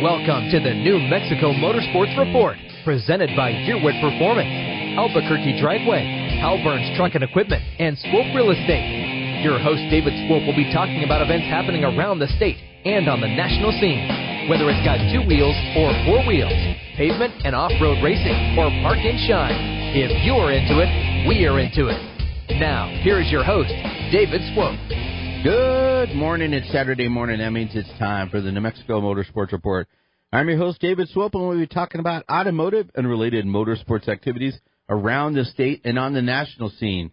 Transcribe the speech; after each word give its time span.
Welcome 0.00 0.48
to 0.48 0.56
the 0.56 0.72
New 0.72 0.96
Mexico 1.12 1.52
Motorsports 1.52 2.16
Report, 2.16 2.56
presented 2.88 3.36
by 3.36 3.52
Yearwood 3.52 4.00
Performance, 4.00 4.48
Albuquerque 4.96 5.60
Dragway, 5.60 6.40
Halburns 6.40 6.96
Truck 6.96 7.12
and 7.16 7.22
Equipment, 7.22 7.60
and 7.76 7.98
Swope 8.08 8.32
Real 8.32 8.48
Estate. 8.48 9.44
Your 9.44 9.60
host, 9.60 9.84
David 9.92 10.16
Swope, 10.24 10.48
will 10.48 10.56
be 10.56 10.72
talking 10.72 11.04
about 11.04 11.20
events 11.20 11.44
happening 11.52 11.84
around 11.84 12.16
the 12.16 12.32
state 12.40 12.56
and 12.88 13.12
on 13.12 13.20
the 13.20 13.28
national 13.28 13.76
scene. 13.76 14.48
Whether 14.48 14.72
it's 14.72 14.80
got 14.88 15.04
two 15.12 15.20
wheels 15.28 15.52
or 15.76 15.92
four 16.08 16.24
wheels, 16.24 16.56
pavement 16.96 17.36
and 17.44 17.52
off 17.52 17.76
road 17.76 18.00
racing, 18.00 18.56
or 18.56 18.72
park 18.80 19.04
and 19.04 19.20
shine, 19.28 19.52
if 19.92 20.08
you're 20.24 20.48
into 20.48 20.80
it, 20.80 20.88
we 21.28 21.44
are 21.44 21.60
into 21.60 21.92
it. 21.92 22.00
Now, 22.56 22.88
here 23.04 23.20
is 23.20 23.28
your 23.28 23.44
host, 23.44 23.68
David 24.08 24.40
Swope. 24.56 24.80
Good 25.42 26.14
morning. 26.14 26.52
It's 26.52 26.70
Saturday 26.70 27.08
morning. 27.08 27.38
That 27.38 27.48
means 27.48 27.70
it's 27.72 27.88
time 27.98 28.28
for 28.28 28.42
the 28.42 28.52
New 28.52 28.60
Mexico 28.60 29.00
Motorsports 29.00 29.52
Report. 29.52 29.88
I'm 30.30 30.46
your 30.50 30.58
host, 30.58 30.82
David 30.82 31.08
Swope, 31.08 31.34
and 31.34 31.48
we'll 31.48 31.58
be 31.58 31.66
talking 31.66 31.98
about 31.98 32.26
automotive 32.30 32.90
and 32.94 33.08
related 33.08 33.46
motorsports 33.46 34.06
activities 34.06 34.54
around 34.90 35.32
the 35.32 35.46
state 35.46 35.80
and 35.86 35.98
on 35.98 36.12
the 36.12 36.20
national 36.20 36.68
scene. 36.68 37.10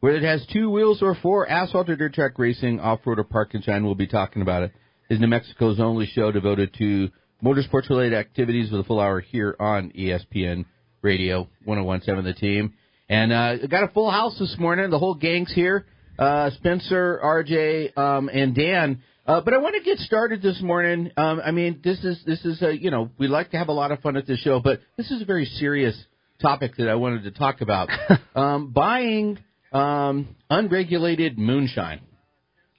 Whether 0.00 0.16
it 0.16 0.24
has 0.24 0.44
two 0.52 0.68
wheels 0.70 1.02
or 1.02 1.14
four, 1.22 1.48
asphalt 1.48 1.88
or 1.88 1.94
dirt 1.94 2.14
track 2.14 2.32
racing, 2.36 2.80
off-road 2.80 3.20
or 3.20 3.24
park 3.24 3.54
and 3.54 3.62
shine, 3.62 3.84
we'll 3.84 3.94
be 3.94 4.08
talking 4.08 4.42
about 4.42 4.64
it. 4.64 4.72
Is 5.08 5.20
New 5.20 5.28
Mexico's 5.28 5.78
only 5.78 6.06
show 6.06 6.32
devoted 6.32 6.74
to 6.78 7.10
motorsports 7.44 7.88
related 7.90 8.18
activities 8.18 8.72
with 8.72 8.80
a 8.80 8.84
full 8.84 8.98
hour 8.98 9.20
here 9.20 9.54
on 9.60 9.92
ESPN 9.92 10.64
Radio 11.02 11.48
1017 11.64 12.24
The 12.24 12.32
Team. 12.40 12.74
And 13.08 13.32
uh, 13.32 13.68
got 13.68 13.84
a 13.84 13.92
full 13.94 14.10
house 14.10 14.36
this 14.36 14.56
morning. 14.58 14.90
The 14.90 14.98
whole 14.98 15.14
gang's 15.14 15.52
here 15.52 15.86
uh, 16.18 16.50
Spencer, 16.50 17.20
RJ, 17.22 17.96
um, 17.96 18.28
and 18.28 18.54
Dan. 18.54 19.02
Uh, 19.26 19.42
but 19.42 19.52
I 19.52 19.58
want 19.58 19.74
to 19.76 19.82
get 19.82 19.98
started 19.98 20.40
this 20.40 20.60
morning. 20.62 21.10
Um, 21.16 21.40
I 21.44 21.50
mean, 21.50 21.80
this 21.84 22.02
is 22.02 22.18
this 22.26 22.44
is 22.44 22.62
a 22.62 22.76
you 22.76 22.90
know 22.90 23.10
we 23.18 23.28
like 23.28 23.50
to 23.50 23.58
have 23.58 23.68
a 23.68 23.72
lot 23.72 23.92
of 23.92 24.00
fun 24.00 24.16
at 24.16 24.26
this 24.26 24.40
show, 24.40 24.60
but 24.60 24.80
this 24.96 25.10
is 25.10 25.20
a 25.20 25.24
very 25.24 25.44
serious 25.44 25.94
topic 26.40 26.76
that 26.78 26.88
I 26.88 26.94
wanted 26.94 27.24
to 27.24 27.30
talk 27.30 27.60
about. 27.60 27.90
um, 28.34 28.72
buying 28.72 29.38
um, 29.72 30.34
unregulated 30.48 31.38
moonshine. 31.38 32.00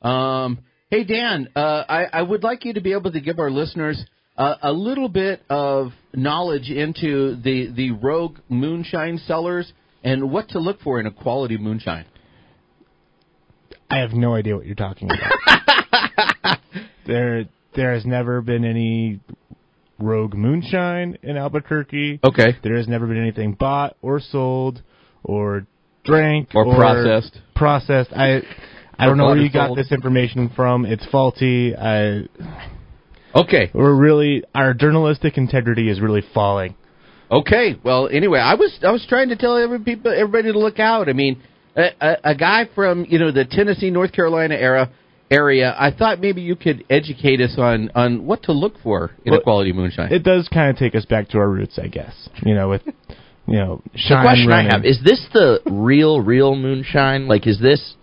Um, 0.01 0.59
hey 0.89 1.03
Dan, 1.03 1.49
uh, 1.55 1.83
I, 1.87 2.05
I 2.05 2.21
would 2.23 2.43
like 2.43 2.65
you 2.65 2.73
to 2.73 2.81
be 2.81 2.93
able 2.93 3.11
to 3.11 3.19
give 3.19 3.37
our 3.37 3.51
listeners 3.51 4.03
uh, 4.35 4.55
a 4.63 4.71
little 4.71 5.09
bit 5.09 5.41
of 5.49 5.91
knowledge 6.13 6.69
into 6.69 7.35
the 7.35 7.71
the 7.75 7.91
rogue 7.91 8.39
moonshine 8.49 9.19
sellers 9.27 9.71
and 10.03 10.31
what 10.31 10.49
to 10.49 10.59
look 10.59 10.81
for 10.81 10.99
in 10.99 11.05
a 11.05 11.11
quality 11.11 11.57
moonshine. 11.57 12.05
I 13.89 13.97
have 13.97 14.13
no 14.13 14.35
idea 14.35 14.55
what 14.55 14.65
you're 14.65 14.75
talking 14.75 15.09
about. 15.09 16.59
there, 17.07 17.45
there 17.75 17.93
has 17.93 18.05
never 18.05 18.41
been 18.41 18.63
any 18.63 19.19
rogue 19.99 20.33
moonshine 20.33 21.17
in 21.23 21.37
Albuquerque. 21.37 22.19
Okay. 22.23 22.57
There 22.63 22.77
has 22.77 22.87
never 22.87 23.07
been 23.07 23.17
anything 23.17 23.53
bought 23.53 23.97
or 24.01 24.19
sold 24.19 24.81
or 25.23 25.65
drank 26.03 26.49
or, 26.53 26.65
processed. 26.75 27.39
Processed. 27.55 28.11
I, 28.13 28.41
I 28.97 29.05
don't 29.05 29.17
know 29.17 29.27
where 29.27 29.37
you 29.37 29.51
got 29.51 29.75
this 29.75 29.91
information 29.91 30.51
from. 30.55 30.85
It's 30.85 31.05
faulty. 31.07 31.75
I. 31.75 32.27
Okay. 33.35 33.71
We're 33.73 33.95
really 33.95 34.43
our 34.53 34.73
journalistic 34.73 35.37
integrity 35.37 35.89
is 35.89 35.99
really 35.99 36.23
falling. 36.33 36.75
Okay. 37.31 37.79
Well, 37.83 38.09
anyway, 38.11 38.39
I 38.39 38.55
was 38.55 38.77
I 38.81 38.91
was 38.91 39.05
trying 39.07 39.29
to 39.29 39.35
tell 39.35 39.57
every 39.57 39.79
people 39.79 40.11
everybody 40.11 40.51
to 40.51 40.59
look 40.59 40.79
out. 40.79 41.09
I 41.09 41.13
mean, 41.13 41.41
a, 41.79 42.17
a, 42.23 42.35
guy 42.35 42.69
from 42.75 43.05
you 43.05 43.19
know 43.19 43.31
the 43.31 43.45
Tennessee, 43.45 43.89
North 43.89 44.11
Carolina 44.11 44.55
era 44.55 44.91
area. 45.31 45.75
I 45.77 45.91
thought 45.91 46.19
maybe 46.19 46.41
you 46.41 46.55
could 46.55 46.85
educate 46.89 47.41
us 47.41 47.55
on 47.57 47.91
on 47.95 48.25
what 48.25 48.43
to 48.43 48.51
look 48.51 48.73
for 48.81 49.11
in 49.25 49.31
well, 49.31 49.41
a 49.41 49.43
quality 49.43 49.73
moonshine. 49.73 50.11
It 50.11 50.23
does 50.23 50.47
kind 50.51 50.69
of 50.69 50.77
take 50.77 50.95
us 50.95 51.05
back 51.05 51.29
to 51.29 51.37
our 51.37 51.49
roots, 51.49 51.79
I 51.81 51.87
guess. 51.87 52.29
You 52.43 52.55
know, 52.55 52.69
with 52.69 52.81
you 53.49 53.57
know, 53.57 53.81
the 53.93 54.19
question 54.21 54.47
running. 54.47 54.71
I 54.71 54.75
have 54.75 54.85
is 54.85 54.99
this 55.03 55.25
the 55.33 55.59
real, 55.65 56.21
real 56.21 56.55
moonshine? 56.55 57.27
Like, 57.27 57.47
is 57.47 57.59
this 57.59 57.95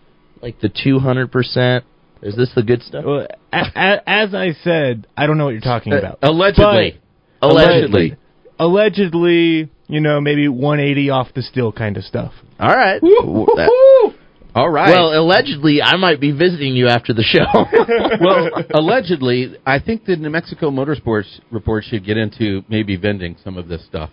like 0.42 0.60
the 0.60 0.68
two 0.68 0.98
hundred 0.98 1.30
percent? 1.30 1.84
Is 2.22 2.34
this 2.34 2.50
the 2.54 2.62
good 2.62 2.82
stuff? 2.82 3.04
Well, 3.04 3.26
a, 3.52 3.58
a, 3.58 4.02
as 4.08 4.34
I 4.34 4.52
said, 4.64 5.06
I 5.16 5.26
don't 5.26 5.38
know 5.38 5.44
what 5.44 5.52
you're 5.52 5.60
talking 5.60 5.92
uh, 5.92 5.98
about. 5.98 6.18
Allegedly. 6.22 7.00
Allegedly. 7.42 8.16
Allegedly, 8.58 9.70
you 9.88 10.00
know, 10.00 10.20
maybe 10.20 10.48
180 10.48 11.10
off 11.10 11.28
the 11.34 11.42
still 11.42 11.72
kind 11.72 11.96
of 11.96 12.04
stuff. 12.04 12.32
All 12.58 12.74
right. 12.74 13.00
All 14.54 14.70
right. 14.70 14.88
Well, 14.88 15.12
allegedly, 15.12 15.82
I 15.82 15.96
might 15.96 16.18
be 16.18 16.32
visiting 16.32 16.74
you 16.74 16.88
after 16.88 17.12
the 17.12 17.22
show. 17.22 17.44
well, 18.20 18.50
allegedly, 18.74 19.54
I 19.66 19.78
think 19.78 20.06
the 20.06 20.16
New 20.16 20.30
Mexico 20.30 20.70
Motorsports 20.70 21.40
report 21.50 21.84
should 21.84 22.04
get 22.06 22.16
into 22.16 22.64
maybe 22.68 22.96
vending 22.96 23.36
some 23.44 23.58
of 23.58 23.68
this 23.68 23.84
stuff. 23.84 24.10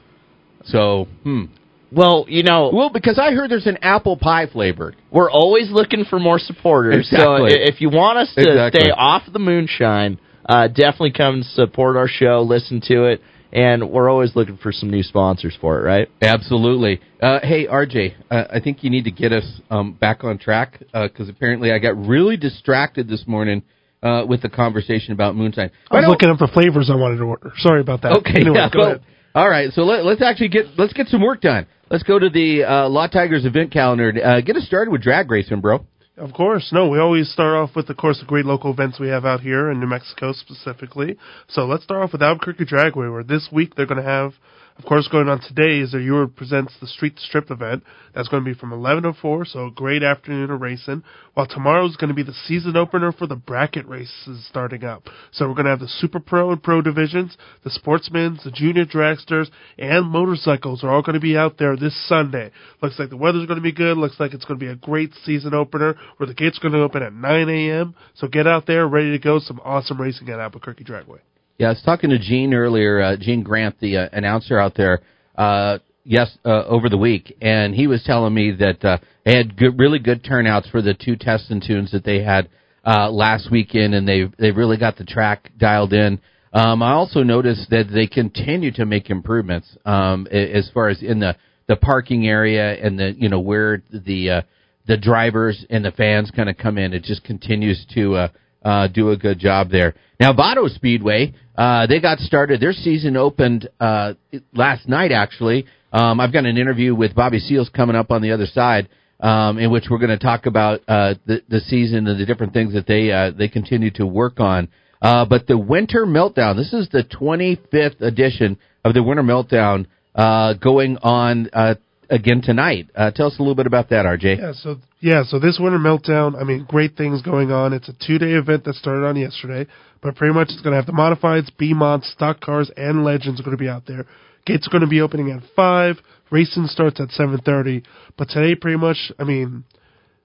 So, 0.66 1.08
hmm. 1.24 1.46
Well, 1.94 2.26
you 2.28 2.44
know, 2.44 2.72
well, 2.74 2.90
because 2.90 3.20
I 3.20 3.32
heard 3.32 3.52
there's 3.52 3.68
an 3.68 3.78
apple 3.82 4.18
pie 4.18 4.48
flavored. 4.48 4.96
We're 5.12 5.32
always 5.32 5.72
looking 5.72 6.06
for 6.10 6.20
more 6.20 6.40
supporters. 6.40 7.08
Exactly. 7.12 7.52
So 7.52 7.58
if 7.60 7.82
you 7.82 7.90
want 7.90 8.18
us 8.18 8.34
to 8.36 8.42
exactly. 8.42 8.82
stay 8.82 8.90
off 8.90 9.24
the 9.32 9.40
moonshine, 9.40 10.20
uh, 10.50 10.68
definitely 10.68 11.12
come 11.12 11.44
support 11.44 11.96
our 11.96 12.08
show, 12.08 12.42
listen 12.42 12.82
to 12.88 13.06
it 13.06 13.22
and 13.54 13.92
we're 13.92 14.10
always 14.10 14.36
looking 14.36 14.58
for 14.58 14.72
some 14.72 14.90
new 14.90 15.04
sponsors 15.04 15.56
for 15.62 15.80
it, 15.80 15.84
right? 15.84 16.10
Absolutely. 16.22 17.00
Uh, 17.22 17.40
hey, 17.44 17.68
RJ, 17.68 18.16
uh, 18.32 18.46
I 18.52 18.60
think 18.60 18.84
you 18.84 18.90
need 18.90 19.04
to 19.04 19.12
get 19.12 19.32
us 19.32 19.46
um, 19.70 19.94
back 19.94 20.24
on 20.24 20.40
track 20.40 20.80
because 20.80 21.30
uh, 21.30 21.32
apparently 21.32 21.72
I 21.72 21.78
got 21.78 21.96
really 21.96 22.36
distracted 22.36 23.08
this 23.08 23.26
morning 23.28 23.62
uh, 24.02 24.26
with 24.28 24.42
the 24.42 24.50
conversation 24.50 25.14
about 25.14 25.36
moonshine. 25.36 25.70
I 25.92 25.98
was 25.98 26.06
looking 26.08 26.30
up 26.30 26.40
the 26.40 26.50
flavors 26.52 26.90
I 26.92 26.96
wanted 26.96 27.18
to 27.18 27.24
order. 27.24 27.54
Sorry 27.58 27.80
about 27.80 28.02
that. 28.02 28.14
Okay, 28.18 28.42
anyway, 28.42 28.58
yeah, 28.58 28.70
go 28.72 28.80
well, 28.80 28.88
ahead. 28.88 29.02
All 29.36 29.50
right, 29.50 29.72
so 29.72 29.84
let, 29.84 30.06
us 30.06 30.22
actually 30.22 30.50
get 30.50 30.66
let's 30.78 30.94
get 30.94 31.08
some 31.08 31.22
work 31.22 31.42
done. 31.42 31.68
Let's 31.90 32.04
go 32.04 32.18
to 32.18 32.30
the 32.30 32.64
uh, 32.64 32.90
Law 32.90 33.08
Tigers 33.08 33.46
event 33.46 33.72
calendar. 33.72 34.12
Uh, 34.24 34.42
get 34.42 34.56
us 34.56 34.66
started 34.66 34.92
with 34.92 35.04
drag 35.04 35.30
racing, 35.30 35.62
bro. 35.62 35.86
Of 36.16 36.32
course. 36.34 36.70
No, 36.72 36.90
we 36.90 37.00
always 37.00 37.32
start 37.32 37.56
off 37.56 37.76
with, 37.76 37.90
of 37.90 37.98
course, 37.98 38.20
the 38.20 38.26
great 38.26 38.46
local 38.46 38.72
events 38.72 39.00
we 39.00 39.08
have 39.08 39.26
out 39.26 39.40
here 39.42 39.72
in 39.72 39.80
New 39.80 39.88
Mexico 39.88 40.32
specifically. 40.32 41.18
So 41.48 41.66
let's 41.66 41.84
start 41.84 42.04
off 42.04 42.12
with 42.12 42.22
Albuquerque 42.22 42.66
Dragway, 42.66 43.12
where 43.12 43.24
this 43.24 43.50
week 43.52 43.74
they're 43.76 43.88
going 43.88 44.04
to 44.04 44.08
have 44.08 44.34
of 44.78 44.86
course, 44.86 45.08
going 45.08 45.30
on 45.30 45.40
today 45.40 45.80
is 45.80 45.92
their 45.92 46.02
Ewer 46.02 46.28
Presents 46.28 46.74
the 46.82 46.88
Street 46.88 47.20
Strip 47.20 47.52
event. 47.52 47.84
That's 48.16 48.28
going 48.28 48.44
to 48.44 48.50
be 48.50 48.60
from 48.60 48.74
11 48.74 49.04
to 49.04 49.14
4, 49.14 49.46
so 49.46 49.68
a 49.68 49.72
great 49.72 50.02
afternoon 50.02 50.50
of 50.50 50.62
racing. 50.62 51.04
While 51.36 51.46
tomorrow 51.46 51.86
is 51.86 51.96
going 51.96 52.08
to 52.08 52.16
be 52.16 52.24
the 52.24 52.34
season 52.34 52.76
opener 52.76 53.12
for 53.12 53.28
the 53.28 53.36
bracket 53.36 53.88
races 53.88 54.46
starting 54.50 54.84
up. 54.84 55.04
So 55.32 55.48
we're 55.48 55.54
going 55.54 55.66
to 55.66 55.72
have 55.72 55.80
the 55.80 55.88
Super 55.88 56.20
Pro 56.20 56.52
and 56.52 56.62
Pro 56.62 56.82
divisions, 56.82 57.38
the 57.64 57.70
Sportsmen, 57.70 58.40
the 58.44 58.50
Junior 58.50 58.86
Dragsters, 58.86 59.52
and 59.78 60.10
motorcycles 60.10 60.84
are 60.84 60.90
all 60.90 61.04
going 61.04 61.14
to 61.14 61.20
be 61.20 61.38
out 61.38 61.60
there 61.60 61.78
this 61.78 61.96
Sunday. 62.08 62.50
Looks 62.82 62.98
like 62.98 63.12
the 63.12 63.18
weather's 63.18 63.46
going 63.46 63.60
to 63.60 63.64
be 63.64 63.72
good. 63.72 63.98
Looks 63.98 64.20
like 64.20 64.34
it's 64.34 64.46
going 64.46 64.60
to 64.60 64.66
be 64.66 64.72
a 64.72 64.76
great 64.76 65.14
season 65.24 65.54
opener 65.54 65.96
where 66.18 66.28
the 66.28 66.34
gates 66.34 66.58
are 66.58 66.62
going 66.62 66.74
to 66.74 66.82
open 66.82 67.04
at 67.04 67.14
9 67.14 67.50
a.m. 67.50 67.94
So 68.16 68.28
get 68.28 68.48
out 68.48 68.66
there, 68.66 68.88
ready 68.88 69.12
to 69.12 69.20
go. 69.20 69.38
Some 69.38 69.62
awesome 69.64 70.02
racing 70.02 70.30
at 70.30 70.40
Albuquerque 70.40 70.84
Dragway. 70.84 71.20
Yeah, 71.60 71.68
I 71.68 71.70
was 71.70 71.82
talking 71.86 72.10
to 72.10 72.18
Gene 72.18 72.54
earlier, 72.54 73.00
uh, 73.00 73.16
Gene 73.16 73.44
Grant, 73.44 73.80
the 73.80 73.98
uh, 73.98 74.10
announcer 74.12 74.60
out 74.60 74.74
there, 74.76 75.02
uh, 75.38 75.78
yes, 76.04 76.36
uh, 76.44 76.64
over 76.66 76.90
the 76.90 76.98
week, 76.98 77.38
and 77.42 77.76
he 77.76 77.86
was 77.86 78.04
telling 78.04 78.34
me 78.34 78.52
that 78.54 78.84
uh, 78.84 78.98
they 79.24 79.38
had 79.38 79.56
good, 79.56 79.78
really 79.78 80.00
good 80.00 80.24
turnouts 80.24 80.68
for 80.70 80.82
the 80.82 80.96
two 80.96 81.16
test 81.16 81.52
and 81.52 81.64
tunes 81.64 81.92
that 81.92 82.04
they 82.04 82.24
had 82.24 82.50
uh, 82.86 83.10
last 83.12 83.52
weekend, 83.52 83.94
and 83.94 84.08
they 84.08 84.24
they 84.40 84.50
really 84.50 84.78
got 84.78 84.98
the 84.98 85.04
track 85.04 85.52
dialed 85.60 85.94
in. 85.94 86.20
Um, 86.54 86.82
I 86.82 86.94
also 86.94 87.22
noticed 87.22 87.70
that 87.70 87.86
they 87.94 88.08
continue 88.08 88.72
to 88.72 88.86
make 88.86 89.12
improvements 89.12 89.68
um, 89.86 90.28
as 90.32 90.72
far 90.74 90.90
as 90.90 91.04
in 91.04 91.20
the 91.20 91.36
the 91.68 91.76
parking 91.76 92.28
area 92.28 92.84
and 92.84 92.98
the 92.98 93.14
you 93.16 93.30
know 93.30 93.40
where 93.40 93.84
the 93.92 94.30
uh, 94.30 94.42
the 94.88 94.98
drivers 94.98 95.64
and 95.70 95.86
the 95.86 95.92
fans 95.92 96.32
kind 96.36 96.50
of 96.50 96.58
come 96.58 96.80
in. 96.80 96.94
It 96.94 97.04
just 97.04 97.24
continues 97.24 97.86
to 97.94 98.16
uh, 98.16 98.28
uh, 98.64 98.88
do 98.88 99.12
a 99.12 99.18
good 99.18 99.40
job 99.40 99.70
there. 99.70 99.96
Now, 100.20 100.34
Vado 100.34 100.68
Speedway, 100.68 101.34
uh, 101.58 101.88
they 101.88 102.00
got 102.00 102.20
started. 102.20 102.62
Their 102.62 102.74
season 102.74 103.18
opened 103.18 103.70
uh, 103.80 104.14
last 104.54 104.88
night, 104.88 105.12
actually. 105.12 105.66
Um, 105.92 106.20
I've 106.20 106.34
got 106.34 106.46
an 106.46 106.58
interview 106.58 106.96
with 106.96 107.14
Bobby 107.14 107.40
Seals 107.40 107.70
coming 107.70 107.96
up 107.96 108.10
on 108.10 108.22
the 108.22 108.32
other 108.32 108.48
side, 108.48 108.90
um, 109.20 109.60
in 109.60 109.72
which 109.72 109.86
we're 109.90 110.00
going 110.00 110.18
to 110.18 110.24
talk 110.24 110.46
about 110.46 110.82
uh, 110.88 111.16
the, 111.26 111.42
the 111.50 111.60
season 111.60 112.08
and 112.08 112.20
the 112.20 112.26
different 112.26 112.54
things 112.54 112.74
that 112.74 112.88
they 112.88 113.12
uh, 113.12 113.32
they 113.32 113.48
continue 113.48 113.92
to 113.92 114.06
work 114.06 114.40
on. 114.40 114.70
Uh, 115.02 115.26
but 115.26 115.46
the 115.48 115.58
Winter 115.58 116.06
Meltdown, 116.06 116.56
this 116.56 116.74
is 116.74 116.88
the 116.90 117.04
25th 117.04 118.02
edition 118.02 118.58
of 118.86 118.94
the 118.94 119.04
Winter 119.04 119.22
Meltdown, 119.22 119.86
uh, 120.16 120.54
going 120.54 120.98
on 121.04 121.50
uh, 121.52 121.76
again 122.14 122.42
tonight. 122.42 122.90
Uh, 122.96 123.12
tell 123.12 123.28
us 123.28 123.36
a 123.40 123.42
little 123.42 123.56
bit 123.56 123.66
about 123.68 123.90
that, 123.90 124.06
RJ. 124.06 124.38
Yeah, 124.38 124.54
so 124.54 124.78
yeah, 125.00 125.24
so 125.24 125.40
this 125.40 125.60
winter 125.60 125.80
meltdown. 125.80 126.40
I 126.40 126.44
mean, 126.44 126.66
great 126.68 126.96
things 126.96 127.22
going 127.22 127.52
on. 127.52 127.74
It's 127.74 127.90
a 127.90 127.94
two-day 128.06 128.34
event 128.34 128.64
that 128.66 128.76
started 128.76 129.06
on 129.06 129.16
yesterday, 129.16 129.70
but 130.02 130.16
pretty 130.16 130.34
much 130.34 130.50
it's 130.52 130.62
going 130.62 130.74
to 130.74 130.78
have 130.78 130.86
the 130.86 130.94
modifieds, 130.94 131.50
B 131.58 131.74
mods, 131.74 132.08
stock 132.08 132.40
cars, 132.40 132.72
and 132.78 133.04
legends 133.04 133.40
are 133.40 133.44
going 133.44 133.58
to 133.58 133.62
be 133.62 133.70
out 133.70 133.84
there. 133.88 134.06
Gates 134.46 134.68
are 134.68 134.72
going 134.72 134.82
to 134.82 134.88
be 134.88 135.02
opening 135.02 135.32
at 135.32 135.42
five. 135.56 135.98
Racing 136.30 136.68
starts 136.68 137.00
at 137.00 137.10
seven 137.12 137.40
thirty. 137.40 137.84
But 138.18 138.30
today, 138.30 138.56
pretty 138.56 138.78
much, 138.78 139.12
I 139.20 139.24
mean, 139.24 139.64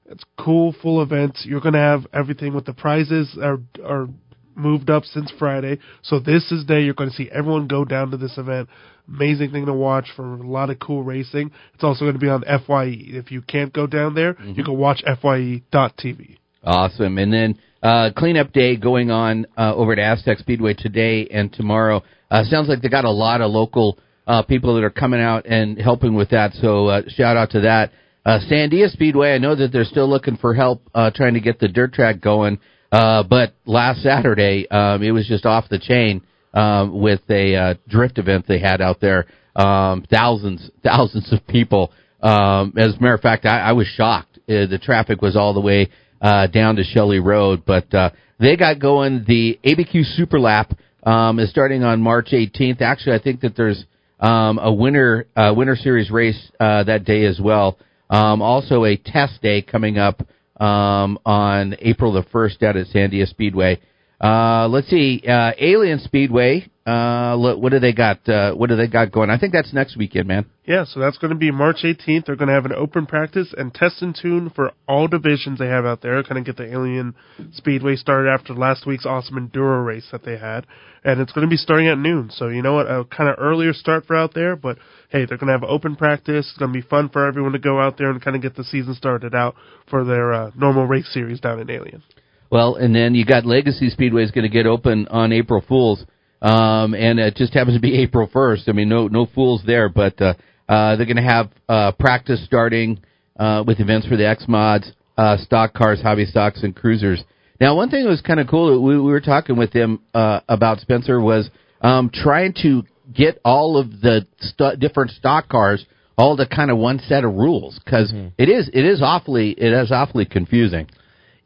it's 0.06 0.24
cool, 0.38 0.74
full 0.82 1.02
event. 1.02 1.38
You're 1.44 1.60
going 1.60 1.74
to 1.74 1.80
have 1.80 2.06
everything 2.12 2.54
with 2.54 2.66
the 2.66 2.74
prizes 2.74 3.36
are 3.40 3.58
are 3.84 4.08
moved 4.54 4.90
up 4.90 5.04
since 5.04 5.32
Friday. 5.38 5.78
So 6.02 6.18
this 6.18 6.50
is 6.50 6.64
day 6.64 6.82
you're 6.82 6.94
going 6.94 7.10
to 7.10 7.16
see 7.16 7.30
everyone 7.32 7.68
go 7.68 7.84
down 7.84 8.10
to 8.10 8.16
this 8.16 8.36
event. 8.36 8.68
Amazing 9.08 9.52
thing 9.52 9.66
to 9.66 9.72
watch 9.72 10.06
for 10.14 10.34
a 10.34 10.46
lot 10.46 10.70
of 10.70 10.78
cool 10.78 11.02
racing. 11.02 11.50
It's 11.74 11.82
also 11.84 12.04
going 12.04 12.14
to 12.14 12.18
be 12.20 12.28
on 12.28 12.42
FYE. 12.42 12.94
If 13.08 13.30
you 13.32 13.40
can't 13.42 13.72
go 13.72 13.86
down 13.86 14.14
there, 14.14 14.34
Mm-hmm. 14.34 14.52
you 14.56 14.64
can 14.64 14.76
watch 14.76 15.02
FYE.tv. 15.22 16.36
Awesome. 16.62 17.18
And 17.18 17.32
then 17.32 17.58
uh, 17.82 18.10
cleanup 18.16 18.52
day 18.52 18.76
going 18.76 19.10
on 19.10 19.46
uh, 19.56 19.74
over 19.74 19.92
at 19.92 19.98
Aztec 19.98 20.38
Speedway 20.38 20.74
today 20.74 21.26
and 21.30 21.52
tomorrow. 21.52 22.02
Uh, 22.30 22.44
sounds 22.44 22.68
like 22.68 22.82
they 22.82 22.88
got 22.88 23.04
a 23.04 23.10
lot 23.10 23.40
of 23.40 23.50
local 23.50 23.98
uh, 24.26 24.42
people 24.42 24.74
that 24.74 24.84
are 24.84 24.90
coming 24.90 25.20
out 25.20 25.46
and 25.46 25.78
helping 25.80 26.14
with 26.14 26.30
that. 26.30 26.52
So 26.54 26.88
uh, 26.88 27.02
shout 27.08 27.36
out 27.36 27.50
to 27.52 27.60
that. 27.60 27.92
Uh, 28.26 28.40
Sandia 28.50 28.90
Speedway. 28.90 29.32
I 29.32 29.38
know 29.38 29.54
that 29.54 29.72
they're 29.72 29.84
still 29.84 30.08
looking 30.10 30.36
for 30.36 30.52
help 30.52 30.82
uh, 30.94 31.10
trying 31.14 31.34
to 31.34 31.40
get 31.40 31.58
the 31.60 31.68
dirt 31.68 31.94
track 31.94 32.20
going. 32.20 32.58
Uh, 32.92 33.22
but 33.22 33.54
last 33.64 34.02
Saturday, 34.02 34.68
um, 34.70 35.02
it 35.02 35.12
was 35.12 35.26
just 35.26 35.46
off 35.46 35.66
the 35.70 35.78
chain 35.78 36.20
um, 36.54 37.00
with 37.00 37.20
a 37.30 37.56
uh, 37.56 37.74
drift 37.88 38.18
event 38.18 38.46
they 38.48 38.58
had 38.58 38.80
out 38.80 39.00
there. 39.00 39.26
Um, 39.54 40.04
thousands, 40.10 40.70
thousands 40.84 41.32
of 41.32 41.46
people. 41.46 41.92
Um, 42.22 42.74
as 42.76 42.94
a 42.94 43.00
matter 43.00 43.14
of 43.14 43.20
fact, 43.20 43.46
I, 43.46 43.60
I 43.60 43.72
was 43.72 43.86
shocked. 43.86 44.38
Uh, 44.48 44.66
the 44.66 44.80
traffic 44.82 45.20
was 45.20 45.36
all 45.36 45.54
the 45.54 45.60
way 45.60 45.88
uh, 46.20 46.46
down 46.46 46.76
to 46.76 46.84
Shelley 46.84 47.20
Road, 47.20 47.62
but 47.66 47.92
uh, 47.94 48.10
they 48.40 48.56
got 48.56 48.78
going. 48.78 49.24
The 49.26 49.58
ABQ 49.64 50.16
Super 50.16 50.40
Lap 50.40 50.72
um, 51.04 51.38
is 51.38 51.50
starting 51.50 51.84
on 51.84 52.00
March 52.00 52.28
18th. 52.32 52.80
Actually, 52.80 53.16
I 53.16 53.22
think 53.22 53.40
that 53.40 53.56
there's 53.56 53.84
um, 54.20 54.58
a 54.58 54.72
winter 54.72 55.26
uh, 55.36 55.52
winter 55.56 55.76
series 55.76 56.10
race 56.10 56.50
uh, 56.58 56.84
that 56.84 57.04
day 57.04 57.24
as 57.24 57.40
well. 57.42 57.78
Um, 58.10 58.42
also, 58.42 58.84
a 58.84 58.96
test 58.96 59.42
day 59.42 59.62
coming 59.62 59.98
up 59.98 60.22
um, 60.60 61.18
on 61.24 61.76
April 61.80 62.12
the 62.12 62.24
first 62.32 62.62
out 62.62 62.76
at 62.76 62.86
Sandia 62.88 63.28
Speedway. 63.28 63.80
Uh, 64.20 64.66
let's 64.68 64.88
see, 64.88 65.22
uh, 65.28 65.52
Alien 65.58 66.00
Speedway. 66.00 66.68
Uh, 66.84 67.36
what 67.36 67.70
do 67.70 67.78
they 67.78 67.92
got? 67.92 68.26
Uh, 68.26 68.54
what 68.54 68.70
do 68.70 68.76
they 68.76 68.88
got 68.88 69.12
going? 69.12 69.28
I 69.28 69.38
think 69.38 69.52
that's 69.52 69.74
next 69.74 69.96
weekend, 69.96 70.26
man. 70.26 70.46
Yeah, 70.64 70.86
so 70.86 71.00
that's 71.00 71.18
going 71.18 71.32
to 71.32 71.36
be 71.36 71.50
March 71.50 71.78
18th. 71.84 72.24
They're 72.24 72.34
going 72.34 72.48
to 72.48 72.54
have 72.54 72.64
an 72.64 72.72
open 72.72 73.04
practice 73.04 73.54
and 73.56 73.74
test 73.74 74.00
and 74.00 74.18
tune 74.20 74.48
for 74.48 74.72
all 74.88 75.06
divisions 75.06 75.58
they 75.58 75.66
have 75.66 75.84
out 75.84 76.00
there. 76.00 76.22
Kind 76.22 76.38
of 76.38 76.46
get 76.46 76.56
the 76.56 76.72
Alien 76.72 77.14
Speedway 77.52 77.96
started 77.96 78.30
after 78.30 78.54
last 78.54 78.86
week's 78.86 79.04
awesome 79.04 79.36
Enduro 79.36 79.84
race 79.84 80.08
that 80.12 80.24
they 80.24 80.38
had. 80.38 80.66
And 81.04 81.20
it's 81.20 81.32
going 81.32 81.46
to 81.46 81.50
be 81.50 81.58
starting 81.58 81.88
at 81.88 81.98
noon. 81.98 82.30
So, 82.32 82.48
you 82.48 82.62
know 82.62 82.72
what? 82.72 82.86
A 82.86 83.04
kind 83.04 83.28
of 83.28 83.36
earlier 83.38 83.74
start 83.74 84.06
for 84.06 84.16
out 84.16 84.32
there, 84.32 84.56
but 84.56 84.78
hey, 85.10 85.26
they're 85.26 85.38
going 85.38 85.48
to 85.48 85.58
have 85.58 85.64
open 85.64 85.94
practice. 85.94 86.48
It's 86.48 86.58
going 86.58 86.72
to 86.72 86.80
be 86.80 86.86
fun 86.86 87.10
for 87.10 87.26
everyone 87.26 87.52
to 87.52 87.58
go 87.58 87.78
out 87.78 87.98
there 87.98 88.10
and 88.10 88.22
kind 88.22 88.34
of 88.34 88.40
get 88.40 88.56
the 88.56 88.64
season 88.64 88.94
started 88.94 89.34
out 89.34 89.56
for 89.90 90.04
their 90.04 90.32
uh, 90.32 90.50
normal 90.56 90.86
race 90.86 91.12
series 91.12 91.40
down 91.40 91.60
in 91.60 91.70
Alien. 91.70 92.02
Well, 92.50 92.76
and 92.76 92.94
then 92.94 93.14
you 93.14 93.24
got 93.24 93.44
Legacy 93.44 93.90
Speedway 93.90 94.24
is 94.24 94.30
going 94.30 94.44
to 94.44 94.48
get 94.48 94.66
open 94.66 95.06
on 95.08 95.32
April 95.32 95.62
Fools, 95.66 96.04
um, 96.40 96.94
and 96.94 97.18
it 97.18 97.36
just 97.36 97.52
happens 97.52 97.76
to 97.76 97.80
be 97.80 97.98
April 98.02 98.28
first. 98.32 98.68
I 98.68 98.72
mean, 98.72 98.88
no 98.88 99.08
no 99.08 99.26
fools 99.26 99.62
there, 99.66 99.88
but 99.88 100.20
uh, 100.20 100.34
uh, 100.68 100.96
they're 100.96 101.06
going 101.06 101.16
to 101.16 101.22
have 101.22 101.50
uh, 101.68 101.92
practice 101.92 102.44
starting 102.44 103.00
uh, 103.38 103.64
with 103.66 103.80
events 103.80 104.06
for 104.06 104.16
the 104.16 104.26
X 104.26 104.44
mods, 104.48 104.90
uh, 105.16 105.36
stock 105.38 105.74
cars, 105.74 106.00
hobby 106.00 106.24
stocks, 106.24 106.62
and 106.62 106.74
cruisers. 106.74 107.22
Now, 107.60 107.74
one 107.74 107.90
thing 107.90 108.04
that 108.04 108.10
was 108.10 108.20
kind 108.20 108.38
of 108.38 108.46
cool 108.46 108.72
that 108.72 108.80
we, 108.80 108.96
we 108.96 109.10
were 109.10 109.20
talking 109.20 109.56
with 109.56 109.72
them 109.72 110.00
uh, 110.14 110.40
about 110.48 110.78
Spencer 110.78 111.20
was 111.20 111.50
um, 111.80 112.10
trying 112.12 112.54
to 112.62 112.84
get 113.12 113.40
all 113.44 113.76
of 113.76 114.00
the 114.00 114.26
st- 114.40 114.78
different 114.78 115.10
stock 115.12 115.48
cars 115.48 115.84
all 116.16 116.36
to 116.36 116.46
kind 116.46 116.70
of 116.70 116.78
one 116.78 116.98
set 117.08 117.24
of 117.24 117.32
rules 117.32 117.80
because 117.82 118.12
is 118.48 118.68
it 118.72 118.84
is 118.84 119.00
awfully 119.00 119.52
it 119.52 119.72
is 119.72 119.92
awfully 119.92 120.26
confusing. 120.26 120.88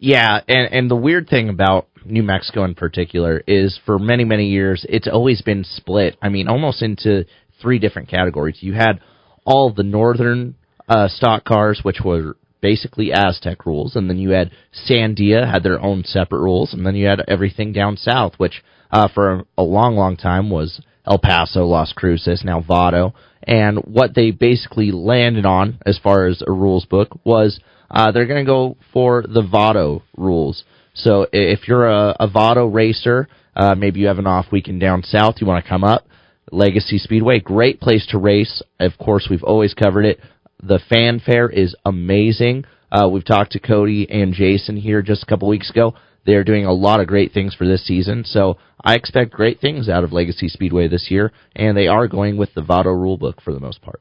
Yeah, 0.04 0.40
and 0.49 0.75
and 0.75 0.90
the 0.90 0.96
weird 0.96 1.28
thing 1.28 1.49
about 1.49 1.87
New 2.04 2.25
Mexico 2.25 2.64
in 2.64 2.75
particular 2.75 3.40
is 3.46 3.78
for 3.87 4.00
many 4.00 4.25
many 4.25 4.49
years 4.49 4.84
it's 4.88 5.06
always 5.06 5.43
been 5.43 5.62
split. 5.62 6.16
I 6.20 6.28
mean, 6.28 6.49
almost 6.49 6.82
into 6.82 7.25
three 7.60 7.78
different 7.78 8.08
categories. 8.08 8.56
You 8.58 8.72
had 8.72 8.99
all 9.44 9.72
the 9.72 9.84
northern 9.84 10.56
uh, 10.88 11.06
stock 11.06 11.44
cars, 11.44 11.82
which 11.84 12.00
were 12.04 12.37
basically 12.60 13.12
Aztec 13.12 13.64
rules, 13.64 13.94
and 13.94 14.10
then 14.10 14.19
you 14.19 14.31
had 14.31 14.50
Sandia 14.88 15.49
had 15.49 15.62
their 15.62 15.81
own 15.81 16.02
separate 16.02 16.40
rules, 16.40 16.75
and 16.75 16.84
then 16.84 16.96
you 16.96 17.06
had 17.06 17.22
everything 17.28 17.72
down 17.72 17.96
south, 17.96 18.32
which 18.38 18.64
uh, 18.90 19.06
for 19.14 19.44
a 19.56 19.62
long 19.62 19.94
long 19.94 20.16
time 20.16 20.50
was 20.50 20.81
El 21.06 21.20
Paso, 21.20 21.64
Las 21.64 21.93
Cruces, 21.93 22.43
now 22.44 22.60
Vado. 22.60 23.14
And 23.44 23.78
what 23.78 24.16
they 24.16 24.32
basically 24.32 24.90
landed 24.90 25.46
on 25.46 25.78
as 25.87 25.96
far 26.02 26.26
as 26.26 26.43
a 26.44 26.50
rules 26.50 26.87
book 26.87 27.20
was 27.25 27.60
uh, 27.92 28.10
they're 28.10 28.26
going 28.26 28.44
to 28.44 28.50
go 28.50 28.76
for 28.92 29.22
the 29.22 29.42
Vado 29.42 30.02
rules. 30.16 30.64
So 30.94 31.26
if 31.32 31.68
you're 31.68 31.86
a, 31.86 32.16
a 32.18 32.28
Vado 32.28 32.66
racer, 32.66 33.28
uh, 33.54 33.74
maybe 33.74 34.00
you 34.00 34.06
have 34.06 34.18
an 34.18 34.26
off 34.26 34.46
weekend 34.50 34.80
down 34.80 35.02
south, 35.02 35.36
you 35.38 35.46
want 35.46 35.64
to 35.64 35.68
come 35.68 35.84
up, 35.84 36.06
Legacy 36.50 36.98
Speedway, 36.98 37.40
great 37.40 37.80
place 37.80 38.06
to 38.10 38.18
race. 38.18 38.62
Of 38.80 38.98
course, 38.98 39.28
we've 39.30 39.42
always 39.42 39.74
covered 39.74 40.04
it. 40.04 40.20
The 40.62 40.80
fanfare 40.88 41.48
is 41.48 41.74
amazing. 41.84 42.64
Uh, 42.90 43.08
we've 43.08 43.24
talked 43.24 43.52
to 43.52 43.58
Cody 43.58 44.06
and 44.10 44.34
Jason 44.34 44.76
here 44.76 45.02
just 45.02 45.22
a 45.22 45.26
couple 45.26 45.48
weeks 45.48 45.70
ago. 45.70 45.94
They're 46.24 46.44
doing 46.44 46.66
a 46.66 46.72
lot 46.72 47.00
of 47.00 47.08
great 47.08 47.32
things 47.32 47.54
for 47.54 47.66
this 47.66 47.84
season, 47.84 48.24
so 48.24 48.58
I 48.84 48.94
expect 48.94 49.32
great 49.32 49.60
things 49.60 49.88
out 49.88 50.04
of 50.04 50.12
Legacy 50.12 50.48
Speedway 50.48 50.88
this 50.88 51.10
year, 51.10 51.32
and 51.56 51.76
they 51.76 51.88
are 51.88 52.06
going 52.06 52.36
with 52.36 52.54
the 52.54 52.62
Vado 52.62 52.90
rulebook 52.90 53.42
for 53.42 53.52
the 53.52 53.60
most 53.60 53.82
part. 53.82 54.00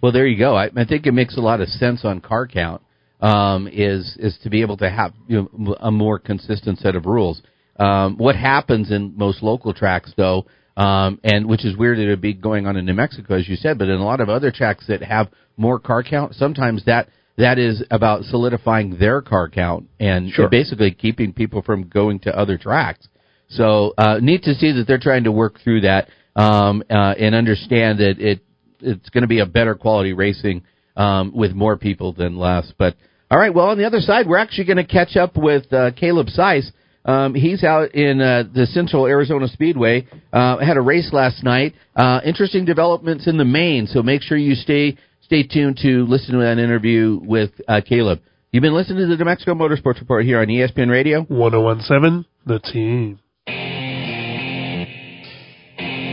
Well, 0.00 0.12
there 0.12 0.26
you 0.26 0.38
go. 0.38 0.54
I, 0.54 0.66
I 0.76 0.84
think 0.84 1.06
it 1.06 1.12
makes 1.12 1.36
a 1.36 1.40
lot 1.40 1.60
of 1.60 1.68
sense 1.68 2.04
on 2.04 2.20
car 2.20 2.46
count. 2.46 2.82
Um, 3.20 3.66
is 3.72 4.14
is 4.18 4.36
to 4.42 4.50
be 4.50 4.60
able 4.60 4.76
to 4.76 4.90
have 4.90 5.14
you 5.26 5.48
know, 5.54 5.74
a 5.80 5.90
more 5.90 6.18
consistent 6.18 6.78
set 6.80 6.96
of 6.96 7.06
rules. 7.06 7.40
Um, 7.78 8.16
what 8.18 8.36
happens 8.36 8.90
in 8.90 9.14
most 9.16 9.42
local 9.42 9.72
tracks, 9.72 10.12
though, 10.16 10.46
um, 10.76 11.18
and 11.24 11.46
which 11.46 11.64
is 11.64 11.76
weird 11.76 11.96
that 11.98 12.02
it'd 12.02 12.20
be 12.20 12.34
going 12.34 12.66
on 12.66 12.76
in 12.76 12.84
New 12.84 12.94
Mexico, 12.94 13.34
as 13.34 13.48
you 13.48 13.56
said, 13.56 13.78
but 13.78 13.88
in 13.88 13.98
a 13.98 14.04
lot 14.04 14.20
of 14.20 14.28
other 14.28 14.50
tracks 14.50 14.86
that 14.88 15.02
have 15.02 15.28
more 15.56 15.78
car 15.78 16.02
count, 16.02 16.34
sometimes 16.34 16.84
that 16.84 17.08
that 17.38 17.58
is 17.58 17.82
about 17.90 18.24
solidifying 18.24 18.98
their 18.98 19.20
car 19.22 19.48
count 19.48 19.88
and 20.00 20.30
Sure. 20.30 20.48
basically 20.48 20.90
keeping 20.90 21.32
people 21.32 21.62
from 21.62 21.88
going 21.88 22.18
to 22.20 22.38
other 22.38 22.56
tracks. 22.58 23.08
So 23.48 23.94
uh, 23.96 24.18
neat 24.20 24.42
to 24.44 24.54
see 24.54 24.72
that 24.72 24.86
they're 24.86 24.98
trying 24.98 25.24
to 25.24 25.32
work 25.32 25.60
through 25.60 25.82
that 25.82 26.08
um, 26.34 26.82
uh, 26.90 27.14
and 27.18 27.34
understand 27.34 27.98
that 27.98 28.18
it 28.18 28.40
it's 28.80 29.08
going 29.08 29.22
to 29.22 29.28
be 29.28 29.40
a 29.40 29.46
better 29.46 29.74
quality 29.74 30.12
racing 30.12 30.62
um, 30.96 31.32
with 31.34 31.52
more 31.52 31.76
people 31.76 32.12
than 32.12 32.36
less. 32.36 32.72
But 32.78 32.96
all 33.30 33.38
right, 33.38 33.54
well 33.54 33.66
on 33.66 33.78
the 33.78 33.84
other 33.84 34.00
side, 34.00 34.26
we're 34.26 34.38
actually 34.38 34.64
going 34.64 34.76
to 34.78 34.84
catch 34.84 35.16
up 35.16 35.36
with 35.36 35.72
uh, 35.72 35.92
Caleb 35.92 36.28
Seiss. 36.28 36.70
Um, 37.04 37.34
he's 37.34 37.62
out 37.62 37.94
in 37.94 38.20
uh, 38.20 38.44
the 38.52 38.66
Central 38.66 39.06
Arizona 39.06 39.46
Speedway. 39.46 40.08
Uh, 40.32 40.58
had 40.58 40.76
a 40.76 40.80
race 40.80 41.10
last 41.12 41.44
night. 41.44 41.74
Uh, 41.94 42.20
interesting 42.24 42.64
developments 42.64 43.28
in 43.28 43.36
the 43.36 43.44
main, 43.44 43.86
so 43.86 44.02
make 44.02 44.22
sure 44.22 44.36
you 44.36 44.54
stay 44.54 44.96
stay 45.22 45.42
tuned 45.44 45.78
to 45.82 46.04
listen 46.06 46.34
to 46.34 46.40
that 46.40 46.58
interview 46.58 47.20
with 47.22 47.50
uh, 47.68 47.80
Caleb. 47.86 48.20
You've 48.50 48.62
been 48.62 48.74
listening 48.74 48.98
to 48.98 49.06
the 49.06 49.16
New 49.16 49.24
Mexico 49.24 49.54
Motorsports 49.54 50.00
Report 50.00 50.24
here 50.24 50.40
on 50.40 50.46
ESPN 50.46 50.90
Radio. 50.90 51.22
1017, 51.22 52.24
the 52.46 52.58
team. 52.58 53.20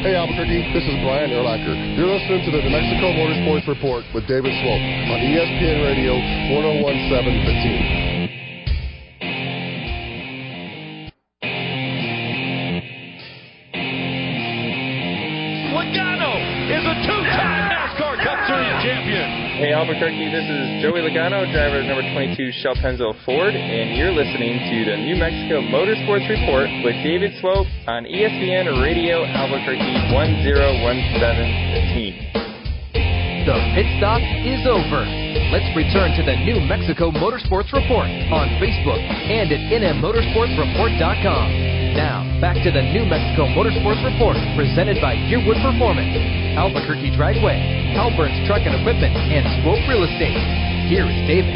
Hey 0.03 0.19
Albuquerque, 0.19 0.67
this 0.75 0.83
is 0.83 0.99
Brian 0.99 1.31
Urlacher. 1.31 1.95
You're 1.95 2.11
listening 2.11 2.43
to 2.43 2.51
the 2.51 2.59
New 2.59 2.75
Mexico 2.75 3.15
Motorsports 3.15 3.65
Report 3.71 4.03
with 4.13 4.27
David 4.27 4.51
Swope 4.51 4.83
on 5.15 5.23
ESPN 5.23 5.79
Radio 5.79 6.11
1017 6.59 7.47
The 7.47 7.55
Team. 7.63 8.12
Hey 19.63 19.71
Albuquerque, 19.71 20.27
this 20.27 20.43
is 20.43 20.83
Joey 20.83 21.07
Logano, 21.07 21.47
driver 21.55 21.79
of 21.79 21.87
number 21.87 22.03
22 22.11 22.35
Shell 22.59 22.75
Pennzoil 22.83 23.15
Ford, 23.23 23.55
and 23.55 23.95
you're 23.95 24.11
listening 24.11 24.59
to 24.59 24.91
the 24.91 24.99
New 24.99 25.15
Mexico 25.15 25.63
Motorsports 25.71 26.27
Report 26.27 26.67
with 26.83 26.99
David 26.99 27.31
Swope 27.39 27.71
on 27.87 28.03
ESPN 28.03 28.83
Radio 28.83 29.23
Albuquerque 29.23 30.11
1017 30.11 30.51
The 30.51 31.81
Team. 31.95 32.11
The 33.47 33.55
pit 33.71 33.87
stop 34.03 34.19
is 34.19 34.67
over. 34.67 35.07
Let's 35.55 35.71
return 35.79 36.11
to 36.19 36.27
the 36.27 36.35
New 36.43 36.59
Mexico 36.67 37.15
Motorsports 37.15 37.71
Report 37.71 38.11
on 38.35 38.59
Facebook 38.59 38.99
and 38.99 39.47
at 39.47 39.63
nmmotorsportsreport.com. 39.79 41.82
Now, 41.93 42.25
back 42.41 42.57
to 42.65 42.73
the 42.73 42.81
New 42.81 43.05
Mexico 43.05 43.45
Motorsports 43.53 44.01
Report 44.01 44.33
presented 44.57 44.97
by 44.97 45.13
Yearwood 45.13 45.61
Performance, 45.61 46.09
Albuquerque 46.57 47.13
Dragway, 47.13 47.93
Halburns 47.93 48.33
Truck 48.49 48.65
and 48.65 48.73
Equipment, 48.81 49.13
and 49.13 49.45
Swope 49.61 49.85
Real 49.85 50.01
Estate. 50.01 50.33
Here 50.89 51.05
is 51.05 51.19
David. 51.29 51.53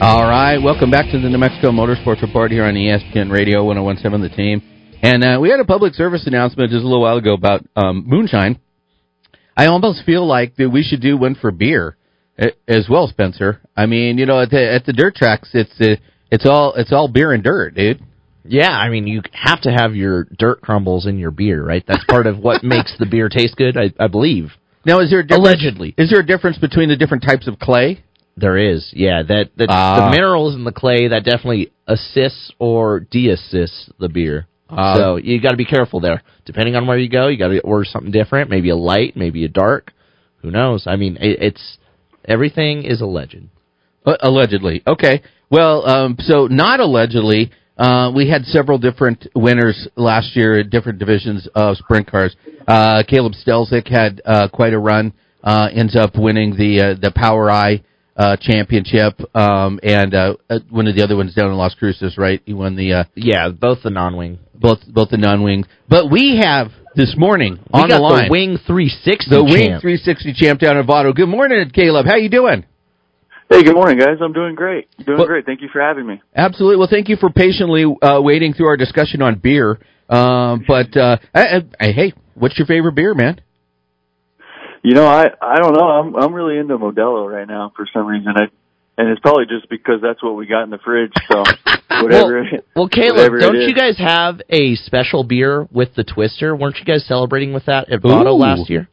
All 0.00 0.30
right, 0.30 0.62
welcome 0.62 0.92
back 0.92 1.10
to 1.10 1.18
the 1.18 1.28
New 1.28 1.38
Mexico 1.38 1.72
Motorsports 1.72 2.22
Report 2.22 2.52
here 2.52 2.62
on 2.62 2.74
ESPN 2.74 3.32
Radio 3.32 3.64
1017 3.64 4.22
The 4.22 4.36
Team. 4.36 4.62
And 5.02 5.24
uh, 5.24 5.38
we 5.42 5.50
had 5.50 5.58
a 5.58 5.64
public 5.64 5.94
service 5.94 6.24
announcement 6.24 6.70
just 6.70 6.84
a 6.84 6.86
little 6.86 7.02
while 7.02 7.16
ago 7.16 7.34
about 7.34 7.66
um, 7.74 8.04
moonshine. 8.06 8.60
I 9.56 9.66
almost 9.66 10.04
feel 10.06 10.24
like 10.24 10.54
that 10.54 10.70
we 10.70 10.84
should 10.84 11.02
do 11.02 11.16
one 11.16 11.34
for 11.34 11.50
beer 11.50 11.96
as 12.68 12.86
well, 12.88 13.08
Spencer. 13.08 13.60
I 13.76 13.86
mean, 13.86 14.18
you 14.18 14.26
know, 14.26 14.40
at 14.40 14.50
the 14.50 14.72
at 14.72 14.86
the 14.86 14.92
dirt 14.92 15.16
tracks, 15.16 15.50
it's 15.52 15.80
uh, 15.80 15.96
it's 16.30 16.46
all 16.46 16.74
it's 16.74 16.92
all 16.92 17.08
beer 17.08 17.32
and 17.32 17.42
dirt, 17.42 17.74
dude. 17.74 18.00
Yeah, 18.50 18.70
I 18.70 18.88
mean, 18.88 19.06
you 19.06 19.22
have 19.32 19.60
to 19.62 19.70
have 19.70 19.94
your 19.94 20.24
dirt 20.24 20.60
crumbles 20.60 21.06
in 21.06 21.18
your 21.18 21.30
beer, 21.30 21.64
right? 21.64 21.84
That's 21.86 22.04
part 22.04 22.26
of 22.26 22.38
what 22.38 22.62
makes 22.74 22.94
the 22.98 23.06
beer 23.06 23.28
taste 23.28 23.56
good, 23.56 23.76
I, 23.76 23.92
I 24.02 24.08
believe. 24.08 24.50
Now, 24.84 25.00
is 25.00 25.10
there 25.10 25.20
a 25.20 25.26
difference, 25.26 25.46
Allegedly. 25.46 25.94
Is 25.96 26.10
there 26.10 26.20
a 26.20 26.26
difference 26.26 26.58
between 26.58 26.88
the 26.88 26.96
different 26.96 27.22
types 27.22 27.46
of 27.46 27.58
clay? 27.58 28.02
There 28.36 28.56
is, 28.56 28.90
yeah. 28.94 29.22
That, 29.22 29.50
that 29.56 29.66
Ah. 29.70 30.06
the 30.06 30.10
minerals 30.16 30.54
in 30.54 30.64
the 30.64 30.72
clay 30.72 31.08
that 31.08 31.24
definitely 31.24 31.70
assists 31.86 32.50
or 32.58 33.00
de-assists 33.00 33.90
the 33.98 34.08
beer. 34.08 34.46
Ah. 34.70 34.94
so 34.96 35.16
you 35.16 35.40
got 35.40 35.50
to 35.50 35.56
be 35.56 35.64
careful 35.64 36.00
there. 36.00 36.22
Depending 36.44 36.76
on 36.76 36.86
where 36.86 36.96
you 36.98 37.08
go, 37.08 37.28
you 37.28 37.36
got 37.36 37.48
to 37.48 37.60
order 37.60 37.84
something 37.84 38.12
different. 38.12 38.50
Maybe 38.50 38.70
a 38.70 38.76
light, 38.76 39.16
maybe 39.16 39.44
a 39.44 39.48
dark. 39.48 39.92
Who 40.42 40.50
knows? 40.50 40.84
I 40.86 40.96
mean, 40.96 41.16
it, 41.20 41.42
it's 41.42 41.78
everything 42.24 42.84
is 42.84 43.00
a 43.00 43.06
legend. 43.06 43.50
Uh, 44.06 44.16
allegedly. 44.20 44.82
Okay. 44.86 45.22
Well, 45.50 45.86
um, 45.88 46.16
so 46.20 46.46
not 46.46 46.80
allegedly. 46.80 47.50
Uh, 47.80 48.12
we 48.14 48.28
had 48.28 48.44
several 48.44 48.76
different 48.76 49.26
winners 49.34 49.88
last 49.96 50.36
year 50.36 50.60
in 50.60 50.68
different 50.68 50.98
divisions 50.98 51.48
of 51.54 51.76
sprint 51.78 52.06
cars. 52.10 52.36
Uh, 52.68 53.02
Caleb 53.08 53.32
Stelzik 53.32 53.88
had 53.88 54.20
uh, 54.26 54.48
quite 54.52 54.74
a 54.74 54.78
run. 54.78 55.14
Uh, 55.42 55.68
ends 55.72 55.96
up 55.96 56.10
winning 56.16 56.54
the 56.54 56.80
uh, 56.80 57.00
the 57.00 57.10
POWRi 57.10 57.82
uh, 58.18 58.36
championship, 58.38 59.14
um, 59.34 59.80
and 59.82 60.14
uh, 60.14 60.34
uh, 60.50 60.58
one 60.68 60.86
of 60.86 60.94
the 60.94 61.02
other 61.02 61.16
ones 61.16 61.34
down 61.34 61.46
in 61.50 61.56
Las 61.56 61.74
Cruces, 61.74 62.18
right? 62.18 62.42
He 62.44 62.52
won 62.52 62.76
the 62.76 62.92
uh, 62.92 63.04
Yeah, 63.14 63.48
both 63.48 63.82
the 63.82 63.88
non-wing. 63.88 64.38
both 64.54 64.80
both 64.86 65.08
the 65.08 65.16
non-wing. 65.16 65.64
But 65.88 66.10
we 66.10 66.38
have 66.42 66.72
this 66.94 67.14
morning 67.16 67.58
We 67.72 67.80
on 67.80 67.88
got 67.88 67.96
the 67.96 68.02
line 68.02 68.28
Wing 68.30 68.58
360 68.66 69.30
the 69.30 69.42
Wing 69.42 69.80
360 69.80 70.34
champ 70.34 70.60
down 70.60 70.76
in 70.76 70.84
Vado. 70.84 71.14
Good 71.14 71.30
morning, 71.30 71.70
Caleb. 71.70 72.04
How 72.04 72.16
you 72.16 72.28
doing? 72.28 72.66
Hey, 73.50 73.64
good 73.64 73.74
morning, 73.74 73.98
guys. 73.98 74.18
I'm 74.22 74.32
doing 74.32 74.54
great. 74.54 74.86
Doing 75.04 75.18
Well- 75.18 75.26
great. 75.26 75.44
Thank 75.44 75.60
you 75.60 75.68
for 75.72 75.80
having 75.80 76.06
me. 76.06 76.22
Absolutely. 76.36 76.76
Well, 76.76 76.86
thank 76.88 77.08
you 77.08 77.16
for 77.16 77.30
patiently 77.30 77.84
uh, 78.00 78.20
waiting 78.22 78.52
through 78.52 78.68
our 78.68 78.76
discussion 78.76 79.22
on 79.22 79.40
beer. 79.40 79.80
Um, 80.08 80.64
but 80.68 80.96
uh, 80.96 81.18
I, 81.34 81.64
I, 81.80 81.86
hey, 81.90 82.12
what's 82.34 82.56
your 82.58 82.66
favorite 82.66 82.94
beer, 82.94 83.12
man? 83.12 83.40
You 84.82 84.94
know, 84.94 85.06
I 85.06 85.26
I 85.42 85.56
don't 85.56 85.74
know. 85.74 85.84
I'm 85.84 86.16
I'm 86.16 86.32
really 86.32 86.58
into 86.58 86.78
Modelo 86.78 87.30
right 87.30 87.46
now 87.46 87.72
for 87.76 87.86
some 87.92 88.06
reason. 88.06 88.32
I, 88.34 88.44
and 88.96 89.08
it's 89.10 89.20
probably 89.20 89.44
just 89.46 89.68
because 89.68 90.00
that's 90.00 90.22
what 90.22 90.36
we 90.36 90.46
got 90.46 90.62
in 90.62 90.70
the 90.70 90.78
fridge. 90.78 91.12
So 91.30 91.44
whatever. 92.02 92.42
Well, 92.42 92.60
well 92.74 92.88
Caleb, 92.88 93.16
whatever 93.16 93.38
don't 93.40 93.60
you 93.60 93.74
guys 93.74 93.98
have 93.98 94.40
a 94.48 94.76
special 94.76 95.22
beer 95.22 95.68
with 95.70 95.94
the 95.96 96.04
Twister? 96.04 96.56
Weren't 96.56 96.76
you 96.78 96.84
guys 96.84 97.04
celebrating 97.06 97.52
with 97.52 97.66
that 97.66 97.90
at 97.92 98.00
Vado 98.00 98.34
last 98.34 98.70
year? 98.70 98.88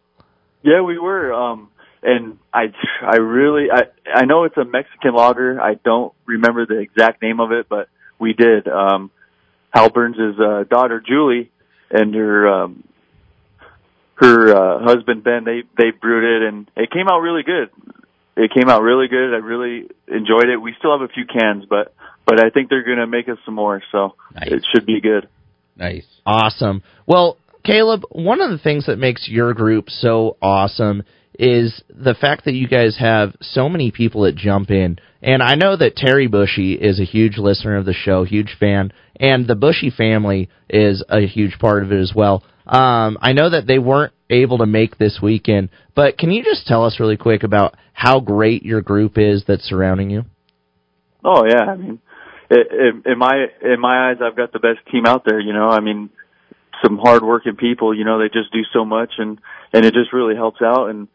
Yeah, 0.62 0.82
we 0.82 1.00
were. 1.00 1.34
Um, 1.34 1.70
and 2.08 2.40
I 2.54 2.74
I 3.02 3.18
really 3.18 3.68
I 3.72 3.84
I 4.12 4.26
know 4.26 4.46
it's 4.46 4.58
a 4.58 4.64
Mexican 4.64 5.14
lager. 5.14 5.62
I 5.62 5.76
don't 5.76 6.14
remember 6.26 6.66
the 6.66 6.80
exact 6.80 7.22
name 7.22 7.40
of 7.42 7.52
it, 7.52 7.68
but 7.70 7.90
we 8.18 8.34
did. 8.34 8.68
Um, 8.68 9.12
Hal 9.72 9.90
Burns' 9.90 10.16
uh, 10.40 10.64
daughter 10.64 11.04
Julie 11.06 11.52
and 11.92 12.16
her 12.16 12.48
um, 12.48 12.84
her 14.16 14.56
uh, 14.56 14.84
husband 14.84 15.24
Ben 15.26 15.44
they 15.44 15.64
they 15.78 15.92
brewed 15.92 16.24
it 16.42 16.48
and 16.48 16.72
it 16.78 16.90
came 16.92 17.10
out 17.10 17.20
really 17.20 17.44
good. 17.44 17.70
It 18.38 18.52
came 18.54 18.70
out 18.70 18.82
really 18.82 19.08
good. 19.08 19.34
I 19.34 19.38
really 19.38 19.90
enjoyed 20.08 20.48
it. 20.48 20.62
We 20.62 20.74
still 20.80 20.98
have 20.98 21.08
a 21.08 21.12
few 21.12 21.26
cans, 21.26 21.66
but 21.70 21.94
but 22.26 22.40
I 22.40 22.50
think 22.52 22.70
they're 22.70 22.84
going 22.84 23.00
to 23.00 23.08
make 23.08 23.28
us 23.28 23.38
some 23.46 23.56
more, 23.56 23.84
so 23.92 24.16
Nice. 24.34 24.52
it 24.52 24.66
should 24.74 24.86
be 24.86 25.02
good. 25.02 25.28
Nice. 25.76 26.06
Awesome. 26.26 26.84
Well, 27.06 27.38
Caleb, 27.64 28.04
one 28.12 28.42
of 28.42 28.50
the 28.50 28.58
things 28.58 28.86
that 28.86 28.98
makes 28.98 29.28
your 29.28 29.54
group 29.54 29.90
so 29.90 30.38
awesome 30.42 31.04
is 31.38 31.82
the 31.90 32.16
fact 32.16 32.46
that 32.46 32.54
you 32.54 32.68
guys 32.68 32.98
have 32.98 33.36
so 33.42 33.70
many 33.70 33.92
people 33.92 34.24
that 34.24 34.36
jump 34.36 34.72
in. 34.72 34.98
And 35.22 35.44
I 35.44 35.56
know 35.56 35.76
that 35.78 35.96
Terry 35.96 36.28
Bushy 36.28 36.74
is 36.74 37.00
a 37.00 37.06
huge 37.06 37.38
listener 37.38 37.78
of 37.78 37.86
the 37.86 37.94
show, 37.94 38.24
huge 38.24 38.56
fan, 38.60 38.92
and 39.20 39.48
the 39.48 39.56
Bushy 39.56 39.90
family 39.90 40.50
is 40.70 41.04
a 41.10 41.22
huge 41.22 41.60
part 41.60 41.84
of 41.84 41.92
it 41.92 42.00
as 42.00 42.14
well. 42.16 42.44
Um, 42.66 43.18
I 43.22 43.34
know 43.34 43.50
that 43.50 43.68
they 43.68 43.80
weren't 43.80 44.14
able 44.30 44.58
to 44.58 44.66
make 44.66 44.98
this 44.98 45.20
weekend, 45.22 45.70
but 45.96 46.18
can 46.18 46.32
you 46.32 46.44
just 46.44 46.68
tell 46.68 46.84
us 46.84 47.00
really 47.00 47.18
quick 47.18 47.44
about 47.44 47.76
how 47.94 48.20
great 48.20 48.64
your 48.64 48.82
group 48.82 49.18
is 49.18 49.44
that's 49.48 49.64
surrounding 49.64 50.10
you? 50.10 50.26
Oh 51.24 51.46
yeah, 51.48 51.64
I 51.64 51.76
mean, 51.76 52.00
in 52.50 53.18
my 53.18 53.48
in 53.62 53.80
my 53.80 54.10
eyes, 54.10 54.18
I've 54.22 54.36
got 54.36 54.54
the 54.54 54.60
best 54.60 54.80
team 54.92 55.06
out 55.06 55.24
there. 55.26 55.40
You 55.40 55.54
know, 55.54 55.70
I 55.70 55.80
mean, 55.80 56.10
some 56.84 56.98
hardworking 56.98 57.56
people. 57.56 57.94
You 57.94 58.06
know, 58.06 58.20
they 58.20 58.28
just 58.28 58.52
do 58.52 58.62
so 58.74 58.86
much, 58.86 59.14
and 59.18 59.40
and 59.74 59.86
it 59.86 59.94
just 59.94 60.14
really 60.14 60.36
helps 60.36 60.62
out. 60.62 60.90
And 60.90 61.08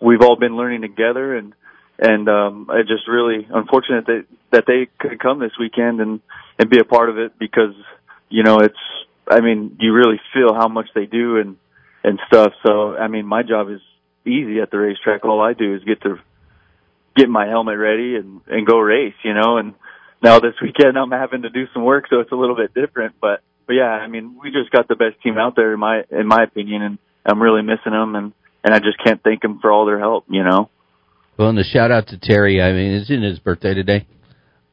we've 0.00 0.22
all 0.22 0.36
been 0.36 0.56
learning 0.56 0.82
together, 0.82 1.36
and 1.36 1.54
and 1.98 2.28
um, 2.28 2.70
I 2.70 2.82
just 2.82 3.06
really 3.08 3.46
unfortunate 3.50 4.06
that 4.06 4.24
that 4.52 4.64
they 4.66 4.88
couldn't 4.98 5.20
come 5.20 5.38
this 5.38 5.52
weekend 5.58 6.00
and 6.00 6.20
and 6.58 6.70
be 6.70 6.78
a 6.78 6.84
part 6.84 7.10
of 7.10 7.18
it 7.18 7.38
because 7.38 7.74
you 8.28 8.42
know 8.42 8.60
it's. 8.60 8.78
I 9.28 9.40
mean, 9.40 9.76
you 9.78 9.92
really 9.92 10.20
feel 10.34 10.54
how 10.54 10.66
much 10.66 10.88
they 10.94 11.06
do 11.06 11.36
and 11.38 11.56
and 12.02 12.18
stuff. 12.26 12.52
So 12.66 12.96
I 12.96 13.08
mean, 13.08 13.26
my 13.26 13.42
job 13.42 13.70
is 13.70 13.80
easy 14.26 14.60
at 14.60 14.70
the 14.70 14.78
racetrack. 14.78 15.24
All 15.24 15.40
I 15.40 15.52
do 15.52 15.74
is 15.74 15.84
get 15.84 16.02
to 16.02 16.18
get 17.16 17.28
my 17.28 17.46
helmet 17.46 17.78
ready 17.78 18.16
and 18.16 18.40
and 18.48 18.66
go 18.66 18.78
race, 18.78 19.14
you 19.22 19.34
know. 19.34 19.58
And 19.58 19.74
now 20.22 20.40
this 20.40 20.54
weekend 20.62 20.96
I'm 20.98 21.10
having 21.10 21.42
to 21.42 21.50
do 21.50 21.66
some 21.72 21.84
work, 21.84 22.06
so 22.08 22.20
it's 22.20 22.32
a 22.32 22.36
little 22.36 22.56
bit 22.56 22.74
different. 22.74 23.14
But 23.20 23.42
but 23.66 23.74
yeah, 23.74 23.90
I 23.90 24.08
mean, 24.08 24.38
we 24.42 24.50
just 24.50 24.70
got 24.70 24.88
the 24.88 24.96
best 24.96 25.22
team 25.22 25.38
out 25.38 25.54
there 25.54 25.72
in 25.74 25.80
my 25.80 26.02
in 26.10 26.26
my 26.26 26.44
opinion, 26.44 26.82
and 26.82 26.98
I'm 27.24 27.42
really 27.42 27.62
missing 27.62 27.92
them, 27.92 28.16
and 28.16 28.32
and 28.64 28.74
I 28.74 28.78
just 28.78 28.98
can't 29.04 29.22
thank 29.22 29.42
them 29.42 29.58
for 29.60 29.70
all 29.72 29.86
their 29.86 29.98
help, 29.98 30.24
you 30.28 30.42
know. 30.42 30.70
Well, 31.36 31.48
and 31.48 31.58
the 31.58 31.64
shout 31.64 31.90
out 31.90 32.08
to 32.08 32.18
Terry. 32.18 32.60
I 32.60 32.72
mean, 32.72 32.92
isn't 32.92 33.22
his 33.22 33.38
birthday 33.38 33.74
today? 33.74 34.06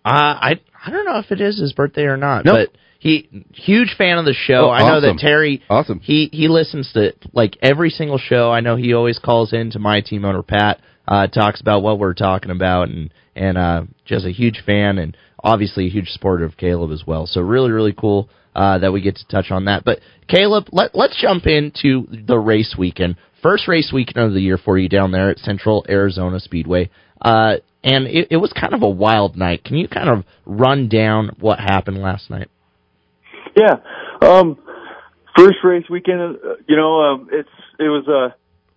Uh, 0.04 0.10
I 0.12 0.60
I 0.86 0.90
don't 0.92 1.06
know 1.06 1.20
if 1.20 1.32
it 1.32 1.42
is 1.42 1.60
his 1.60 1.74
birthday 1.74 2.04
or 2.04 2.18
not, 2.18 2.46
Nope. 2.46 2.70
but 2.72 2.78
he 3.00 3.46
huge 3.54 3.96
fan 3.98 4.18
of 4.18 4.26
the 4.26 4.34
show. 4.34 4.68
Oh, 4.68 4.70
I 4.70 4.80
know 4.90 5.02
that 5.02 5.18
Terry 5.18 5.62
Awesome. 5.70 6.00
he 6.00 6.30
he 6.32 6.48
listens 6.48 6.92
to 6.94 7.14
like 7.34 7.58
every 7.62 7.90
single 7.90 8.18
show. 8.18 8.52
I 8.52 8.60
know 8.62 8.76
he 8.76 8.94
always 8.94 9.20
calls 9.20 9.54
in 9.54 9.72
to 9.72 9.80
my 9.80 10.02
team 10.02 10.26
owner 10.26 10.44
Pat, 10.44 10.80
uh, 11.08 11.28
talks 11.28 11.62
about 11.62 11.84
what 11.84 12.00
we're 12.00 12.14
talking 12.14 12.52
about, 12.52 12.90
and 12.90 13.14
and 13.36 13.58
uh, 13.58 13.84
just 14.06 14.26
a 14.26 14.32
huge 14.32 14.64
fan 14.66 14.98
and 14.98 15.16
obviously 15.44 15.86
a 15.86 15.90
huge 15.90 16.10
supporter 16.10 16.44
of 16.44 16.58
Caleb 16.58 16.92
as 16.92 17.04
well. 17.06 17.28
So 17.28 17.42
really 17.42 17.72
really 17.72 17.94
cool 17.94 18.30
uh, 18.56 18.80
that 18.80 18.92
we 18.92 19.02
get 19.02 19.16
to 19.18 19.28
touch 19.28 19.52
on 19.52 19.66
that. 19.66 19.84
But 19.86 20.00
Caleb, 20.28 20.70
let 20.72 20.96
let's 20.96 21.22
jump 21.22 21.46
into 21.46 22.08
the 22.26 22.38
race 22.38 22.76
weekend. 22.78 23.16
First 23.42 23.68
race 23.68 23.92
weekend 23.94 24.26
of 24.26 24.34
the 24.34 24.42
year 24.42 24.58
for 24.58 24.78
you 24.78 24.90
down 24.90 25.12
there 25.12 25.30
at 25.30 25.40
Central 25.40 25.86
Arizona 25.88 26.40
Speedway. 26.40 26.90
Uh, 27.22 27.58
and 27.84 28.08
it, 28.08 28.28
it 28.32 28.38
was 28.38 28.52
kind 28.54 28.74
of 28.74 28.84
a 28.84 28.90
wild 28.90 29.38
night. 29.38 29.64
Can 29.64 29.78
you 29.78 29.88
kind 29.88 30.10
of 30.10 30.26
run 30.46 30.90
down 30.90 31.32
what 31.40 31.60
happened 31.60 31.98
last 31.98 32.30
night? 32.30 32.50
Yeah. 33.56 33.78
Um 34.22 34.58
first 35.38 35.58
race 35.64 35.86
weekend 35.90 36.20
uh, 36.22 36.56
you 36.68 36.76
know, 36.76 37.02
um 37.02 37.30
it's 37.32 37.50
it 37.80 37.88
was 37.88 38.08
uh 38.08 38.36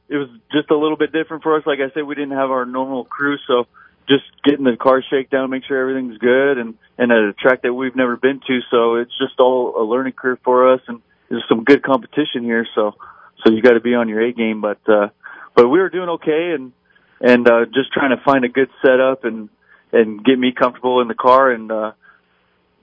it 0.08 0.16
was 0.16 0.28
just 0.52 0.70
a 0.70 0.76
little 0.76 0.96
bit 0.96 1.12
different 1.12 1.42
for 1.42 1.56
us. 1.56 1.64
Like 1.66 1.78
I 1.80 1.92
said, 1.92 2.04
we 2.04 2.14
didn't 2.14 2.36
have 2.36 2.50
our 2.50 2.66
normal 2.66 3.04
crew, 3.04 3.36
so 3.46 3.66
just 4.08 4.24
getting 4.44 4.64
the 4.64 4.76
car 4.76 5.02
shakedown, 5.08 5.50
make 5.50 5.64
sure 5.64 5.80
everything's 5.80 6.18
good 6.18 6.58
and 6.58 6.74
and 6.98 7.10
at 7.10 7.18
a 7.18 7.32
track 7.32 7.62
that 7.62 7.72
we've 7.72 7.96
never 7.96 8.16
been 8.16 8.40
to, 8.46 8.60
so 8.70 8.96
it's 8.96 9.16
just 9.18 9.38
all 9.40 9.74
a 9.80 9.84
learning 9.84 10.12
curve 10.12 10.38
for 10.44 10.72
us 10.72 10.80
and 10.88 11.00
there's 11.28 11.44
some 11.48 11.64
good 11.64 11.82
competition 11.82 12.42
here, 12.42 12.66
so 12.74 12.94
so 13.44 13.52
you 13.52 13.62
got 13.62 13.72
to 13.72 13.80
be 13.80 13.94
on 13.94 14.08
your 14.08 14.20
A 14.20 14.32
game, 14.32 14.60
but 14.60 14.80
uh 14.88 15.08
but 15.54 15.68
we 15.68 15.78
were 15.78 15.90
doing 15.90 16.08
okay 16.10 16.52
and 16.54 16.72
and 17.20 17.48
uh 17.48 17.64
just 17.66 17.92
trying 17.92 18.16
to 18.16 18.22
find 18.24 18.44
a 18.44 18.48
good 18.48 18.70
setup 18.84 19.24
and 19.24 19.48
and 19.92 20.24
get 20.24 20.38
me 20.38 20.52
comfortable 20.52 21.00
in 21.00 21.08
the 21.08 21.14
car 21.14 21.50
and 21.50 21.70
uh 21.70 21.92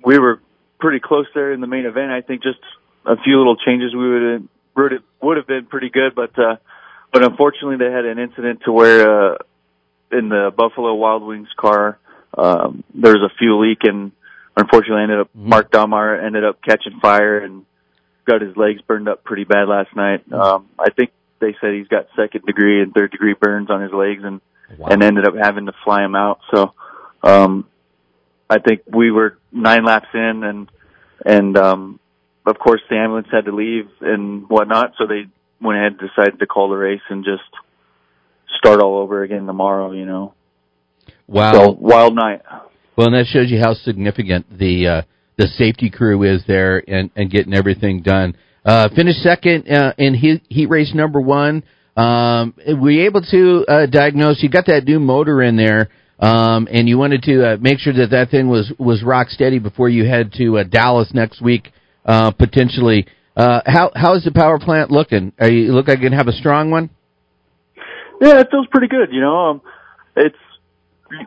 we 0.04 0.20
were 0.20 0.42
pretty 0.80 1.00
close 1.00 1.26
there 1.34 1.52
in 1.54 1.62
the 1.62 1.68
main 1.68 1.86
event. 1.86 2.12
I 2.12 2.22
think 2.22 2.44
just 2.44 2.60
a 3.06 3.18
few 3.18 3.38
little 3.38 3.56
changes 3.58 3.94
we 3.94 4.10
would 4.10 4.50
would 4.76 5.04
would 5.22 5.38
have 5.38 5.48
been 5.48 5.66
pretty 5.66 5.90
good, 5.90 6.14
but 6.16 6.38
uh, 6.38 6.58
but 7.12 7.24
unfortunately 7.24 7.78
they 7.78 7.92
had 7.92 8.06
an 8.06 8.20
incident 8.20 8.62
to 8.66 8.72
where 8.72 9.34
uh, 9.34 9.38
in 10.12 10.30
the 10.30 10.52
Buffalo 10.56 10.94
Wild 10.94 11.24
Wings 11.24 11.50
car 11.58 11.98
um, 12.38 12.84
there 12.94 13.14
was 13.14 13.32
a 13.32 13.36
fuel 13.38 13.68
leak, 13.68 13.80
and 13.84 14.12
unfortunately 14.56 15.04
ended 15.04 15.20
up 15.22 15.30
Mark 15.34 15.72
Dalmar 15.72 16.24
ended 16.24 16.44
up 16.44 16.62
catching 16.62 17.00
fire 17.00 17.40
and 17.40 17.66
got 18.28 18.42
his 18.42 18.56
legs 18.56 18.82
burned 18.82 19.10
up 19.10 19.24
pretty 19.24 19.46
bad 19.46 19.68
last 19.68 19.96
night. 19.96 20.32
Um, 20.32 20.70
I 20.78 20.92
think 20.92 21.12
they 21.40 21.56
said 21.60 21.74
he's 21.74 21.88
got 21.88 22.08
second 22.16 22.46
degree 22.46 22.82
and 22.82 22.94
third 22.94 23.12
degree 23.12 23.34
burns 23.34 23.72
on 23.72 23.82
his 23.82 23.92
legs, 23.92 24.22
and 24.24 24.42
and 24.86 25.02
ended 25.02 25.26
up 25.26 25.34
having 25.42 25.66
to 25.66 25.74
fly 25.84 26.04
him 26.04 26.16
out. 26.16 26.40
So. 26.54 26.74
Um, 27.24 27.68
I 28.50 28.60
think 28.60 28.82
we 28.88 29.12
were 29.12 29.38
nine 29.52 29.84
laps 29.86 30.08
in 30.14 30.44
and 30.44 30.70
and 31.26 31.58
um 31.58 32.00
of 32.46 32.58
course 32.60 32.82
the 32.90 32.96
ambulance 32.96 33.28
had 33.32 33.46
to 33.46 33.56
leave 33.56 33.90
and 34.00 34.48
whatnot, 34.50 34.94
so 34.98 35.06
they 35.06 35.26
went 35.62 35.80
ahead 35.80 35.98
and 36.00 36.10
decided 36.10 36.40
to 36.40 36.46
call 36.46 36.70
the 36.70 36.76
race 36.76 37.02
and 37.10 37.26
just 37.26 37.44
start 38.58 38.80
all 38.80 39.00
over 39.00 39.24
again 39.24 39.46
tomorrow, 39.46 39.92
you 39.92 40.06
know. 40.06 40.34
Wow. 41.28 41.52
So 41.54 41.72
wild 41.72 42.16
night. 42.16 42.42
Well, 42.96 43.08
and 43.08 43.16
that 43.16 43.26
shows 43.28 43.52
you 43.52 43.60
how 43.60 43.74
significant 43.74 44.58
the 44.58 44.88
uh, 44.88 45.02
the 45.38 45.48
safety 45.48 45.89
crew 45.89 46.24
is 46.24 46.44
there 46.48 46.84
and, 46.89 47.12
and 47.15 47.29
getting 47.29 47.53
everything 47.53 48.01
done. 48.01 48.36
Uh, 48.65 48.89
finished 48.96 49.20
second 49.20 49.70
uh, 49.72 49.94
in 49.98 50.13
heat, 50.13 50.44
heat 50.50 50.70
race 50.70 50.94
number 50.94 51.22
one. 51.22 51.63
Um, 51.96 52.53
were 52.79 52.91
you 52.91 53.06
able 53.06 53.22
to 53.22 53.65
uh, 53.67 53.86
diagnose? 53.86 54.44
You 54.44 54.50
got 54.50 54.65
that 54.67 54.84
new 54.86 55.00
motor 55.00 55.41
in 55.41 55.56
there. 55.56 55.89
um, 56.20 56.67
and 56.72 56.89
you 56.89 56.98
wanted 56.98 57.22
to 57.24 57.53
uh, 57.53 57.58
make 57.58 57.79
sure 57.79 57.94
that 57.94 58.10
that 58.12 58.29
thing 58.32 58.50
was 58.50 58.72
was 58.79 59.03
rock 59.03 59.29
steady 59.29 59.60
before 59.60 59.88
you 59.89 60.06
head 60.06 60.34
to 60.34 60.58
uh, 60.58 60.63
Dallas 60.63 61.12
next 61.13 61.41
week, 61.41 61.72
uh, 62.06 62.32
potentially. 62.32 63.06
Uh, 63.36 63.62
how 63.65 63.91
how 63.96 64.15
is 64.15 64.24
the 64.24 64.32
power 64.32 64.60
plant 64.60 64.89
looking? 64.89 65.32
Are 65.39 65.50
you 65.50 65.74
look 65.74 65.88
like 65.88 66.00
you 66.00 66.10
can 66.10 66.17
have 66.17 66.27
a 66.27 66.32
strong 66.32 66.72
one? 66.72 66.89
Yeah, 68.20 68.39
it 68.39 68.48
feels 68.50 68.65
pretty 68.72 68.88
good. 68.88 69.10
You 69.12 69.22
know, 69.22 69.36
um, 69.36 69.62
it's 70.15 70.36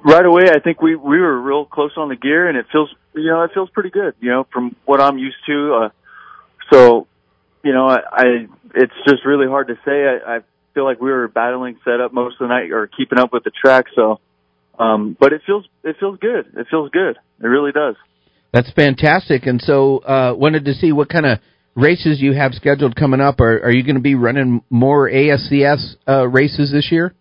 right 0.04 0.24
away. 0.24 0.44
I 0.50 0.60
think 0.60 0.80
we 0.82 0.96
we 0.96 1.18
were 1.18 1.40
real 1.40 1.64
close 1.64 1.92
on 1.96 2.08
the 2.08 2.16
gear, 2.16 2.48
and 2.48 2.56
it 2.56 2.66
feels 2.72 2.94
you 3.14 3.26
know 3.26 3.42
it 3.42 3.52
feels 3.54 3.70
pretty 3.70 3.90
good. 3.90 4.14
You 4.20 4.30
know, 4.30 4.46
from 4.52 4.76
what 4.84 5.00
I'm 5.00 5.18
used 5.18 5.38
to. 5.46 5.74
Uh, 5.74 5.88
so, 6.72 7.06
you 7.64 7.72
know, 7.72 7.86
I, 7.86 7.98
I 8.12 8.24
it's 8.74 8.92
just 9.06 9.24
really 9.24 9.46
hard 9.46 9.68
to 9.68 9.74
say. 9.84 10.04
I, 10.06 10.36
I 10.36 10.38
feel 10.74 10.84
like 10.84 11.00
we 11.00 11.10
were 11.10 11.28
battling 11.28 11.78
setup 11.84 12.12
most 12.12 12.34
of 12.40 12.48
the 12.48 12.54
night 12.54 12.70
or 12.70 12.86
keeping 12.86 13.18
up 13.18 13.32
with 13.32 13.44
the 13.44 13.50
track. 13.50 13.86
So, 13.94 14.20
um, 14.78 15.16
but 15.18 15.32
it 15.32 15.42
feels 15.46 15.66
it 15.82 15.96
feels 15.98 16.18
good. 16.18 16.52
It 16.56 16.66
feels 16.70 16.90
good. 16.90 17.18
It 17.42 17.46
really 17.46 17.72
does. 17.72 17.96
That's 18.52 18.70
fantastic. 18.72 19.46
And 19.46 19.60
so, 19.60 19.98
uh, 19.98 20.34
wanted 20.36 20.64
to 20.64 20.74
see 20.74 20.92
what 20.92 21.08
kind 21.08 21.26
of 21.26 21.38
races 21.76 22.20
you 22.20 22.32
have 22.32 22.52
scheduled 22.54 22.96
coming 22.96 23.20
up. 23.20 23.40
Are, 23.40 23.62
are 23.62 23.70
you 23.70 23.84
going 23.84 23.94
to 23.94 24.00
be 24.00 24.16
running 24.16 24.62
more 24.70 25.08
ASCS 25.08 25.94
uh, 26.08 26.26
races 26.26 26.72
this 26.72 26.88
year? 26.90 27.14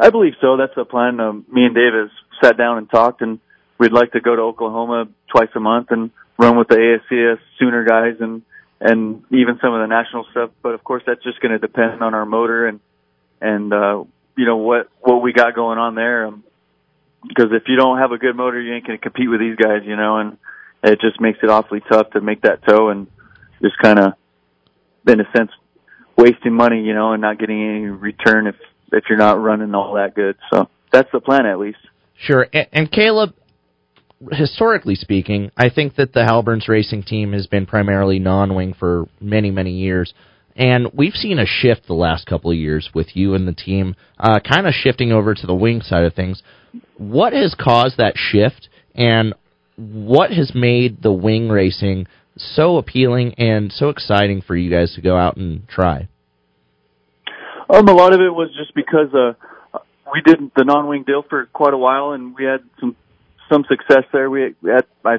I 0.00 0.08
believe 0.08 0.32
so. 0.40 0.56
That's 0.56 0.74
the 0.74 0.86
plan. 0.86 1.20
Um, 1.20 1.44
me 1.52 1.64
and 1.66 1.74
Dave 1.74 1.92
has 1.92 2.10
sat 2.42 2.56
down 2.56 2.78
and 2.78 2.90
talked, 2.90 3.20
and 3.20 3.38
we'd 3.78 3.92
like 3.92 4.12
to 4.12 4.20
go 4.20 4.34
to 4.34 4.42
Oklahoma 4.42 5.08
twice 5.28 5.50
a 5.54 5.60
month 5.60 5.88
and 5.90 6.10
run 6.38 6.56
with 6.56 6.68
the 6.68 6.76
ASCS 6.76 7.38
Sooner 7.58 7.84
guys 7.84 8.16
and 8.20 8.42
and 8.80 9.22
even 9.30 9.58
some 9.60 9.74
of 9.74 9.82
the 9.82 9.86
national 9.86 10.24
stuff. 10.30 10.50
But 10.62 10.72
of 10.72 10.82
course, 10.82 11.02
that's 11.06 11.22
just 11.22 11.40
going 11.40 11.52
to 11.52 11.58
depend 11.58 12.02
on 12.02 12.14
our 12.14 12.24
motor 12.24 12.66
and 12.66 12.80
and 13.42 13.72
uh, 13.74 14.04
you 14.38 14.46
know 14.46 14.56
what 14.56 14.88
what 15.00 15.20
we 15.20 15.34
got 15.34 15.54
going 15.54 15.78
on 15.78 15.94
there. 15.94 16.26
Um, 16.26 16.44
because 17.28 17.52
if 17.52 17.64
you 17.66 17.76
don't 17.76 17.98
have 17.98 18.12
a 18.12 18.16
good 18.16 18.34
motor, 18.34 18.58
you 18.58 18.74
ain't 18.74 18.86
going 18.86 18.98
to 18.98 19.02
compete 19.02 19.28
with 19.28 19.40
these 19.40 19.56
guys, 19.56 19.82
you 19.84 19.96
know, 19.96 20.16
and 20.16 20.38
it 20.82 20.98
just 21.02 21.20
makes 21.20 21.38
it 21.42 21.50
awfully 21.50 21.82
tough 21.86 22.10
to 22.12 22.22
make 22.22 22.40
that 22.40 22.66
tow 22.66 22.88
and 22.88 23.08
just 23.60 23.76
kind 23.76 23.98
of, 23.98 24.14
in 25.06 25.20
a 25.20 25.30
sense, 25.36 25.50
wasting 26.16 26.54
money, 26.54 26.82
you 26.82 26.94
know, 26.94 27.12
and 27.12 27.20
not 27.20 27.38
getting 27.38 27.62
any 27.62 27.84
return 27.84 28.46
if 28.46 28.54
if 28.92 29.04
you're 29.08 29.18
not 29.18 29.40
running 29.40 29.74
all 29.74 29.94
that 29.94 30.14
good. 30.14 30.36
So 30.52 30.68
that's 30.92 31.10
the 31.12 31.20
plan, 31.20 31.46
at 31.46 31.58
least. 31.58 31.78
Sure, 32.18 32.46
and, 32.52 32.66
and 32.72 32.92
Caleb, 32.92 33.34
historically 34.30 34.94
speaking, 34.94 35.50
I 35.56 35.70
think 35.70 35.96
that 35.96 36.12
the 36.12 36.20
Halburns 36.20 36.68
racing 36.68 37.04
team 37.04 37.32
has 37.32 37.46
been 37.46 37.66
primarily 37.66 38.18
non-wing 38.18 38.74
for 38.78 39.06
many, 39.20 39.50
many 39.50 39.72
years. 39.72 40.12
And 40.56 40.88
we've 40.92 41.14
seen 41.14 41.38
a 41.38 41.46
shift 41.46 41.86
the 41.86 41.94
last 41.94 42.26
couple 42.26 42.50
of 42.50 42.56
years 42.56 42.90
with 42.92 43.16
you 43.16 43.34
and 43.34 43.48
the 43.48 43.52
team, 43.52 43.94
uh, 44.18 44.40
kind 44.40 44.66
of 44.66 44.74
shifting 44.74 45.12
over 45.12 45.34
to 45.34 45.46
the 45.46 45.54
wing 45.54 45.80
side 45.80 46.04
of 46.04 46.14
things. 46.14 46.42
What 46.98 47.32
has 47.32 47.54
caused 47.58 47.96
that 47.96 48.14
shift, 48.16 48.68
and 48.94 49.32
what 49.76 50.30
has 50.32 50.52
made 50.54 51.02
the 51.02 51.12
wing 51.12 51.48
racing 51.48 52.06
so 52.36 52.76
appealing 52.76 53.34
and 53.34 53.72
so 53.72 53.88
exciting 53.88 54.42
for 54.42 54.54
you 54.54 54.70
guys 54.70 54.94
to 54.94 55.00
go 55.00 55.16
out 55.16 55.36
and 55.36 55.66
try? 55.68 56.08
Um, 57.72 57.88
a 57.88 57.92
lot 57.92 58.12
of 58.12 58.20
it 58.20 58.34
was 58.34 58.50
just 58.56 58.74
because 58.74 59.14
uh, 59.14 59.78
we 60.12 60.20
did 60.22 60.50
the 60.56 60.64
non-wing 60.64 61.04
deal 61.04 61.22
for 61.28 61.46
quite 61.46 61.74
a 61.74 61.78
while, 61.78 62.12
and 62.12 62.34
we 62.34 62.44
had 62.44 62.60
some 62.80 62.96
some 63.50 63.64
success 63.68 64.04
there. 64.12 64.30
We 64.30 64.54
had, 64.62 64.86
I 65.04 65.18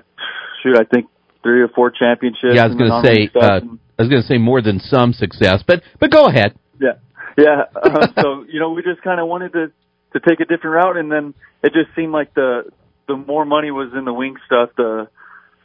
shoot, 0.61 0.77
I 0.77 0.83
think 0.83 1.07
three 1.43 1.61
or 1.61 1.69
four 1.69 1.91
championships. 1.91 2.53
Yeah, 2.55 2.63
I 2.63 2.67
was 2.67 2.75
going 2.75 2.91
to 2.91 3.01
say, 3.03 3.29
uh, 3.35 3.61
I 3.99 4.01
was 4.01 4.09
going 4.09 4.21
to 4.21 4.27
say 4.27 4.37
more 4.37 4.61
than 4.61 4.79
some 4.79 5.13
success, 5.13 5.63
but 5.65 5.81
but 5.99 6.11
go 6.11 6.25
ahead. 6.25 6.57
Yeah, 6.79 6.99
yeah. 7.37 7.63
Uh, 7.75 8.07
so 8.21 8.45
you 8.51 8.59
know, 8.59 8.71
we 8.71 8.83
just 8.83 9.01
kind 9.01 9.19
of 9.19 9.27
wanted 9.27 9.53
to 9.53 9.71
to 10.13 10.19
take 10.19 10.39
a 10.39 10.45
different 10.45 10.75
route, 10.75 10.97
and 10.97 11.11
then 11.11 11.33
it 11.63 11.73
just 11.73 11.95
seemed 11.95 12.11
like 12.11 12.33
the 12.33 12.71
the 13.07 13.15
more 13.15 13.45
money 13.45 13.71
was 13.71 13.93
in 13.97 14.05
the 14.05 14.13
wing 14.13 14.35
stuff, 14.45 14.69
the 14.75 15.07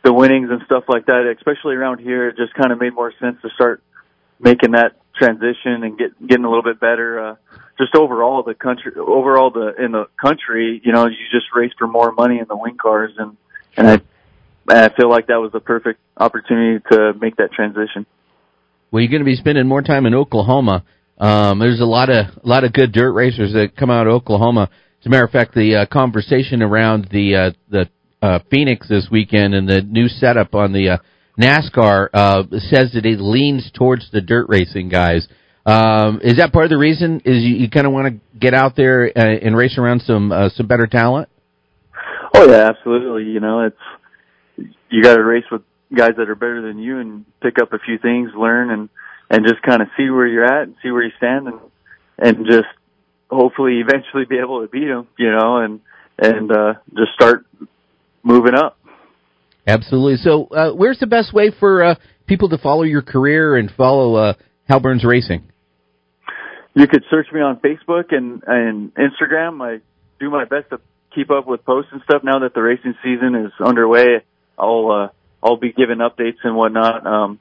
the 0.05 0.13
winnings 0.13 0.51
and 0.51 0.63
stuff 0.67 0.85
like 0.89 1.07
that, 1.07 1.35
especially 1.37 1.75
around 1.75 1.99
here, 1.99 2.29
it 2.29 2.37
just 2.37 2.55
kind 2.55 2.71
of 2.71 2.79
made 2.79 2.95
more 2.95 3.13
sense 3.21 3.39
to 3.43 3.49
start 3.57 3.83
making 4.39 4.73
that 4.73 4.93
transition 5.17 5.83
and 5.83 5.99
get 5.99 6.27
getting 6.27 6.45
a 6.45 6.49
little 6.49 6.63
bit 6.63 6.81
better. 6.81 7.21
Uh, 7.21 7.37
just 7.79 7.95
overall 7.95 8.43
the 8.43 8.55
country, 8.55 8.93
overall 8.97 9.51
the 9.51 9.75
in 9.83 9.93
the 9.93 10.07
country, 10.21 10.81
you 10.85 10.93
know, 10.93 11.07
you 11.07 11.17
just 11.31 11.47
race 11.55 11.73
for 11.79 11.87
more 11.87 12.13
money 12.13 12.39
in 12.39 12.47
the 12.49 12.57
wing 12.57 12.77
cars, 12.77 13.13
and 13.19 13.37
and 13.77 13.89
I 13.89 13.93
and 14.69 14.79
I 14.79 14.89
feel 14.95 15.11
like 15.11 15.27
that 15.29 15.41
was 15.41 15.53
the 15.53 15.61
perfect 15.61 16.01
opportunity 16.17 16.83
to 16.91 17.13
make 17.21 17.37
that 17.37 17.53
transition. 17.53 18.07
Well, 18.91 19.03
you're 19.03 19.11
going 19.11 19.21
to 19.21 19.27
be 19.27 19.37
spending 19.37 19.67
more 19.67 19.83
time 19.83 20.07
in 20.07 20.15
Oklahoma. 20.15 20.85
Um, 21.19 21.59
there's 21.59 21.81
a 21.81 21.85
lot 21.85 22.09
of 22.11 22.27
a 22.43 22.49
lot 22.49 22.65
of 22.65 22.73
good 22.73 22.93
dirt 22.93 23.13
racers 23.13 23.53
that 23.53 23.77
come 23.77 23.91
out 23.91 24.07
of 24.07 24.13
Oklahoma. 24.13 24.71
As 25.01 25.07
a 25.07 25.09
matter 25.09 25.25
of 25.25 25.31
fact, 25.31 25.55
the 25.55 25.77
uh, 25.77 25.87
conversation 25.87 26.63
around 26.63 27.09
the 27.11 27.37
uh, 27.37 27.51
the 27.69 27.89
uh, 28.23 28.39
Phoenix 28.51 28.89
this 28.89 29.09
weekend 29.11 29.55
and 29.55 29.69
the 29.69 29.83
new 29.83 30.09
setup 30.09 30.55
on 30.55 30.73
the 30.73 30.91
uh, 30.91 30.99
NASCAR 31.39 32.09
uh, 32.13 32.43
says 32.71 32.93
that 32.95 33.05
it 33.05 33.21
leans 33.21 33.71
towards 33.75 34.11
the 34.11 34.21
dirt 34.21 34.47
racing 34.49 34.89
guys. 34.89 35.29
Um, 35.67 36.21
is 36.23 36.37
that 36.37 36.53
part 36.53 36.65
of 36.65 36.71
the 36.71 36.79
reason? 36.79 37.21
Is 37.25 37.43
you, 37.43 37.57
you 37.57 37.71
kind 37.71 37.87
of 37.87 37.93
want 37.93 38.07
to 38.15 38.39
get 38.39 38.55
out 38.55 38.77
there 38.77 39.11
uh, 39.17 39.21
and 39.21 39.57
race 39.57 39.77
around 39.79 40.03
some 40.03 40.31
uh, 40.31 40.49
some 40.51 40.67
better 40.67 40.87
talent? 40.87 41.29
Oh 42.35 42.49
yeah, 42.49 42.69
absolutely. 42.69 43.25
You 43.33 43.41
know, 43.41 43.67
it's 43.67 44.69
you 44.89 45.03
got 45.03 45.17
to 45.17 45.23
race 45.25 45.45
with 45.51 45.63
guys 45.95 46.13
that 46.17 46.29
are 46.29 46.35
better 46.35 46.63
than 46.63 46.79
you 46.79 46.99
and 46.99 47.25
pick 47.43 47.59
up 47.61 47.73
a 47.73 47.79
few 47.79 47.99
things, 47.99 48.31
learn, 48.37 48.71
and 48.71 48.89
and 49.29 49.45
just 49.47 49.61
kind 49.63 49.83
of 49.83 49.89
see 49.97 50.09
where 50.09 50.27
you're 50.27 50.45
at 50.45 50.63
and 50.63 50.77
see 50.83 50.91
where 50.91 51.03
you 51.03 51.13
stand, 51.17 51.49
and 51.49 51.61
and 52.19 52.47
just 52.47 52.69
hopefully 53.29 53.81
eventually 53.81 54.25
be 54.25 54.39
able 54.39 54.63
to 54.63 54.69
beat 54.69 54.87
them. 54.87 55.09
You 55.19 55.33
know, 55.33 55.59
and 55.59 55.81
and 56.19 56.53
uh, 56.53 56.75
just 56.97 57.13
start 57.15 57.45
moving 58.23 58.55
up. 58.55 58.76
Absolutely. 59.67 60.17
So, 60.17 60.47
uh, 60.47 60.73
where's 60.73 60.99
the 60.99 61.07
best 61.07 61.33
way 61.33 61.51
for 61.59 61.83
uh, 61.83 61.95
people 62.27 62.49
to 62.51 62.59
follow 62.59 62.83
your 62.83 63.03
career 63.03 63.57
and 63.57 63.71
follow 63.71 64.15
uh, 64.15 64.35
Hal 64.69 64.81
Burns 64.81 65.05
Racing? 65.05 65.51
You 66.75 66.87
could 66.87 67.05
search 67.11 67.27
me 67.33 67.41
on 67.41 67.59
Facebook 67.61 68.15
and 68.15 68.43
and 68.47 68.93
Instagram. 68.95 69.63
I 69.63 69.81
do 70.21 70.31
my 70.31 70.45
best 70.45 70.71
to 70.71 70.81
keep 71.15 71.31
up 71.31 71.47
with 71.47 71.65
posts 71.65 71.91
and 71.93 72.03
stuff. 72.03 72.23
Now 72.23 72.41
that 72.41 72.55
the 72.55 72.63
racing 72.63 72.95
season 73.03 73.35
is 73.35 73.53
underway, 73.65 74.23
I'll 74.59 74.91
uh, 74.91 75.09
I'll 75.43 75.57
be 75.57 75.73
giving 75.73 75.99
updates 75.99 76.39
and 76.45 76.55
whatnot, 76.55 77.07
um, 77.07 77.41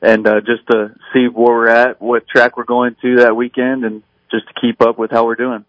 and 0.00 0.26
uh, 0.26 0.40
just 0.40 0.66
to 0.70 0.94
see 1.12 1.26
where 1.26 1.54
we're 1.54 1.68
at, 1.68 2.00
what 2.00 2.26
track 2.26 2.56
we're 2.56 2.64
going 2.64 2.96
to 3.02 3.16
that 3.18 3.36
weekend, 3.36 3.84
and 3.84 4.02
just 4.30 4.46
to 4.48 4.54
keep 4.60 4.80
up 4.80 4.98
with 4.98 5.10
how 5.10 5.26
we're 5.26 5.36
doing. 5.36 5.64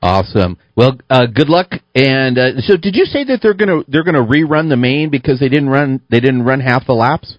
Awesome. 0.00 0.58
Well, 0.76 0.98
uh, 1.10 1.26
good 1.26 1.48
luck. 1.48 1.72
And 1.94 2.38
uh, 2.38 2.60
so, 2.60 2.76
did 2.76 2.94
you 2.94 3.04
say 3.04 3.24
that 3.24 3.40
they're 3.42 3.54
gonna 3.54 3.82
they're 3.88 4.04
gonna 4.04 4.24
rerun 4.24 4.68
the 4.68 4.76
main 4.76 5.10
because 5.10 5.40
they 5.40 5.48
didn't 5.48 5.68
run 5.70 6.00
they 6.08 6.20
didn't 6.20 6.44
run 6.44 6.60
half 6.60 6.86
the 6.86 6.92
laps? 6.92 7.36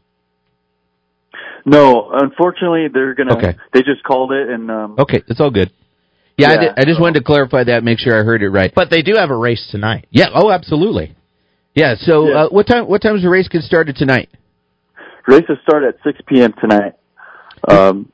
No, 1.65 2.09
unfortunately, 2.11 2.87
they're 2.93 3.13
gonna. 3.13 3.37
Okay. 3.37 3.55
They 3.73 3.81
just 3.81 4.03
called 4.03 4.31
it, 4.31 4.49
and 4.49 4.69
um, 4.71 4.95
Okay, 4.99 5.21
it's 5.27 5.39
all 5.39 5.51
good. 5.51 5.71
Yeah, 6.37 6.49
I, 6.49 6.53
Yeah, 6.53 6.59
did, 6.59 6.71
I 6.77 6.83
just 6.85 6.97
so- 6.97 7.01
wanted 7.01 7.19
to 7.19 7.25
clarify 7.25 7.63
that, 7.65 7.83
make 7.83 7.99
sure 7.99 8.19
I 8.19 8.23
heard 8.23 8.41
it 8.41 8.49
right. 8.49 8.71
But 8.73 8.89
they 8.89 9.01
do 9.01 9.15
have 9.15 9.29
a 9.29 9.35
race 9.35 9.67
tonight. 9.71 10.07
Yeah. 10.09 10.27
Oh, 10.33 10.49
absolutely. 10.51 11.15
Yeah. 11.75 11.95
So, 11.99 12.29
Yeah. 12.29 12.35
Uh, 12.43 12.49
what 12.49 12.65
time? 12.67 12.87
What 12.87 13.01
time's 13.01 13.23
the 13.23 13.29
race 13.29 13.47
get 13.47 13.61
started 13.63 13.95
tonight? 13.95 14.29
races 15.27 15.57
start 15.61 15.83
at 15.83 15.95
6 16.03 16.19
p.m. 16.27 16.53
tonight. 16.59 16.93
Um, 17.67 18.11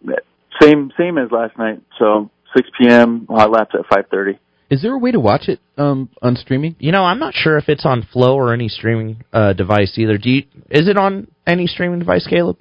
same 0.61 0.91
same 0.99 1.17
as 1.17 1.31
last 1.31 1.57
night. 1.57 1.81
So 1.97 2.29
6 2.55 2.69
p.m. 2.79 3.27
hot 3.29 3.51
laps 3.51 3.73
at 3.73 3.85
5:30. 3.87 4.39
Is 4.69 4.81
there 4.81 4.93
a 4.93 4.97
way 4.97 5.11
to 5.11 5.19
watch 5.19 5.47
it 5.47 5.59
um, 5.77 6.09
on 6.21 6.35
streaming? 6.35 6.75
You 6.79 6.91
know, 6.91 7.03
I'm 7.03 7.19
not 7.19 7.35
sure 7.35 7.57
if 7.57 7.69
it's 7.69 7.85
on 7.85 8.07
Flo 8.11 8.35
or 8.35 8.51
any 8.51 8.67
streaming 8.67 9.23
uh, 9.31 9.53
device 9.53 9.93
either. 9.97 10.17
Do 10.17 10.29
you, 10.29 10.43
is 10.71 10.87
it 10.87 10.97
on 10.97 11.27
any 11.45 11.67
streaming 11.67 11.99
device, 11.99 12.25
Caleb? 12.27 12.57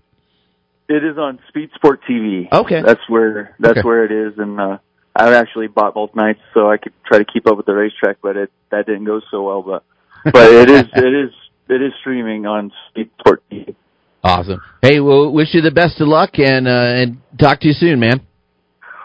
It 0.86 1.02
is 1.02 1.16
on 1.16 1.38
Speed 1.48 1.70
Sport 1.74 2.00
TV. 2.08 2.52
Okay. 2.52 2.82
That's 2.84 3.00
where 3.08 3.56
that's 3.58 3.78
Okay. 3.78 3.86
where 3.86 4.04
it 4.04 4.12
is, 4.12 4.38
and 4.38 4.60
uh, 4.60 4.78
I 5.16 5.34
actually 5.34 5.68
bought 5.68 5.94
both 5.94 6.14
nights 6.14 6.40
so 6.52 6.70
I 6.70 6.76
could 6.76 6.92
try 7.06 7.18
to 7.18 7.24
keep 7.24 7.46
up 7.46 7.56
with 7.56 7.64
the 7.66 7.74
racetrack, 7.74 8.18
but 8.22 8.36
it 8.36 8.50
that 8.70 8.84
didn't 8.84 9.04
go 9.04 9.20
so 9.30 9.42
well. 9.42 9.62
But 9.62 9.84
but 10.32 10.52
it 10.52 10.68
is 10.70 10.84
it 10.94 11.14
is 11.14 11.30
it 11.70 11.80
is 11.80 11.92
streaming 12.00 12.44
on 12.44 12.70
Speed 12.90 13.10
Sport 13.20 13.42
TV. 13.50 13.74
Awesome. 14.22 14.60
Hey, 14.82 15.00
well, 15.00 15.30
wish 15.32 15.48
you 15.54 15.62
the 15.62 15.70
best 15.70 16.00
of 16.00 16.08
luck 16.08 16.38
and 16.38 16.68
uh, 16.68 16.70
and 16.70 17.18
talk 17.38 17.60
to 17.60 17.68
you 17.68 17.74
soon, 17.74 17.98
man. 18.00 18.20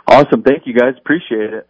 Awesome, 0.09 0.41
thank 0.41 0.65
you 0.65 0.73
guys, 0.73 0.95
appreciate 0.99 1.53
it. 1.53 1.67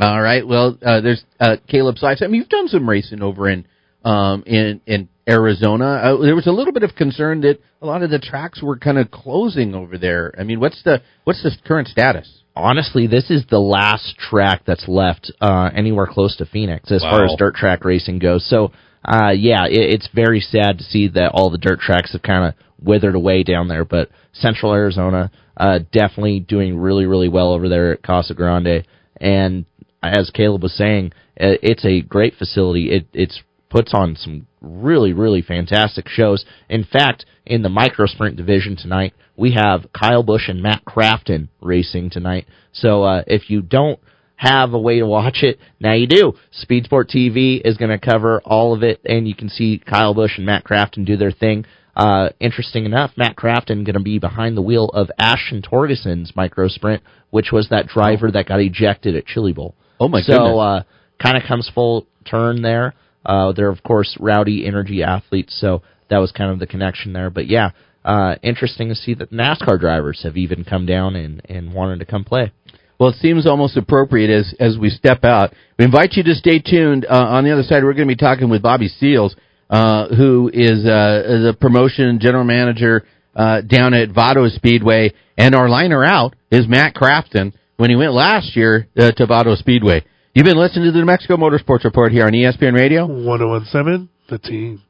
All 0.00 0.20
right. 0.20 0.46
Well, 0.46 0.78
uh, 0.84 1.00
there's 1.00 1.24
uh, 1.40 1.56
Caleb 1.66 1.98
Sykes. 1.98 2.22
I 2.22 2.26
mean, 2.26 2.36
you've 2.36 2.48
done 2.48 2.68
some 2.68 2.88
racing 2.88 3.20
over 3.20 3.48
in 3.48 3.66
um, 4.04 4.44
in 4.46 4.80
in 4.86 5.08
Arizona. 5.28 5.86
Uh, 5.86 6.22
there 6.22 6.36
was 6.36 6.46
a 6.46 6.52
little 6.52 6.72
bit 6.72 6.84
of 6.84 6.94
concern 6.94 7.40
that 7.40 7.58
a 7.82 7.86
lot 7.86 8.02
of 8.02 8.10
the 8.10 8.18
tracks 8.18 8.62
were 8.62 8.78
kind 8.78 8.98
of 8.98 9.10
closing 9.10 9.74
over 9.74 9.98
there. 9.98 10.32
I 10.38 10.44
mean, 10.44 10.60
what's 10.60 10.82
the 10.84 11.02
what's 11.24 11.42
the 11.42 11.50
current 11.66 11.88
status? 11.88 12.42
Honestly, 12.54 13.06
this 13.06 13.30
is 13.30 13.44
the 13.50 13.58
last 13.58 14.16
track 14.18 14.62
that's 14.66 14.86
left 14.88 15.32
uh, 15.40 15.70
anywhere 15.74 16.06
close 16.06 16.36
to 16.36 16.46
Phoenix 16.46 16.90
as 16.90 17.02
far 17.02 17.24
as 17.24 17.34
dirt 17.38 17.54
track 17.54 17.84
racing 17.84 18.18
goes. 18.18 18.48
So, 18.48 18.72
uh, 19.04 19.30
yeah, 19.30 19.66
it, 19.66 19.94
it's 19.94 20.08
very 20.12 20.40
sad 20.40 20.78
to 20.78 20.84
see 20.84 21.08
that 21.08 21.30
all 21.34 21.50
the 21.50 21.58
dirt 21.58 21.78
tracks 21.78 22.12
have 22.12 22.22
kind 22.22 22.48
of 22.48 22.54
withered 22.82 23.14
away 23.14 23.44
down 23.44 23.68
there. 23.68 23.84
But 23.84 24.10
Central 24.32 24.72
Arizona 24.72 25.30
uh, 25.58 25.80
definitely 25.92 26.40
doing 26.40 26.78
really, 26.78 27.04
really 27.04 27.28
well 27.28 27.52
over 27.52 27.68
there 27.68 27.92
at 27.92 28.02
Casa 28.02 28.32
Grande. 28.32 28.86
And 29.20 29.66
as 30.02 30.30
Caleb 30.32 30.62
was 30.62 30.74
saying, 30.74 31.12
uh, 31.40 31.58
it's 31.62 31.84
a 31.84 32.00
great 32.00 32.34
facility. 32.36 32.90
It 32.90 33.06
it's 33.12 33.42
puts 33.68 33.92
on 33.92 34.16
some 34.16 34.46
really 34.60 35.12
really 35.12 35.42
fantastic 35.42 36.08
shows. 36.08 36.44
In 36.68 36.84
fact, 36.84 37.26
in 37.44 37.62
the 37.62 37.68
micro 37.68 38.06
sprint 38.06 38.36
division 38.36 38.76
tonight, 38.76 39.14
we 39.36 39.52
have 39.52 39.86
Kyle 39.92 40.22
Busch 40.22 40.48
and 40.48 40.62
Matt 40.62 40.84
Crafton 40.84 41.48
racing 41.60 42.10
tonight. 42.10 42.46
So 42.72 43.02
uh, 43.02 43.22
if 43.26 43.50
you 43.50 43.60
don't 43.60 43.98
have 44.36 44.72
a 44.72 44.78
way 44.78 45.00
to 45.00 45.06
watch 45.06 45.38
it, 45.42 45.58
now 45.80 45.94
you 45.94 46.06
do. 46.06 46.34
Speedsport 46.64 47.10
TV 47.10 47.60
is 47.64 47.76
going 47.76 47.90
to 47.90 47.98
cover 47.98 48.40
all 48.44 48.72
of 48.72 48.84
it, 48.84 49.00
and 49.04 49.26
you 49.26 49.34
can 49.34 49.48
see 49.48 49.82
Kyle 49.84 50.14
Busch 50.14 50.36
and 50.36 50.46
Matt 50.46 50.64
Crafton 50.64 51.04
do 51.04 51.16
their 51.16 51.32
thing. 51.32 51.64
Uh, 51.98 52.28
interesting 52.38 52.84
enough, 52.84 53.10
Matt 53.16 53.34
Crafton 53.34 53.84
going 53.84 53.94
to 53.94 54.00
be 54.00 54.20
behind 54.20 54.56
the 54.56 54.62
wheel 54.62 54.88
of 54.94 55.10
Ashton 55.18 55.62
Torgerson's 55.62 56.32
micro 56.36 56.68
sprint, 56.68 57.02
which 57.30 57.50
was 57.50 57.68
that 57.70 57.88
driver 57.88 58.30
that 58.30 58.46
got 58.46 58.60
ejected 58.60 59.16
at 59.16 59.26
Chili 59.26 59.52
Bowl. 59.52 59.74
Oh 59.98 60.06
my 60.06 60.20
so, 60.20 60.32
goodness! 60.32 60.50
So 60.50 60.58
uh, 60.60 60.82
kind 61.20 61.36
of 61.36 61.42
comes 61.48 61.68
full 61.74 62.06
turn 62.24 62.62
there. 62.62 62.94
Uh, 63.26 63.50
they're 63.50 63.68
of 63.68 63.82
course 63.82 64.16
rowdy 64.20 64.64
energy 64.64 65.02
athletes, 65.02 65.58
so 65.60 65.82
that 66.08 66.18
was 66.18 66.30
kind 66.30 66.52
of 66.52 66.60
the 66.60 66.68
connection 66.68 67.12
there. 67.12 67.30
But 67.30 67.48
yeah, 67.48 67.70
uh, 68.04 68.36
interesting 68.44 68.90
to 68.90 68.94
see 68.94 69.14
that 69.14 69.32
NASCAR 69.32 69.80
drivers 69.80 70.22
have 70.22 70.36
even 70.36 70.62
come 70.62 70.86
down 70.86 71.16
and 71.16 71.42
and 71.48 71.74
wanted 71.74 71.98
to 71.98 72.04
come 72.04 72.24
play. 72.24 72.52
Well, 73.00 73.10
it 73.10 73.16
seems 73.16 73.44
almost 73.44 73.76
appropriate 73.76 74.30
as 74.30 74.54
as 74.60 74.78
we 74.78 74.90
step 74.90 75.24
out. 75.24 75.52
We 75.80 75.84
invite 75.84 76.12
you 76.12 76.22
to 76.22 76.34
stay 76.34 76.60
tuned. 76.60 77.06
Uh, 77.06 77.26
on 77.28 77.42
the 77.42 77.50
other 77.50 77.64
side, 77.64 77.82
we're 77.82 77.94
going 77.94 78.08
to 78.08 78.14
be 78.14 78.16
talking 78.16 78.48
with 78.48 78.62
Bobby 78.62 78.86
Seals, 78.86 79.34
uh, 79.70 80.08
who 80.08 80.50
is 80.52 80.84
uh, 80.84 81.44
the 81.44 81.56
promotion 81.60 82.18
general 82.20 82.44
manager 82.44 83.04
uh, 83.34 83.60
down 83.60 83.94
at 83.94 84.10
Vado 84.10 84.48
Speedway, 84.48 85.12
and 85.36 85.54
our 85.54 85.68
liner 85.68 86.04
out 86.04 86.34
is 86.50 86.66
Matt 86.68 86.94
Crafton 86.94 87.52
when 87.76 87.90
he 87.90 87.96
went 87.96 88.12
last 88.12 88.56
year 88.56 88.88
uh, 88.98 89.12
to 89.12 89.26
Vado 89.26 89.54
Speedway. 89.54 90.04
You've 90.34 90.46
been 90.46 90.58
listening 90.58 90.86
to 90.86 90.92
the 90.92 90.98
New 90.98 91.06
Mexico 91.06 91.36
Motorsports 91.36 91.84
Report 91.84 92.12
here 92.12 92.26
on 92.26 92.32
ESPN 92.32 92.74
Radio. 92.74 93.06
1017, 93.06 94.08
the 94.28 94.38
team. 94.38 94.82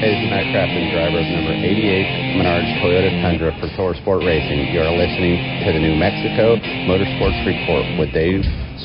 Hey, 0.00 0.16
this 0.16 0.24
is 0.24 0.32
Matt 0.32 0.48
Crafton, 0.48 0.96
driver 0.96 1.20
of 1.20 1.28
number 1.28 1.52
88 1.60 2.40
Menards 2.40 2.72
Toyota 2.80 3.12
Tundra 3.20 3.52
for 3.60 3.68
ThorSport 3.76 4.24
Racing. 4.24 4.72
You 4.72 4.80
are 4.80 4.96
listening 4.96 5.36
to 5.66 5.76
the 5.76 5.78
New 5.78 5.92
Mexico 5.94 6.56
Motorsports 6.88 7.36
Report 7.44 7.84
with 8.00 8.08
Dave 8.16 8.40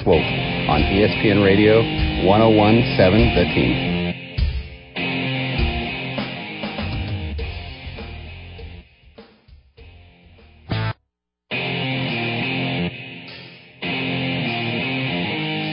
Swope 0.06 0.22
on 0.70 0.86
ESPN 0.86 1.44
Radio 1.44 1.82
1017 2.30 3.34
The 3.34 3.46
Team. 3.58 3.74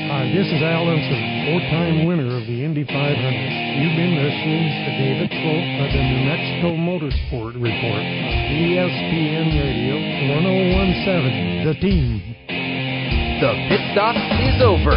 Hi, 0.08 0.32
this 0.32 0.48
is 0.48 0.64
Al 0.64 0.88
Unser, 0.88 1.20
four-time 1.44 2.06
winner 2.06 2.32
of 2.32 2.48
the 2.48 2.64
Indy 2.64 2.88
500. 2.88 2.96
You've 3.84 3.96
been 4.00 4.16
listening 4.16 4.64
to 4.80 4.90
David 4.96 5.28
Swope 5.28 5.76
of 5.76 5.92
the 5.92 6.00
New 6.08 6.24
Mexico 6.24 6.72
Motorsport 6.80 7.52
Report 7.60 8.00
on 8.00 8.48
ESPN 8.48 9.60
Radio 9.60 10.00
1017, 10.40 11.66
The 11.68 11.74
Team. 11.84 12.61
The 13.42 13.58
pit 13.66 13.82
stop 13.90 14.14
is 14.38 14.62
over. 14.62 14.94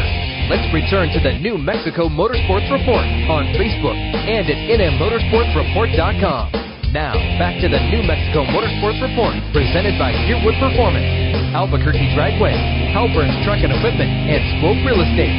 Let's 0.53 0.69
return 0.69 1.10
to 1.17 1.19
the 1.19 1.34
New 1.41 1.58
Mexico 1.58 2.05
Motorsports 2.05 2.69
Report 2.69 3.01
on 3.25 3.49
Facebook 3.58 3.97
and 3.97 4.45
at 4.45 4.69
nmmotorsportsreport.com. 4.69 6.93
Now, 6.93 7.17
back 7.41 7.58
to 7.65 7.67
the 7.73 7.81
New 7.89 8.05
Mexico 8.05 8.45
Motorsports 8.45 9.01
Report, 9.01 9.34
presented 9.49 9.97
by 9.97 10.13
Yearwood 10.29 10.62
Performance, 10.62 11.10
Albuquerque 11.58 12.13
Dragway, 12.13 12.53
Halburn's 12.93 13.34
Truck 13.49 13.65
and 13.65 13.73
Equipment, 13.73 14.13
and 14.13 14.62
Swope 14.62 14.77
Real 14.86 15.01
Estate. 15.01 15.34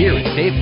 Here 0.00 0.16
is 0.16 0.24
David. 0.32 0.56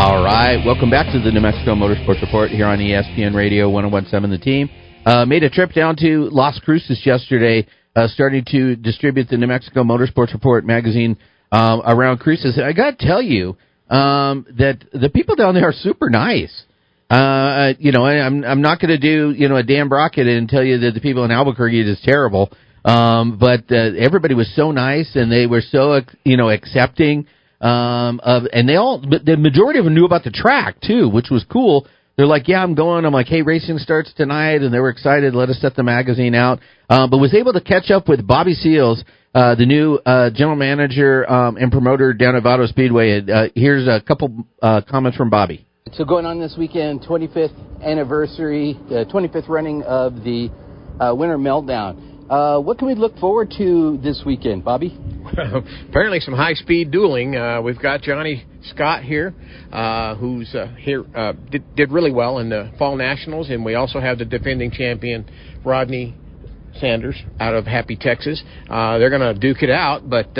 All 0.00 0.24
right, 0.24 0.64
welcome 0.64 0.88
back 0.88 1.12
to 1.12 1.20
the 1.20 1.28
New 1.28 1.44
Mexico 1.44 1.76
Motorsports 1.76 2.24
Report 2.24 2.56
here 2.56 2.64
on 2.64 2.80
ESPN 2.80 3.36
Radio 3.36 3.68
1017 3.68 4.32
The 4.32 4.40
Team. 4.40 4.72
Uh, 5.04 5.28
made 5.28 5.44
a 5.44 5.52
trip 5.52 5.76
down 5.76 5.92
to 6.00 6.32
Las 6.32 6.56
Cruces 6.64 7.04
yesterday, 7.04 7.68
uh, 7.92 8.08
starting 8.08 8.48
to 8.48 8.76
distribute 8.76 9.28
the 9.28 9.36
New 9.36 9.52
Mexico 9.52 9.84
Motorsports 9.84 10.32
Report 10.32 10.64
magazine 10.64 11.20
um, 11.54 11.82
around. 11.86 12.20
And 12.24 12.64
I 12.64 12.72
got 12.72 12.98
to 12.98 13.06
tell 13.06 13.22
you 13.22 13.56
um, 13.88 14.46
that 14.58 14.84
the 14.92 15.08
people 15.08 15.36
down 15.36 15.54
there 15.54 15.68
are 15.68 15.72
super 15.72 16.10
nice. 16.10 16.64
Uh, 17.08 17.74
you 17.78 17.92
know, 17.92 18.04
I, 18.04 18.26
I'm 18.26 18.44
I'm 18.44 18.60
not 18.60 18.80
going 18.80 18.88
to 18.88 18.98
do 18.98 19.32
you 19.36 19.48
know 19.48 19.56
a 19.56 19.62
Dan 19.62 19.88
Brockett 19.88 20.26
and 20.26 20.48
tell 20.48 20.64
you 20.64 20.78
that 20.78 20.94
the 20.94 21.00
people 21.00 21.24
in 21.24 21.30
Albuquerque 21.30 21.80
is 21.80 22.00
terrible. 22.02 22.50
Um, 22.84 23.38
but 23.38 23.70
uh, 23.70 23.92
everybody 23.98 24.34
was 24.34 24.52
so 24.54 24.70
nice 24.72 25.14
and 25.14 25.30
they 25.30 25.46
were 25.46 25.62
so 25.62 26.00
you 26.24 26.36
know 26.36 26.50
accepting. 26.50 27.26
Um, 27.60 28.20
of 28.22 28.42
and 28.52 28.68
they 28.68 28.76
all, 28.76 29.00
the 29.00 29.36
majority 29.38 29.78
of 29.78 29.86
them 29.86 29.94
knew 29.94 30.04
about 30.04 30.24
the 30.24 30.30
track 30.30 30.80
too, 30.82 31.08
which 31.08 31.30
was 31.30 31.46
cool. 31.50 31.86
They're 32.16 32.26
like, 32.26 32.46
yeah, 32.46 32.62
I'm 32.62 32.74
going. 32.74 33.04
I'm 33.04 33.12
like, 33.12 33.26
hey, 33.26 33.42
racing 33.42 33.78
starts 33.78 34.12
tonight, 34.14 34.62
and 34.62 34.72
they 34.72 34.78
were 34.78 34.90
excited. 34.90 35.34
Let 35.34 35.48
us 35.48 35.58
set 35.60 35.74
the 35.74 35.82
magazine 35.82 36.34
out. 36.34 36.60
Um, 36.88 37.10
but 37.10 37.18
was 37.18 37.34
able 37.34 37.52
to 37.54 37.60
catch 37.60 37.90
up 37.90 38.08
with 38.08 38.24
Bobby 38.24 38.54
Seals, 38.54 39.02
uh, 39.34 39.56
the 39.56 39.66
new 39.66 39.96
uh, 40.06 40.30
general 40.30 40.54
manager 40.54 41.28
um, 41.30 41.56
and 41.56 41.72
promoter 41.72 42.12
down 42.12 42.36
at 42.36 42.44
Vado 42.44 42.66
Speedway. 42.66 43.20
Uh, 43.20 43.48
here's 43.56 43.88
a 43.88 44.00
couple 44.00 44.46
uh, 44.62 44.80
comments 44.88 45.16
from 45.16 45.28
Bobby. 45.28 45.66
So 45.94 46.04
going 46.04 46.24
on 46.24 46.38
this 46.38 46.54
weekend, 46.56 47.02
25th 47.02 47.82
anniversary, 47.82 48.78
the 48.88 49.06
25th 49.12 49.48
running 49.48 49.82
of 49.82 50.14
the 50.22 50.50
uh, 51.00 51.14
Winter 51.14 51.36
Meltdown. 51.36 52.13
Uh, 52.34 52.58
what 52.58 52.78
can 52.78 52.88
we 52.88 52.96
look 52.96 53.16
forward 53.18 53.48
to 53.56 53.96
this 54.02 54.24
weekend, 54.26 54.64
Bobby? 54.64 54.98
Apparently, 55.88 56.18
some 56.18 56.34
high-speed 56.34 56.90
dueling. 56.90 57.36
Uh, 57.36 57.62
we've 57.62 57.80
got 57.80 58.02
Johnny 58.02 58.44
Scott 58.64 59.04
here, 59.04 59.32
uh, 59.72 60.16
who's 60.16 60.52
uh, 60.52 60.66
here 60.76 61.04
uh, 61.14 61.34
did, 61.52 61.62
did 61.76 61.92
really 61.92 62.10
well 62.10 62.38
in 62.38 62.48
the 62.48 62.72
fall 62.76 62.96
nationals, 62.96 63.50
and 63.50 63.64
we 63.64 63.76
also 63.76 64.00
have 64.00 64.18
the 64.18 64.24
defending 64.24 64.72
champion 64.72 65.30
Rodney 65.64 66.12
Sanders 66.80 67.14
out 67.38 67.54
of 67.54 67.66
Happy, 67.66 67.94
Texas. 67.94 68.42
Uh, 68.68 68.98
they're 68.98 69.10
going 69.10 69.22
to 69.32 69.38
duke 69.38 69.62
it 69.62 69.70
out, 69.70 70.10
but 70.10 70.36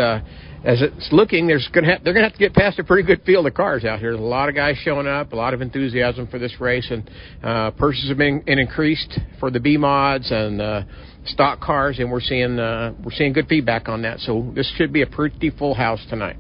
as 0.65 0.81
it's 0.81 1.11
looking, 1.13 1.47
there's 1.47 1.69
going 1.73 1.85
to 1.85 1.93
ha- 1.93 2.01
they're 2.03 2.15
going 2.15 2.25
to 2.25 2.29
have 2.29 2.33
to 2.33 2.39
get 2.39 2.55
past 2.55 2.79
a 2.79 2.85
pretty 2.85 3.07
good 3.07 3.23
field 3.25 3.47
of 3.47 3.53
cars 3.53 3.85
out 3.85 3.99
here. 4.01 4.13
There's 4.13 4.21
a 4.21 4.27
lot 4.27 4.49
of 4.49 4.55
guys 4.55 4.77
showing 4.83 5.07
up, 5.07 5.33
a 5.33 5.37
lot 5.37 5.53
of 5.53 5.61
enthusiasm 5.61 6.27
for 6.27 6.39
this 6.39 6.59
race, 6.59 6.91
and 6.91 7.09
uh, 7.43 7.71
purses 7.73 8.09
have 8.09 8.17
been 8.17 8.43
increased 8.47 9.21
for 9.39 9.51
the 9.51 9.61
B 9.61 9.77
mods 9.77 10.31
and 10.31 10.63
uh, 10.63 10.83
stock 11.27 11.61
cars, 11.61 11.99
and 11.99 12.11
we're 12.11 12.21
seeing 12.21 12.59
uh, 12.59 12.95
we're 13.03 13.13
seeing 13.13 13.33
good 13.33 13.49
feedback 13.49 13.89
on 13.89 14.03
that. 14.03 14.21
So 14.21 14.53
this 14.55 14.71
should 14.77 14.93
be 14.93 15.03
a 15.03 15.07
pretty 15.07 15.51
full 15.51 15.75
house 15.75 16.05
tonight. 16.09 16.37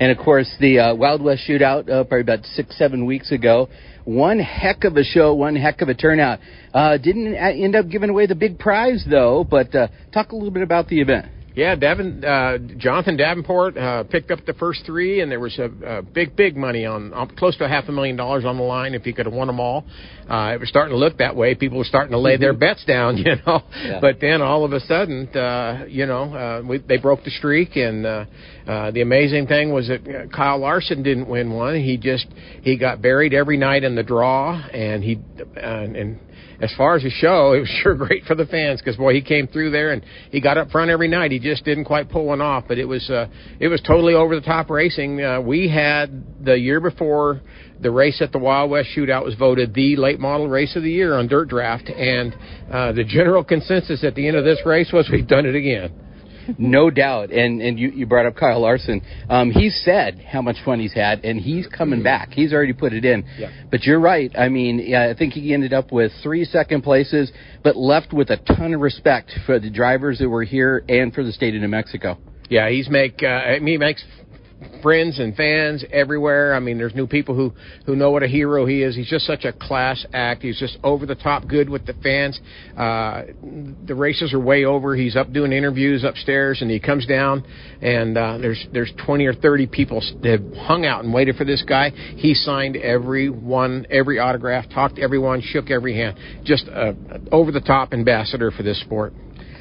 And 0.00 0.10
of 0.10 0.18
course, 0.18 0.52
the 0.60 0.78
uh, 0.80 0.94
Wild 0.94 1.22
West 1.22 1.42
Shootout, 1.48 1.88
uh, 1.88 2.04
probably 2.04 2.22
about 2.22 2.44
six, 2.44 2.76
seven 2.76 3.06
weeks 3.06 3.30
ago. 3.30 3.68
One 4.04 4.38
heck 4.38 4.84
of 4.84 4.96
a 4.96 5.04
show, 5.04 5.34
one 5.34 5.56
heck 5.56 5.80
of 5.80 5.88
a 5.88 5.94
turnout. 5.94 6.40
Uh, 6.74 6.98
didn't 6.98 7.34
end 7.34 7.76
up 7.76 7.88
giving 7.88 8.10
away 8.10 8.26
the 8.26 8.34
big 8.34 8.58
prize 8.58 9.04
though, 9.08 9.44
but 9.48 9.74
uh, 9.74 9.88
talk 10.12 10.32
a 10.32 10.34
little 10.34 10.50
bit 10.50 10.62
about 10.62 10.88
the 10.88 11.00
event. 11.00 11.26
Yeah, 11.54 11.76
Devin, 11.76 12.24
uh, 12.24 12.58
Jonathan 12.78 13.16
Davenport 13.16 13.76
uh, 13.76 14.02
picked 14.04 14.32
up 14.32 14.44
the 14.44 14.54
first 14.54 14.84
three, 14.84 15.20
and 15.20 15.30
there 15.30 15.38
was 15.38 15.56
a, 15.58 15.98
a 15.98 16.02
big, 16.02 16.34
big 16.34 16.56
money 16.56 16.84
on 16.84 17.14
um, 17.14 17.28
close 17.36 17.56
to 17.58 17.64
a 17.64 17.68
half 17.68 17.88
a 17.88 17.92
million 17.92 18.16
dollars 18.16 18.44
on 18.44 18.56
the 18.56 18.64
line 18.64 18.92
if 18.92 19.02
he 19.02 19.12
could 19.12 19.26
have 19.26 19.34
won 19.34 19.46
them 19.46 19.60
all. 19.60 19.84
Uh, 20.28 20.52
it 20.52 20.58
was 20.58 20.68
starting 20.68 20.92
to 20.92 20.98
look 20.98 21.18
that 21.18 21.36
way. 21.36 21.54
People 21.54 21.78
were 21.78 21.84
starting 21.84 22.10
to 22.10 22.18
lay 22.18 22.36
their 22.36 22.54
bets 22.54 22.84
down, 22.84 23.16
you 23.18 23.36
know. 23.46 23.62
Yeah. 23.76 24.00
But 24.00 24.20
then 24.20 24.42
all 24.42 24.64
of 24.64 24.72
a 24.72 24.80
sudden, 24.80 25.28
uh, 25.28 25.84
you 25.88 26.06
know, 26.06 26.34
uh, 26.34 26.62
we, 26.66 26.78
they 26.78 26.96
broke 26.96 27.22
the 27.22 27.30
streak, 27.30 27.76
and 27.76 28.04
uh, 28.04 28.24
uh, 28.66 28.90
the 28.90 29.02
amazing 29.02 29.46
thing 29.46 29.72
was 29.72 29.86
that 29.86 30.00
uh, 30.08 30.26
Kyle 30.34 30.58
Larson 30.58 31.04
didn't 31.04 31.28
win 31.28 31.52
one. 31.52 31.76
He 31.76 31.98
just 31.98 32.26
he 32.62 32.76
got 32.76 33.00
buried 33.00 33.32
every 33.32 33.58
night 33.58 33.84
in 33.84 33.94
the 33.94 34.02
draw, 34.02 34.54
and 34.54 35.04
he 35.04 35.20
uh, 35.56 35.60
and 35.60 36.18
as 36.60 36.72
far 36.76 36.96
as 36.96 37.02
the 37.02 37.10
show, 37.10 37.52
it 37.52 37.60
was 37.60 37.68
sure 37.82 37.94
great 37.94 38.24
for 38.24 38.34
the 38.34 38.46
fans 38.46 38.80
because 38.80 38.96
boy, 38.96 39.14
he 39.14 39.22
came 39.22 39.46
through 39.46 39.70
there 39.70 39.92
and 39.92 40.04
he 40.30 40.40
got 40.40 40.58
up 40.58 40.70
front 40.70 40.90
every 40.90 41.08
night. 41.08 41.32
He 41.32 41.38
just 41.38 41.64
didn't 41.64 41.84
quite 41.84 42.10
pull 42.10 42.26
one 42.26 42.40
off, 42.40 42.64
but 42.68 42.78
it 42.78 42.84
was 42.84 43.08
uh, 43.10 43.26
it 43.60 43.68
was 43.68 43.80
totally 43.82 44.14
over 44.14 44.34
the 44.34 44.46
top 44.46 44.70
racing. 44.70 45.22
Uh, 45.22 45.40
we 45.40 45.68
had 45.68 46.44
the 46.44 46.58
year 46.58 46.80
before 46.80 47.40
the 47.80 47.90
race 47.90 48.22
at 48.22 48.32
the 48.32 48.38
Wild 48.38 48.70
West 48.70 48.88
Shootout 48.96 49.24
was 49.24 49.34
voted 49.34 49.74
the 49.74 49.96
late 49.96 50.20
model 50.20 50.48
race 50.48 50.76
of 50.76 50.82
the 50.82 50.90
year 50.90 51.14
on 51.14 51.28
Dirt 51.28 51.48
Draft, 51.48 51.88
and 51.88 52.34
uh, 52.70 52.92
the 52.92 53.04
general 53.04 53.44
consensus 53.44 54.04
at 54.04 54.14
the 54.14 54.26
end 54.26 54.36
of 54.36 54.44
this 54.44 54.60
race 54.64 54.90
was 54.92 55.08
we've 55.10 55.26
done 55.26 55.46
it 55.46 55.54
again. 55.54 56.03
No 56.58 56.90
doubt, 56.90 57.30
and 57.30 57.60
and 57.60 57.78
you, 57.78 57.90
you 57.90 58.06
brought 58.06 58.26
up 58.26 58.36
Kyle 58.36 58.60
Larson. 58.60 59.00
Um, 59.28 59.50
he 59.50 59.70
said 59.70 60.20
how 60.20 60.42
much 60.42 60.56
fun 60.64 60.80
he's 60.80 60.92
had, 60.92 61.24
and 61.24 61.40
he's 61.40 61.66
coming 61.66 62.02
back. 62.02 62.30
He's 62.32 62.52
already 62.52 62.72
put 62.72 62.92
it 62.92 63.04
in. 63.04 63.24
Yeah. 63.38 63.50
But 63.70 63.84
you're 63.84 64.00
right. 64.00 64.32
I 64.36 64.48
mean, 64.48 64.78
yeah, 64.78 65.10
I 65.10 65.16
think 65.16 65.32
he 65.32 65.54
ended 65.54 65.72
up 65.72 65.92
with 65.92 66.12
three 66.22 66.44
second 66.44 66.82
places, 66.82 67.32
but 67.62 67.76
left 67.76 68.12
with 68.12 68.30
a 68.30 68.36
ton 68.36 68.74
of 68.74 68.80
respect 68.80 69.32
for 69.46 69.58
the 69.58 69.70
drivers 69.70 70.18
that 70.18 70.28
were 70.28 70.44
here 70.44 70.84
and 70.88 71.12
for 71.12 71.22
the 71.22 71.32
state 71.32 71.54
of 71.54 71.60
New 71.60 71.68
Mexico. 71.68 72.18
Yeah, 72.50 72.68
he's 72.68 72.88
make 72.90 73.22
uh, 73.22 73.54
he 73.60 73.78
makes 73.78 74.04
friends 74.82 75.18
and 75.18 75.34
fans 75.34 75.84
everywhere. 75.90 76.54
I 76.54 76.60
mean, 76.60 76.78
there's 76.78 76.94
new 76.94 77.06
people 77.06 77.34
who 77.34 77.52
who 77.86 77.96
know 77.96 78.10
what 78.10 78.22
a 78.22 78.28
hero 78.28 78.66
he 78.66 78.82
is. 78.82 78.94
He's 78.94 79.08
just 79.08 79.26
such 79.26 79.44
a 79.44 79.52
class 79.52 80.04
act. 80.12 80.42
He's 80.42 80.58
just 80.58 80.78
over 80.82 81.06
the 81.06 81.14
top 81.14 81.46
good 81.46 81.68
with 81.68 81.86
the 81.86 81.94
fans. 82.02 82.40
Uh, 82.76 83.22
the 83.86 83.94
races 83.94 84.32
are 84.32 84.40
way 84.40 84.64
over. 84.64 84.94
He's 84.94 85.16
up 85.16 85.32
doing 85.32 85.52
interviews 85.52 86.04
upstairs, 86.04 86.62
and 86.62 86.70
he 86.70 86.80
comes 86.80 87.06
down, 87.06 87.44
and 87.80 88.16
uh, 88.16 88.38
there's 88.38 88.66
there's 88.72 88.92
20 89.04 89.26
or 89.26 89.34
30 89.34 89.66
people 89.66 90.02
that 90.22 90.40
have 90.40 90.66
hung 90.66 90.86
out 90.86 91.04
and 91.04 91.12
waited 91.12 91.36
for 91.36 91.44
this 91.44 91.62
guy. 91.66 91.90
He 91.90 92.34
signed 92.34 92.76
every 92.76 93.30
one, 93.30 93.86
every 93.90 94.18
autograph, 94.18 94.68
talked 94.70 94.96
to 94.96 95.02
everyone, 95.02 95.40
shook 95.42 95.70
every 95.70 95.96
hand. 95.96 96.16
Just 96.44 96.66
a 96.68 96.94
over 97.32 97.52
the 97.52 97.60
top 97.60 97.92
ambassador 97.92 98.50
for 98.50 98.62
this 98.62 98.80
sport. 98.80 99.12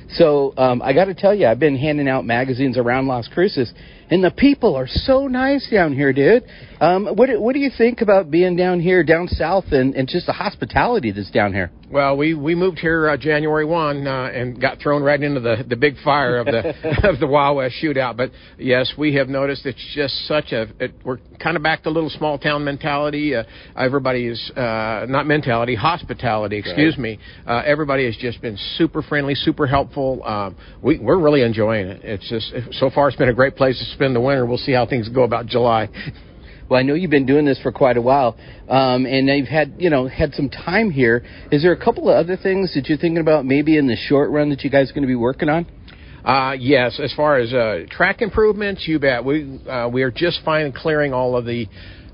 So 0.10 0.54
um, 0.58 0.82
I 0.82 0.94
got 0.94 1.06
to 1.06 1.14
tell 1.14 1.34
you, 1.34 1.48
I've 1.48 1.60
been 1.60 1.78
handing 1.78 2.08
out 2.08 2.26
magazines 2.26 2.78
around 2.78 3.08
Las 3.08 3.28
Cruces, 3.34 3.72
and 4.10 4.24
the 4.24 4.32
people 4.32 4.76
are 4.76 4.88
so 4.88 5.28
nice 5.28 5.68
down 5.72 5.94
here, 5.94 6.14
dude. 6.14 6.44
Um, 6.80 7.06
what 7.16 7.30
what 7.40 7.54
do 7.54 7.60
you 7.60 7.72
think 7.78 8.02
about 8.02 8.30
being 8.30 8.56
down 8.56 8.80
here, 8.80 9.04
down 9.04 9.28
south, 9.28 9.66
and, 9.72 9.96
and 9.96 10.08
just 10.08 10.26
the 10.26 10.34
hospitality 10.34 11.12
that's 11.12 11.32
down 11.32 11.54
here? 11.54 11.72
Well, 11.90 12.18
we 12.18 12.34
we 12.34 12.56
moved 12.56 12.80
here 12.80 13.08
uh, 13.10 13.18
January 13.18 13.66
one 13.66 14.08
uh, 14.08 14.26
and 14.34 14.60
got 14.60 14.80
thrown 14.80 15.04
right 15.04 15.22
into 15.22 15.40
the 15.40 15.64
the 15.68 15.76
big 15.76 15.96
fire 16.04 16.38
of 16.38 16.48
the 16.48 16.70
of 17.08 17.20
the 17.20 17.28
Wild 17.28 17.58
West 17.58 17.76
shootout. 17.82 18.18
But 18.18 18.32
yes, 18.58 18.92
we 18.98 19.14
have 19.16 19.30
noticed 19.30 19.66
it's 19.66 19.94
just 19.96 20.28
such 20.28 20.52
a 20.52 20.68
it, 20.80 20.94
we're 21.06 21.20
kind 21.42 21.56
of 21.56 21.64
back 21.64 21.84
to 21.84 21.90
little 21.90 22.10
small 22.10 22.38
town 22.38 22.64
mentality. 22.66 23.36
Uh, 23.36 23.44
everybody 23.78 24.28
is 24.28 24.52
uh, 24.58 25.06
not 25.08 25.26
mentality, 25.28 25.76
hospitality. 25.76 26.58
Excuse 26.58 26.96
Right. 26.98 27.18
me. 27.18 27.20
Uh, 27.48 27.62
everybody 27.66 28.06
has 28.06 28.18
just 28.18 28.42
been 28.42 28.58
super 28.78 29.02
friendly, 29.02 29.36
super 29.36 29.68
helpful. 29.68 30.22
Um, 30.26 30.56
we 30.82 31.00
we're 31.00 31.20
really 31.20 31.44
enjoying 31.44 31.88
it. 31.88 32.02
It's 32.04 32.28
just 32.30 32.54
so 32.80 32.90
far 32.90 33.08
it's 33.08 33.18
been 33.18 33.30
a 33.30 33.34
great 33.34 33.56
place 33.56 33.78
to 33.80 33.86
spend 33.94 34.16
the 34.16 34.22
winter. 34.22 34.46
We'll 34.46 34.58
see 34.58 34.74
how 34.74 34.86
things 34.86 35.10
go 35.10 35.24
about 35.24 35.46
July. 35.46 35.90
Well, 36.70 36.80
I 36.80 36.84
know 36.84 36.94
you've 36.94 37.12
been 37.12 37.26
doing 37.26 37.46
this 37.46 37.60
for 37.62 37.72
quite 37.72 37.98
a 37.98 38.02
while, 38.02 38.38
um, 38.70 39.06
and 39.06 39.28
you've 39.28 39.48
had 39.48 39.76
you 39.78 39.90
know 39.90 40.08
had 40.08 40.34
some 40.34 40.50
time 40.50 40.92
here. 40.92 41.24
Is 41.52 41.62
there 41.62 41.74
a 41.74 41.78
couple 41.84 42.10
of 42.10 42.16
other 42.16 42.38
things 42.38 42.74
that 42.74 42.88
you're 42.88 42.98
thinking 42.98 43.20
about 43.20 43.46
maybe 43.46 43.78
in 43.78 43.88
the 43.88 43.96
short 43.96 44.32
run 44.32 44.50
that 44.50 44.64
you 44.64 44.70
guys 44.70 44.90
are 44.90 44.94
going 44.94 45.04
to 45.04 45.08
be 45.08 45.16
working 45.16 45.50
on? 45.50 45.68
Uh, 46.24 46.54
yes, 46.58 47.00
as 47.04 47.14
far 47.16 47.38
as 47.38 47.54
uh, 47.54 47.84
track 47.92 48.22
improvements, 48.22 48.88
you 48.88 48.98
bet. 48.98 49.26
We 49.26 49.60
uh, 49.68 49.90
we 49.90 50.04
are 50.04 50.12
just 50.12 50.40
finally 50.46 50.74
clearing 50.76 51.14
all 51.14 51.36
of 51.36 51.46
the 51.46 51.68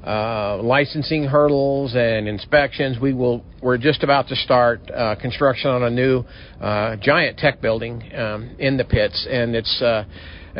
uh, 0.04 0.58
licensing 0.64 1.26
hurdles 1.26 1.94
and 1.96 2.28
inspections. 2.28 2.98
We 3.00 3.14
will. 3.14 3.46
We're 3.62 3.78
just 3.78 4.04
about 4.04 4.30
to 4.30 4.36
start 4.36 4.90
uh, 4.90 5.16
construction 5.22 5.70
on 5.70 5.84
a 5.84 5.90
new 5.92 6.24
uh, 6.60 6.96
giant 6.96 7.38
tech 7.38 7.62
building 7.62 8.12
um, 8.16 8.56
in 8.58 8.78
the 8.78 8.84
pits, 8.84 9.28
and 9.30 9.56
it's. 9.56 9.82
Uh, 9.82 10.06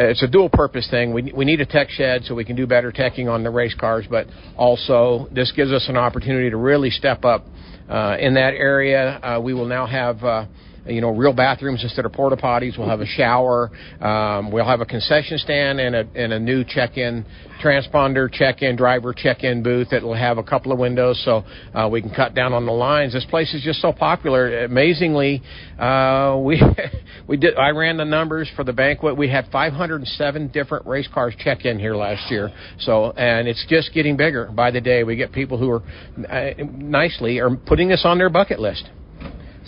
it's 0.02 0.24
a 0.24 0.28
dual 0.28 0.50
purpose 0.50 0.88
thing. 0.90 1.14
We, 1.14 1.34
we 1.36 1.44
need 1.44 1.60
a 1.60 1.66
tech 1.66 1.90
shed 1.90 2.24
so 2.24 2.34
we 2.34 2.46
can 2.46 2.56
do 2.56 2.66
better 2.66 2.92
teching 2.92 3.30
on 3.30 3.44
the 3.44 3.50
race 3.50 3.76
cars, 3.78 4.06
but 4.10 4.28
also 4.56 5.28
this 5.34 5.52
gives 5.52 5.72
us 5.72 5.88
an 5.90 5.98
opportunity 5.98 6.50
to 6.50 6.58
really 6.58 6.90
step 6.90 7.26
up 7.26 7.46
uh, 7.90 8.16
in 8.18 8.34
that 8.36 8.54
area. 8.54 9.20
Uh, 9.22 9.42
we 9.42 9.54
will 9.54 9.66
now 9.66 9.86
have 9.86 10.24
uh, 10.24 10.46
you 10.86 11.02
know, 11.02 11.10
real 11.10 11.34
bathrooms 11.34 11.84
instead 11.84 12.06
of 12.06 12.14
porta 12.14 12.36
potties. 12.36 12.78
We'll 12.78 12.90
have 12.90 13.02
a 13.02 13.06
shower. 13.06 13.72
Um, 14.02 14.52
we'll 14.52 14.66
have 14.66 14.82
a 14.82 14.86
concession 14.86 15.38
stand 15.38 15.80
and 15.80 15.96
a, 15.96 16.08
and 16.16 16.34
a 16.34 16.40
new 16.40 16.64
check-in 16.64 17.26
transponder, 17.64 18.32
check-in 18.32 18.76
driver, 18.76 19.14
check-in 19.14 19.62
booth 19.64 19.90
that 19.92 20.02
will 20.02 20.16
have 20.16 20.38
a 20.38 20.44
couple 20.44 20.72
of 20.72 20.80
windows 20.80 21.22
so 21.26 21.44
uh, 21.74 21.88
we 21.92 22.02
can 22.02 22.14
cut 22.14 22.34
down 22.34 22.54
on 22.54 22.66
the 22.66 22.72
lines. 22.72 23.14
This 23.14 23.26
place 23.26 23.54
is 23.54 23.62
just 23.64 23.82
so 23.82 23.92
popular. 23.92 24.66
Amazingly, 24.66 25.42
uh, 25.78 26.40
we 26.44 26.62
we 27.28 27.38
did. 27.38 27.56
I 27.58 27.70
ran 27.70 27.98
the 27.98 28.06
numbers 28.06 28.50
for 28.56 28.64
the 28.64 28.74
banquet. 28.74 29.18
We 29.18 29.30
had 29.30 29.48
507 29.52 30.50
different 30.50 30.86
race 30.86 31.08
cars 31.14 31.34
check 31.40 31.66
in 31.66 31.80
here 31.80 31.96
last 31.96 32.32
year. 32.32 32.50
So, 32.80 33.12
and 33.12 33.48
it's 33.48 33.66
just 33.70 33.94
getting 33.94 34.18
bigger 34.18 34.46
by 34.46 34.72
the 34.72 34.82
day. 34.82 35.04
We 35.04 35.16
get 35.16 35.32
people 35.32 35.58
who 35.58 35.70
are 35.72 35.84
uh, 36.30 36.54
nicely 36.72 37.40
are 37.40 37.56
putting 37.56 37.90
this 37.90 38.04
on 38.06 38.18
their 38.18 38.30
bucket 38.30 38.60
list. 38.60 38.90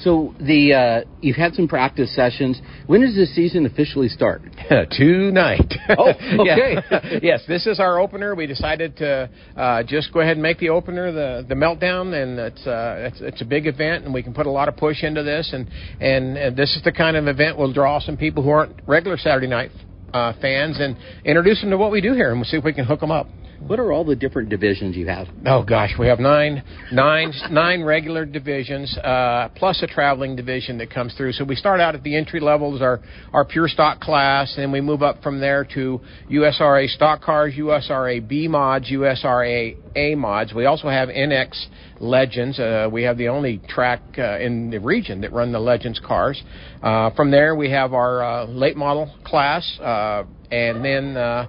So 0.04 0.34
the 0.40 0.74
uh, 0.74 1.10
you've 1.22 1.36
had 1.36 1.54
some 1.54 1.68
practice 1.68 2.14
sessions. 2.16 2.60
When 2.88 3.02
does 3.02 3.16
the 3.16 3.28
season 3.28 3.66
officially 3.66 4.08
start? 4.08 4.42
Tonight. 4.92 5.74
Oh, 5.98 6.10
okay. 6.40 7.20
Yes, 7.22 7.42
this 7.48 7.68
is 7.68 7.80
our 7.80 8.00
opener. 8.00 8.34
We 8.34 8.48
decided 8.48 8.96
to 8.98 9.30
uh, 9.58 9.84
just 9.84 10.14
go 10.14 10.22
ahead 10.22 10.34
and 10.34 10.42
make 10.42 10.58
the 10.60 10.70
opener 10.70 11.12
the 11.12 11.46
the 11.48 11.54
meltdown, 11.54 12.14
and 12.14 12.40
it's 12.40 12.66
uh, 12.66 13.10
it's, 13.12 13.20
it's 13.20 13.42
a 13.42 13.46
big 13.46 13.68
event, 13.68 14.06
and 14.06 14.14
we 14.14 14.24
can 14.24 14.34
put 14.34 14.46
a 14.46 14.50
lot 14.50 14.70
of 14.70 14.78
push 14.78 15.04
into 15.04 15.22
this, 15.22 15.52
and 15.54 15.68
and, 16.00 16.38
and 16.38 16.56
this 16.56 16.76
is 16.78 16.84
the 16.84 16.94
kind 16.94 17.18
of 17.18 17.28
event 17.28 17.58
we'll 17.58 17.74
draw 17.74 18.00
some 18.00 18.16
people 18.16 18.42
who 18.42 18.52
aren't 18.52 18.80
regular 18.88 19.18
Saturday 19.18 19.48
night 19.48 19.72
uh, 20.14 20.34
fans 20.42 20.78
and 20.80 20.96
introduce 21.26 21.60
them 21.62 21.72
to 21.72 21.78
what 21.78 21.92
we 21.92 22.00
do 22.00 22.14
here, 22.14 22.30
and 22.30 22.40
we'll 22.40 22.46
see 22.46 22.58
if 22.58 22.64
we 22.64 22.74
can 22.74 22.86
hook 22.86 23.02
them 23.02 23.12
up. 23.12 23.28
What 23.68 23.80
are 23.80 23.92
all 23.92 24.04
the 24.04 24.16
different 24.16 24.50
divisions 24.50 24.98
you 24.98 25.08
have? 25.08 25.28
Oh 25.46 25.64
gosh, 25.64 25.92
we 25.98 26.08
have 26.08 26.20
nine, 26.20 26.64
nine, 26.92 27.32
nine 27.52 27.84
regular 27.84 28.26
divisions, 28.26 28.98
uh, 28.98 29.50
plus 29.56 29.82
a 29.84 29.88
traveling 29.88 30.36
division 30.36 30.80
that 30.80 30.92
comes 30.92 31.14
through. 31.14 31.34
So 31.34 31.46
we 31.46 31.56
start 31.56 31.80
out 31.80 31.94
at 31.94 32.04
the 32.04 32.18
entry 32.18 32.40
levels, 32.40 32.82
our 32.82 33.00
our 33.32 33.46
pure 33.46 33.68
stock 33.68 34.00
class, 34.02 34.56
and 34.58 34.72
we 34.72 34.82
move 34.82 35.04
up 35.04 35.22
from 35.22 35.40
there 35.40 35.64
to 35.76 36.02
USRA 36.30 36.88
stock 36.90 37.22
cars, 37.22 37.54
USRA 37.58 38.28
B 38.28 38.48
mods, 38.48 38.90
USRA 38.90 39.78
A 39.96 40.16
mods. 40.16 40.54
We 40.54 40.66
also 40.66 40.90
have 40.90 41.10
NX 41.10 41.68
Legends. 42.00 42.60
Uh, 42.60 42.90
we 42.92 43.04
have 43.04 43.18
the 43.18 43.28
only 43.28 43.62
track 43.70 44.02
uh, 44.18 44.40
in 44.40 44.72
the 44.72 44.80
region 44.80 45.22
that 45.22 45.32
run 45.32 45.52
the 45.52 45.60
Legends 45.60 46.02
cars. 46.06 46.42
Uh, 46.82 47.12
from 47.12 47.30
there, 47.30 47.56
we 47.56 47.70
have 47.70 47.94
our 47.94 48.24
uh, 48.24 48.46
late 48.48 48.76
model 48.76 49.14
class, 49.24 49.80
uh, 49.80 50.24
and 50.52 50.84
then. 50.84 51.48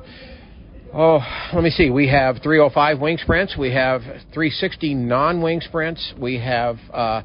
Oh, 0.94 1.20
let 1.54 1.64
me 1.64 1.70
see. 1.70 1.88
We 1.88 2.08
have 2.08 2.42
305 2.42 3.00
wing 3.00 3.16
sprints. 3.16 3.56
We 3.56 3.72
have 3.72 4.02
360 4.02 4.92
non-wing 4.94 5.62
sprints. 5.62 6.12
We 6.20 6.38
have 6.40 6.76
uh, 6.92 7.22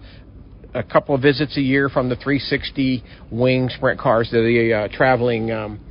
a 0.74 0.84
couple 0.84 1.16
of 1.16 1.22
visits 1.22 1.58
a 1.58 1.62
year 1.62 1.90
from 1.90 2.08
the 2.08 2.16
360 2.16 3.04
wing 3.30 3.68
sprint 3.76 4.00
cars 4.00 4.30
to 4.30 4.38
the 4.38 4.74
uh, 4.74 4.88
traveling 4.96 5.52
um, 5.52 5.82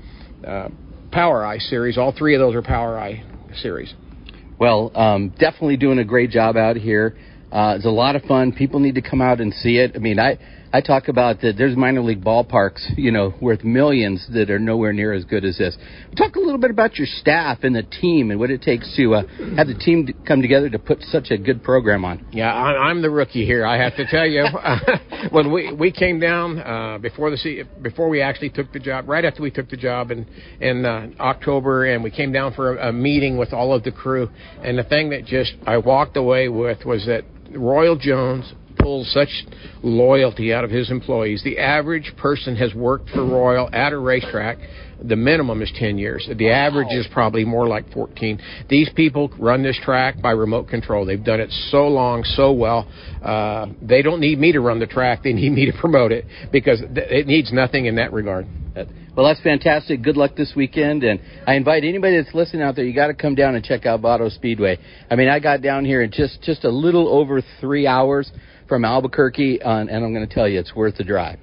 uh, 0.47 0.69
POWRi 1.13 1.61
series. 1.69 1.99
All 1.99 2.15
three 2.17 2.35
of 2.35 2.41
those 2.41 2.55
are 2.55 2.63
POWRi 2.63 3.23
series. 3.61 3.93
Well, 4.59 4.91
um, 4.97 5.35
definitely 5.39 5.77
doing 5.77 5.99
a 5.99 6.05
great 6.05 6.31
job 6.31 6.57
out 6.57 6.77
here. 6.77 7.15
Uh, 7.53 7.75
it's 7.77 7.85
a 7.85 7.91
lot 7.91 8.17
of 8.17 8.23
fun. 8.23 8.53
People 8.53 8.81
need 8.81 8.95
to 8.95 9.03
come 9.03 9.21
out 9.21 9.43
and 9.43 9.53
see 9.53 9.77
it. 9.77 9.93
I 9.95 9.99
mean, 9.99 10.19
I 10.19 10.39
I 10.77 10.83
talk 10.83 11.09
about 11.09 11.41
that. 11.41 11.55
There's 11.57 11.75
minor 11.75 12.03
league 12.03 12.23
ballparks, 12.23 12.85
you 12.99 13.11
know, 13.11 13.33
worth 13.41 13.65
millions 13.65 14.27
that 14.35 14.51
are 14.51 14.59
nowhere 14.59 14.93
near 14.93 15.15
as 15.15 15.25
good 15.25 15.43
as 15.43 15.57
this. 15.57 15.75
Talk 16.19 16.37
a 16.37 16.39
little 16.39 16.59
bit 16.59 16.71
about 16.71 16.97
your 16.97 17.07
staff 17.07 17.61
and 17.63 17.75
the 17.75 17.83
team 17.83 18.31
and 18.31 18.39
what 18.39 18.51
it 18.51 18.61
takes 18.61 18.95
to 18.99 19.15
uh, 19.15 19.23
have 19.57 19.69
the 19.69 19.81
team 19.81 20.07
come 20.29 20.43
together 20.43 20.69
to 20.69 20.79
put 20.79 21.01
such 21.05 21.31
a 21.31 21.39
good 21.39 21.63
program 21.63 22.05
on. 22.05 22.27
Yeah, 22.31 22.53
I- 22.53 22.91
I'm 22.91 23.01
the 23.01 23.09
rookie 23.09 23.47
here. 23.47 23.65
I 23.65 23.79
have 23.83 23.97
to 23.97 24.05
tell 24.05 24.27
you, 24.27 24.45
when 25.31 25.51
we 25.51 25.73
we 25.73 25.91
came 25.91 26.21
down 26.21 26.59
uh, 26.59 26.99
before 26.99 27.31
the 27.31 27.65
before 27.81 28.11
we 28.11 28.21
actually 28.21 28.51
took 28.51 28.71
the 28.75 28.79
job, 28.79 29.09
right 29.09 29.25
after 29.25 29.41
we 29.43 29.51
took 29.51 29.71
the 29.71 29.79
job 29.79 30.11
in 30.11 30.27
in 30.61 30.85
uh, 30.85 31.07
October, 31.19 31.87
and 31.87 32.05
we 32.05 32.11
came 32.11 32.33
down 32.33 32.53
for 32.53 32.77
a, 32.77 32.91
a 32.91 32.93
meeting 32.93 33.39
with 33.39 33.55
all 33.55 33.73
of 33.73 33.83
the 33.83 33.93
crew. 33.93 34.29
And 34.63 34.77
the 34.77 34.85
thing 34.85 35.09
that 35.09 35.25
just 35.25 35.55
I 35.67 35.79
walked 35.79 36.19
away 36.19 36.51
with 36.51 36.85
was 36.85 37.07
that 37.07 37.23
Royal 37.57 37.97
Jones 37.97 38.53
pulls 38.87 39.13
such 39.13 39.45
loyalty 39.83 40.53
out 40.53 40.63
of 40.63 40.71
his 40.71 40.93
employees. 40.93 41.43
The 41.43 41.59
average 41.59 42.13
person 42.17 42.55
has 42.55 42.73
worked 42.73 43.11
for 43.11 43.27
Royal 43.27 43.69
at 43.73 43.93
a 43.93 43.99
racetrack. 43.99 44.59
The 45.03 45.17
minimum 45.17 45.61
is 45.61 45.73
10 45.75 45.99
years. 45.99 46.29
The 46.39 46.51
average 46.51 46.93
is 46.93 47.05
probably 47.13 47.45
more 47.45 47.67
like 47.67 47.93
14. 47.93 48.41
These 48.71 48.89
people 48.95 49.33
run 49.41 49.65
this 49.65 49.77
track 49.83 50.23
by 50.23 50.31
remote 50.31 50.69
control. 50.69 51.05
They've 51.05 51.23
done 51.23 51.41
it 51.41 51.51
so 51.73 51.89
long, 51.89 52.23
so 52.23 52.53
well. 52.53 52.89
Uh, 53.21 53.67
they 53.83 54.03
don't 54.03 54.21
need 54.21 54.39
me 54.39 54.53
to 54.53 54.61
run 54.61 54.79
the 54.79 54.87
track. 54.87 55.25
They 55.25 55.33
need 55.33 55.51
me 55.51 55.67
to 55.67 55.77
promote 55.81 56.13
it 56.13 56.25
because 56.53 56.79
th- 56.79 57.11
it 57.11 57.27
needs 57.27 57.53
nothing 57.53 57.87
in 57.87 57.97
that 57.97 58.13
regard. 58.13 58.47
Well, 59.17 59.27
that's 59.27 59.41
fantastic. 59.41 60.03
Good 60.03 60.19
luck 60.19 60.37
this 60.37 60.53
weekend, 60.55 61.03
and 61.03 61.19
I 61.47 61.55
invite 61.55 61.85
anybody 61.85 62.19
that's 62.19 62.35
listening 62.35 62.61
out 62.61 62.77
there. 62.77 62.85
You 62.85 62.95
got 62.95 63.07
to 63.07 63.15
come 63.15 63.35
down 63.35 63.55
and 63.55 63.65
check 63.65 63.87
out 63.87 64.01
Vado 64.03 64.29
Speedway. 64.29 64.79
I 65.11 65.17
mean, 65.17 65.29
I 65.29 65.41
got 65.41 65.63
down 65.63 65.87
here 65.87 66.03
in 66.03 66.11
just 66.11 66.43
just 66.43 66.65
a 66.65 66.71
little 66.71 67.09
over 67.09 67.41
three 67.59 67.87
hours 67.87 68.31
from 68.69 68.85
Albuquerque, 68.85 69.63
uh, 69.63 69.79
and 69.79 69.91
I'm 69.91 70.13
going 70.13 70.27
to 70.27 70.35
tell 70.35 70.49
you, 70.49 70.59
it's 70.59 70.75
worth 70.75 70.97
the 70.97 71.05
drive. 71.05 71.39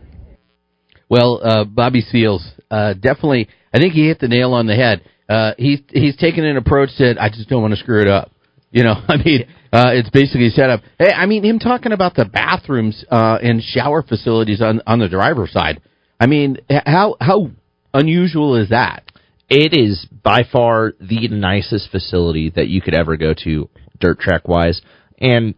Well, 1.10 1.42
uh, 1.44 1.64
Bobby 1.64 2.02
Seals, 2.02 2.46
uh, 2.72 2.94
definitely. 2.94 3.50
I 3.74 3.80
think 3.80 3.94
he 3.94 4.08
hit 4.08 4.20
the 4.20 4.28
nail 4.28 4.54
on 4.54 4.68
the 4.68 4.76
head. 4.76 5.02
Uh, 5.30 5.54
he's 5.58 5.80
he's 5.90 6.18
taken 6.18 6.44
an 6.44 6.58
approach 6.58 6.90
that 7.00 7.18
I 7.20 7.30
just 7.30 7.50
don't 7.50 7.62
want 7.62 7.74
to 7.74 7.80
screw 7.80 8.02
it 8.02 8.08
up. 8.08 8.32
You 8.72 8.84
know, 8.84 8.94
I 9.08 9.18
mean, 9.18 9.46
uh, 9.72 9.92
it's 9.94 10.10
basically 10.10 10.50
set 10.50 10.70
up. 10.70 10.82
Hey, 11.00 11.12
I 11.12 11.26
mean, 11.26 11.44
him 11.44 11.60
talking 11.60 11.92
about 11.92 12.16
the 12.16 12.26
bathrooms 12.26 13.06
uh, 13.10 13.38
and 13.42 13.62
shower 13.62 14.02
facilities 14.02 14.62
on 14.62 14.82
on 14.88 15.00
the 15.00 15.10
driver's 15.10 15.52
side. 15.52 15.82
I 16.20 16.28
mean, 16.28 16.58
how 16.70 17.16
how 17.20 17.52
unusual 17.94 18.56
is 18.56 18.70
that? 18.70 19.04
It 19.50 19.78
is 19.78 20.08
by 20.24 20.44
far 20.52 20.94
the 21.00 21.28
nicest 21.28 21.92
facility 21.92 22.52
that 22.56 22.70
you 22.70 22.82
could 22.82 22.96
ever 22.96 23.18
go 23.18 23.34
to, 23.44 23.70
dirt 24.00 24.20
track 24.20 24.48
wise. 24.48 24.82
And 25.20 25.54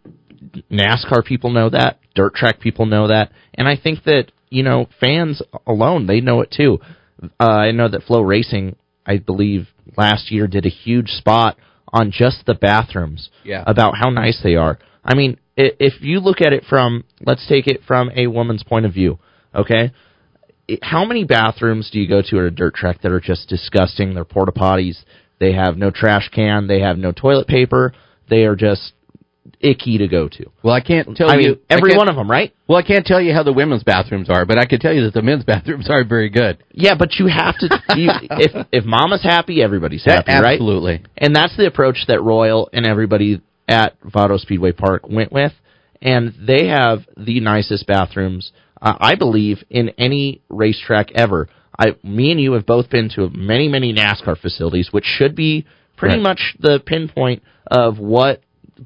NASCAR 0.72 1.24
people 1.26 1.52
know 1.52 1.70
that, 1.70 2.00
dirt 2.16 2.36
track 2.36 2.60
people 2.60 2.86
know 2.86 3.08
that, 3.08 3.32
and 3.54 3.68
I 3.68 3.76
think 3.78 4.04
that 4.06 4.32
you 4.50 4.64
know 4.64 4.88
fans 5.00 5.42
alone 5.68 6.08
they 6.08 6.22
know 6.22 6.42
it 6.42 6.52
too. 6.56 6.80
Uh, 7.40 7.44
I 7.50 7.72
know 7.72 7.88
that 7.90 8.06
FloRacing 8.06 8.76
I 9.06 9.18
believe 9.18 9.68
last 9.98 10.32
year 10.32 10.48
did 10.48 10.66
a 10.66 10.70
huge 10.70 11.10
spot 11.10 11.58
on 11.94 12.12
just 12.12 12.46
the 12.46 12.54
bathrooms 12.56 13.30
Yeah. 13.44 13.64
about 13.66 13.96
how 13.98 14.10
nice 14.10 14.42
they 14.44 14.56
are. 14.56 14.78
I 15.04 15.16
mean, 15.16 15.38
if 15.56 16.02
you 16.02 16.20
look 16.20 16.42
at 16.42 16.52
it 16.52 16.66
from, 16.68 17.06
let's 17.22 17.48
take 17.48 17.68
it 17.68 17.82
from 17.88 18.12
a 18.16 18.28
woman's 18.28 18.64
point 18.64 18.86
of 18.86 18.94
view, 18.94 19.20
okay? 19.54 19.92
How 20.82 21.06
many 21.06 21.24
bathrooms 21.24 21.90
do 21.92 22.00
you 22.00 22.08
go 22.10 22.22
to 22.24 22.40
at 22.40 22.46
a 22.46 22.52
dirt 22.52 22.74
track 22.74 23.02
that 23.04 23.12
are 23.12 23.20
just 23.22 23.48
disgusting? 23.48 24.14
They're 24.14 24.26
porta 24.26 24.52
potties. 24.52 24.98
They 25.40 25.54
have 25.54 25.78
no 25.78 25.92
trash 25.92 26.30
can. 26.30 26.68
They 26.68 26.80
have 26.82 26.98
no 26.98 27.12
toilet 27.12 27.48
paper. 27.48 27.94
They 28.30 28.46
are 28.46 28.56
just 28.56 28.94
icky 29.60 29.98
to 30.00 30.08
go 30.08 30.28
to. 30.28 30.46
Well, 30.64 30.74
I 30.74 30.82
can't 30.82 31.16
tell 31.16 31.30
I 31.30 31.36
you 31.36 31.50
mean, 31.50 31.60
every 31.70 31.96
one 31.96 32.10
of 32.10 32.16
them, 32.16 32.30
right? 32.30 32.54
Well, 32.68 32.78
I 32.78 32.84
can't 32.84 33.06
tell 33.06 33.22
you 33.22 33.34
how 33.34 33.44
the 33.44 33.54
women's 33.54 33.84
bathrooms 33.84 34.30
are, 34.30 34.46
but 34.46 34.58
I 34.58 34.66
can 34.66 34.80
tell 34.80 34.94
you 34.94 35.04
that 35.04 35.14
the 35.14 35.22
men's 35.22 35.44
bathrooms 35.52 35.90
are 35.90 36.04
very 36.04 36.30
good. 36.30 36.64
Yeah, 36.72 36.96
but 36.98 37.14
you 37.20 37.28
have 37.28 37.58
to. 37.60 37.70
You, 37.96 38.10
if 38.32 38.68
if 38.72 38.86
Mama's 38.86 39.24
happy, 39.24 39.62
everybody's 39.62 40.04
happy, 40.04 40.32
right? 40.32 40.54
Absolutely. 40.54 41.04
And 41.18 41.34
that's 41.36 41.56
the 41.56 41.66
approach 41.66 42.06
that 42.08 42.22
Royal 42.22 42.70
and 42.74 42.86
everybody 42.86 43.42
at 43.70 43.96
Vado 44.04 44.38
Speedway 44.38 44.72
Park 44.74 45.08
went 45.08 45.32
with, 45.32 45.54
and 46.02 46.34
they 46.46 46.68
have 46.68 47.00
the 47.16 47.40
nicest 47.40 47.88
bathrooms, 47.88 48.52
uh, 48.82 48.96
I 49.00 49.16
believe, 49.16 49.64
in 49.70 49.90
any 49.98 50.42
racetrack 50.50 51.12
ever. 51.14 51.48
I, 51.80 51.96
me 52.04 52.32
and 52.32 52.40
you 52.42 52.54
have 52.54 52.66
both 52.66 52.90
been 52.90 53.10
to 53.16 53.30
many, 53.30 53.68
many 53.70 53.94
NASCAR 53.94 54.38
facilities, 54.40 54.90
which 54.92 55.06
should 55.06 55.36
be 55.36 55.66
pretty 55.98 56.16
Right. 56.16 56.24
much 56.24 56.56
the 56.60 56.80
pinpoint 56.86 57.44
of 57.70 57.98
what 58.00 58.42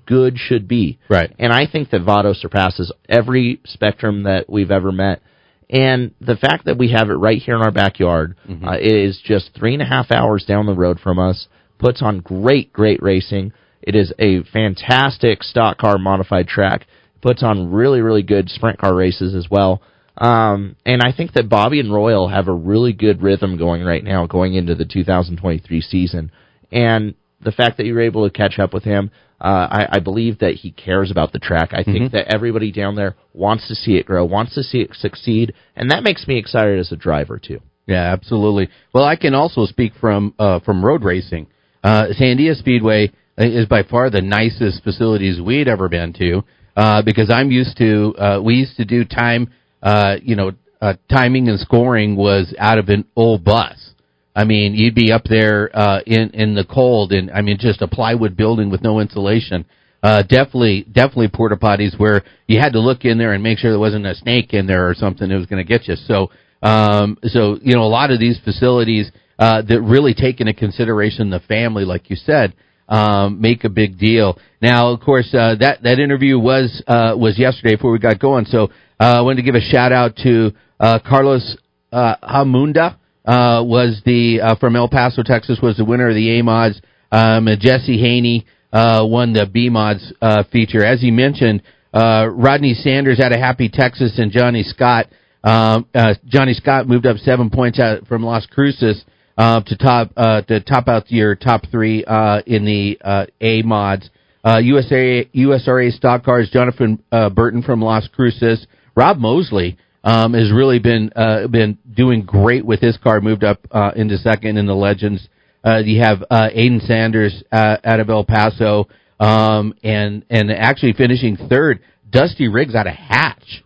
good 0.05 0.37
should 0.37 0.67
be. 0.67 0.99
Right. 1.09 1.33
And 1.39 1.51
I 1.53 1.65
think 1.65 1.89
that 1.91 2.01
Vado 2.03 2.33
surpasses 2.33 2.91
every 3.07 3.59
spectrum 3.65 4.23
that 4.23 4.49
we've 4.49 4.71
ever 4.71 4.91
met. 4.91 5.21
And 5.69 6.11
the 6.19 6.35
fact 6.35 6.65
that 6.65 6.77
we 6.77 6.91
have 6.91 7.09
it 7.09 7.13
right 7.13 7.39
here 7.41 7.55
in 7.55 7.61
our 7.61 7.71
backyard 7.71 8.35
Mm-hmm. 8.47 8.67
uh, 8.67 8.73
it 8.77 8.91
is 8.91 9.21
just 9.23 9.51
three 9.57 9.73
and 9.73 9.83
a 9.83 9.85
half 9.85 10.11
hours 10.11 10.45
down 10.45 10.65
the 10.65 10.73
road 10.73 10.99
from 10.99 11.19
us. 11.19 11.47
Puts 11.77 12.01
on 12.01 12.19
great, 12.19 12.73
great 12.73 13.01
racing. 13.01 13.53
It 13.81 13.95
is 13.95 14.11
a 14.19 14.43
fantastic 14.43 15.43
stock 15.43 15.77
car 15.77 15.97
modified 15.97 16.47
track. 16.47 16.85
Puts 17.21 17.43
on 17.43 17.71
really, 17.71 18.01
really 18.01 18.23
good 18.23 18.49
sprint 18.49 18.79
car 18.79 18.95
races 18.95 19.35
as 19.35 19.47
well. 19.49 19.81
Um, 20.17 20.75
and 20.85 21.01
I 21.01 21.13
think 21.15 21.33
that 21.33 21.47
Bobby 21.47 21.79
and 21.79 21.93
Royal 21.93 22.27
have 22.27 22.47
a 22.47 22.53
really 22.53 22.91
good 22.91 23.21
rhythm 23.21 23.57
going 23.57 23.83
right 23.83 24.03
now, 24.03 24.25
going 24.25 24.55
into 24.55 24.75
the 24.75 24.85
2023 24.85 25.81
season. 25.81 26.31
And 26.71 27.15
the 27.41 27.51
fact 27.53 27.77
that 27.77 27.85
you 27.85 27.93
were 27.93 28.01
able 28.01 28.27
to 28.27 28.35
catch 28.35 28.59
up 28.59 28.73
with 28.73 28.83
him, 28.83 29.11
uh, 29.41 29.67
I, 29.71 29.87
I 29.93 29.99
believe 29.99 30.39
that 30.39 30.55
he 30.55 30.71
cares 30.71 31.11
about 31.11 31.31
the 31.31 31.39
track. 31.39 31.69
I 31.73 31.83
think 31.83 32.05
Mhm. 32.05 32.11
that 32.11 32.33
everybody 32.33 32.71
down 32.71 32.95
there 32.95 33.15
wants 33.33 33.67
to 33.67 33.75
see 33.75 33.95
it 33.95 34.05
grow, 34.05 34.25
wants 34.25 34.53
to 34.55 34.63
see 34.63 34.79
it 34.81 34.93
succeed, 34.95 35.53
and 35.75 35.91
that 35.91 36.03
makes 36.03 36.27
me 36.27 36.37
excited 36.37 36.79
as 36.79 36.91
a 36.91 36.95
driver 36.97 37.37
too. 37.39 37.59
Yeah, 37.87 38.11
absolutely. 38.11 38.69
Well, 38.93 39.03
I 39.03 39.15
can 39.15 39.33
also 39.33 39.65
speak 39.65 39.93
from 39.99 40.33
uh, 40.37 40.59
from 40.59 40.83
road 40.85 41.03
racing. 41.03 41.47
Uh, 41.83 42.07
Sandia 42.19 42.55
Speedway 42.55 43.11
is 43.37 43.65
by 43.65 43.83
far 43.83 44.09
the 44.09 44.21
nicest 44.21 44.83
facilities 44.83 45.39
we'd 45.41 45.67
ever 45.67 45.87
been 45.87 46.11
to 46.13 46.43
uh, 46.75 47.01
because 47.01 47.31
I'm 47.31 47.49
used 47.51 47.77
to 47.77 48.13
uh, 48.17 48.41
we 48.43 48.55
used 48.55 48.77
to 48.77 48.85
do 48.85 49.05
time, 49.05 49.49
uh, 49.81 50.17
you 50.21 50.35
know, 50.35 50.51
uh, 50.81 50.93
timing 51.09 51.47
and 51.49 51.59
scoring 51.59 52.15
was 52.15 52.53
out 52.59 52.77
of 52.77 52.89
an 52.89 53.05
old 53.15 53.43
bus. 53.43 53.93
I 54.39 54.45
mean, 54.45 54.73
you'd 54.73 54.95
be 54.95 55.11
up 55.11 55.25
there 55.25 55.69
uh, 55.73 55.99
in 56.05 56.29
in 56.29 56.55
the 56.55 56.63
cold, 56.63 57.11
and 57.11 57.29
I 57.29 57.41
mean, 57.41 57.57
just 57.59 57.81
a 57.81 57.89
plywood 57.89 58.37
building 58.37 58.69
with 58.69 58.81
no 58.81 59.01
insulation. 59.01 59.65
Uh, 60.01 60.21
definitely, 60.21 60.85
definitely 60.89 61.27
porta 61.27 61.57
potties 61.57 61.99
where 61.99 62.23
you 62.47 62.57
had 62.57 62.71
to 62.71 62.79
look 62.79 63.03
in 63.03 63.17
there 63.17 63.33
and 63.33 63.43
make 63.43 63.57
sure 63.57 63.69
there 63.69 63.77
wasn't 63.77 64.05
a 64.05 64.15
snake 64.15 64.53
in 64.53 64.65
there 64.65 64.89
or 64.89 64.93
something 64.93 65.27
that 65.27 65.35
was 65.35 65.45
going 65.45 65.61
to 65.61 65.67
get 65.67 65.89
you. 65.89 65.95
So, 66.07 66.31
um, 66.63 67.17
so 67.23 67.57
you 67.61 67.75
know, 67.75 67.83
a 67.83 67.91
lot 67.91 68.11
of 68.11 68.19
these 68.21 68.39
facilities 68.45 69.11
uh, 69.39 69.61
that 69.63 69.81
really 69.81 70.13
take 70.13 70.39
into 70.39 70.53
consideration 70.53 71.29
the 71.29 71.41
family, 71.41 71.83
like 71.83 72.09
you 72.09 72.15
said, 72.15 72.53
um, 72.87 73.41
make 73.41 73.65
a 73.65 73.69
big 73.69 73.99
deal. 73.99 74.39
Now, 74.61 74.93
of 74.93 75.01
course, 75.01 75.27
uh, 75.33 75.55
that 75.59 75.83
that 75.83 75.99
interview 75.99 76.39
was 76.39 76.81
uh, 76.87 77.13
was 77.17 77.37
yesterday 77.37 77.75
before 77.75 77.91
we 77.91 77.99
got 77.99 78.19
going. 78.19 78.45
So, 78.45 78.69
uh, 79.01 79.17
I 79.17 79.21
wanted 79.21 79.43
to 79.43 79.43
give 79.43 79.55
a 79.55 79.69
shout 79.69 79.91
out 79.91 80.15
to 80.23 80.53
uh, 80.79 80.99
Carlos 81.05 81.57
uh, 81.91 82.15
Hamunda. 82.23 82.95
Uh, 83.25 83.61
was 83.63 84.01
the 84.05 84.41
uh, 84.41 84.55
from 84.55 84.75
El 84.75 84.87
Paso, 84.87 85.23
Texas, 85.23 85.59
was 85.61 85.77
the 85.77 85.85
winner 85.85 86.09
of 86.09 86.15
the 86.15 86.39
A 86.39 86.43
mods. 86.43 86.81
Um, 87.11 87.47
Jesse 87.59 87.99
Haney 87.99 88.45
uh, 88.71 89.01
won 89.03 89.33
the 89.33 89.45
B 89.45 89.69
mods 89.69 90.13
uh, 90.21 90.43
feature. 90.51 90.83
As 90.83 91.01
he 91.01 91.11
mentioned, 91.11 91.61
uh, 91.93 92.27
Rodney 92.31 92.73
Sanders 92.73 93.19
out 93.19 93.31
of 93.31 93.39
Happy 93.39 93.69
Texas 93.69 94.17
and 94.17 94.31
Johnny 94.31 94.63
Scott. 94.63 95.07
Um, 95.43 95.87
uh, 95.93 96.15
Johnny 96.27 96.53
Scott 96.53 96.87
moved 96.87 97.05
up 97.05 97.17
seven 97.17 97.49
points 97.49 97.79
out 97.79 98.07
from 98.07 98.23
Las 98.23 98.45
Cruces 98.45 99.03
uh, 99.37 99.61
to 99.61 99.77
top 99.77 100.11
uh, 100.17 100.41
to 100.43 100.59
top 100.61 100.87
out 100.87 101.09
your 101.09 101.35
top 101.35 101.63
three 101.71 102.03
uh, 102.05 102.41
in 102.45 102.65
the 102.65 102.97
uh, 103.01 103.25
A 103.41 103.61
mods. 103.63 104.09
Uh, 104.43 104.57
USA 104.59 105.25
USRA 105.35 105.91
stock 105.91 106.23
cars. 106.23 106.49
Jonathan 106.51 107.01
uh, 107.11 107.29
Burton 107.29 107.63
from 107.63 107.81
Las 107.81 108.07
Cruces. 108.13 108.65
Rob 108.95 109.17
Mosley 109.17 109.77
um, 110.03 110.33
has 110.33 110.51
really 110.51 110.79
been 110.79 111.11
uh, 111.15 111.47
been 111.47 111.77
doing 111.93 112.23
great 112.23 112.65
with 112.65 112.79
his 112.79 112.97
car. 112.97 113.21
Moved 113.21 113.43
up 113.43 113.65
uh, 113.71 113.91
into 113.95 114.17
second 114.17 114.57
in 114.57 114.65
the 114.65 114.75
Legends. 114.75 115.27
Uh, 115.63 115.77
you 115.77 116.01
have 116.01 116.23
uh, 116.29 116.49
Aiden 116.55 116.85
Sanders 116.85 117.43
uh, 117.51 117.77
out 117.83 117.99
of 117.99 118.09
El 118.09 118.23
Paso, 118.23 118.87
um, 119.19 119.73
and 119.83 120.25
and 120.29 120.51
actually 120.51 120.93
finishing 120.93 121.37
third. 121.49 121.81
Dusty 122.09 122.47
Riggs 122.47 122.75
out 122.75 122.87
of 122.87 122.93
Hatch. 122.93 123.63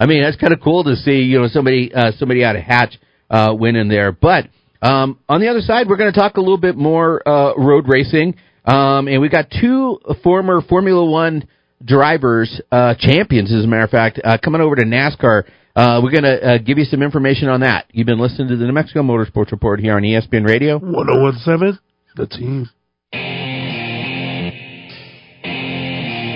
I 0.00 0.06
mean, 0.06 0.22
that's 0.22 0.36
kind 0.36 0.52
of 0.52 0.60
cool 0.60 0.84
to 0.84 0.96
see. 0.96 1.22
You 1.22 1.40
know, 1.40 1.48
somebody 1.48 1.92
uh, 1.94 2.12
somebody 2.18 2.44
out 2.44 2.56
of 2.56 2.62
Hatch 2.62 2.98
uh, 3.30 3.54
winning 3.58 3.88
there. 3.88 4.12
But 4.12 4.48
um, 4.82 5.18
on 5.28 5.40
the 5.40 5.48
other 5.48 5.60
side, 5.60 5.88
we're 5.88 5.96
going 5.96 6.12
to 6.12 6.18
talk 6.18 6.36
a 6.36 6.40
little 6.40 6.58
bit 6.58 6.76
more 6.76 7.26
uh, 7.26 7.54
road 7.54 7.88
racing, 7.88 8.36
um, 8.64 9.08
and 9.08 9.20
we 9.20 9.28
got 9.28 9.46
two 9.60 9.98
former 10.22 10.60
Formula 10.62 11.04
One 11.04 11.48
drivers, 11.84 12.60
uh, 12.70 12.94
champions, 12.98 13.52
as 13.52 13.64
a 13.64 13.66
matter 13.66 13.84
of 13.84 13.90
fact, 13.90 14.20
uh, 14.22 14.38
coming 14.42 14.60
over 14.60 14.76
to 14.76 14.82
NASCAR. 14.82 15.44
Uh, 15.76 16.00
we're 16.02 16.10
going 16.10 16.24
to 16.24 16.40
uh, 16.40 16.56
give 16.56 16.78
you 16.78 16.88
some 16.88 17.02
information 17.02 17.48
on 17.48 17.60
that. 17.60 17.84
You've 17.92 18.06
been 18.06 18.18
listening 18.18 18.48
to 18.48 18.56
the 18.56 18.64
New 18.64 18.72
Mexico 18.72 19.02
Motorsports 19.02 19.52
Report 19.52 19.78
here 19.78 19.94
on 19.94 20.00
ESPN 20.00 20.48
Radio. 20.48 20.78
1017, 20.80 21.78
the 22.16 22.26
team. 22.26 22.64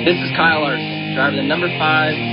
This 0.05 0.17
is 0.17 0.31
Kyle 0.37 0.61
Larson, 0.61 1.17
driver 1.17 1.37
the 1.37 1.43
number 1.43 1.69
5 1.73 1.81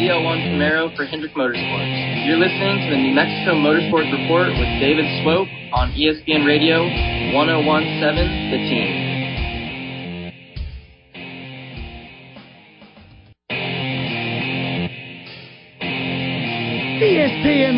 CL1 0.03 0.51
Camaro 0.51 0.93
for 0.97 1.05
Hendrick 1.05 1.31
Motorsports. 1.31 2.27
You're 2.27 2.43
listening 2.43 2.75
to 2.83 2.89
the 2.91 2.99
New 2.99 3.15
Mexico 3.15 3.55
Motorsports 3.55 4.11
Report 4.11 4.51
with 4.51 4.71
David 4.83 5.07
Swope 5.23 5.47
on 5.71 5.95
ESPN 5.95 6.45
Radio 6.45 6.83
1017 7.31 8.51
The 8.51 8.57
Team. 8.67 9.06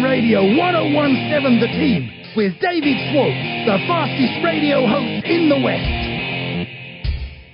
Radio 0.04 0.42
1017 0.56 1.60
The 1.60 1.72
Team 1.76 2.02
with 2.36 2.56
David 2.64 2.98
Swope, 3.12 3.40
the 3.68 3.78
fastest 3.90 4.40
radio 4.46 4.88
host 4.88 5.28
in 5.28 5.50
the 5.52 5.60
West. 5.60 5.92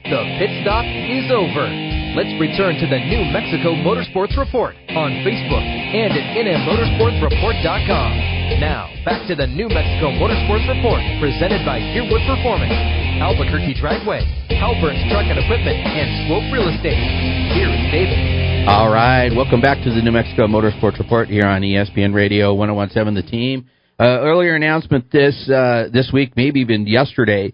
The 0.06 0.22
pit 0.38 0.54
stop 0.62 0.86
is 0.86 1.32
over. 1.34 1.66
Let's 2.14 2.32
return 2.38 2.78
to 2.78 2.86
the 2.86 3.02
New 3.10 3.26
Mexico 3.34 3.74
Motorsports 3.82 4.38
Report 4.38 4.78
on 4.94 5.10
Facebook 5.26 5.66
and 5.66 6.14
at 6.14 6.38
nmmotorsportsreport.com. 6.38 8.10
Now, 8.62 8.94
back 9.04 9.26
to 9.28 9.36
the 9.36 9.48
New 9.48 9.68
Mexico 9.68 10.14
Motorsports 10.14 10.70
Report 10.70 11.02
presented 11.18 11.66
by 11.66 11.82
Gearwood 11.98 12.22
Performance, 12.30 12.78
Albuquerque 13.20 13.76
Dragway, 13.82 14.22
Halburn's 14.54 15.02
Truck 15.10 15.26
and 15.26 15.40
Equipment, 15.42 15.82
and 15.82 16.30
Swope 16.30 16.48
Real 16.54 16.70
Estate. 16.70 17.02
Here 17.58 17.74
is 17.74 17.84
David. 17.92 18.55
All 18.67 18.91
right, 18.91 19.30
welcome 19.32 19.62
back 19.62 19.84
to 19.84 19.91
the 19.91 20.01
New 20.01 20.12
Mexico 20.12 20.47
Motorsports 20.47 20.97
Report 20.97 21.28
here 21.28 21.45
on 21.45 21.62
ESPN 21.62 22.15
Radio 22.15 22.51
1017 22.56 23.13
The 23.13 23.21
Team. 23.30 23.69
Uh, 23.99 24.21
earlier 24.21 24.56
announcement 24.56 25.12
this 25.12 25.47
uh, 25.47 25.84
this 25.93 26.10
week, 26.12 26.34
maybe 26.36 26.62
even 26.62 26.88
yesterday, 26.88 27.54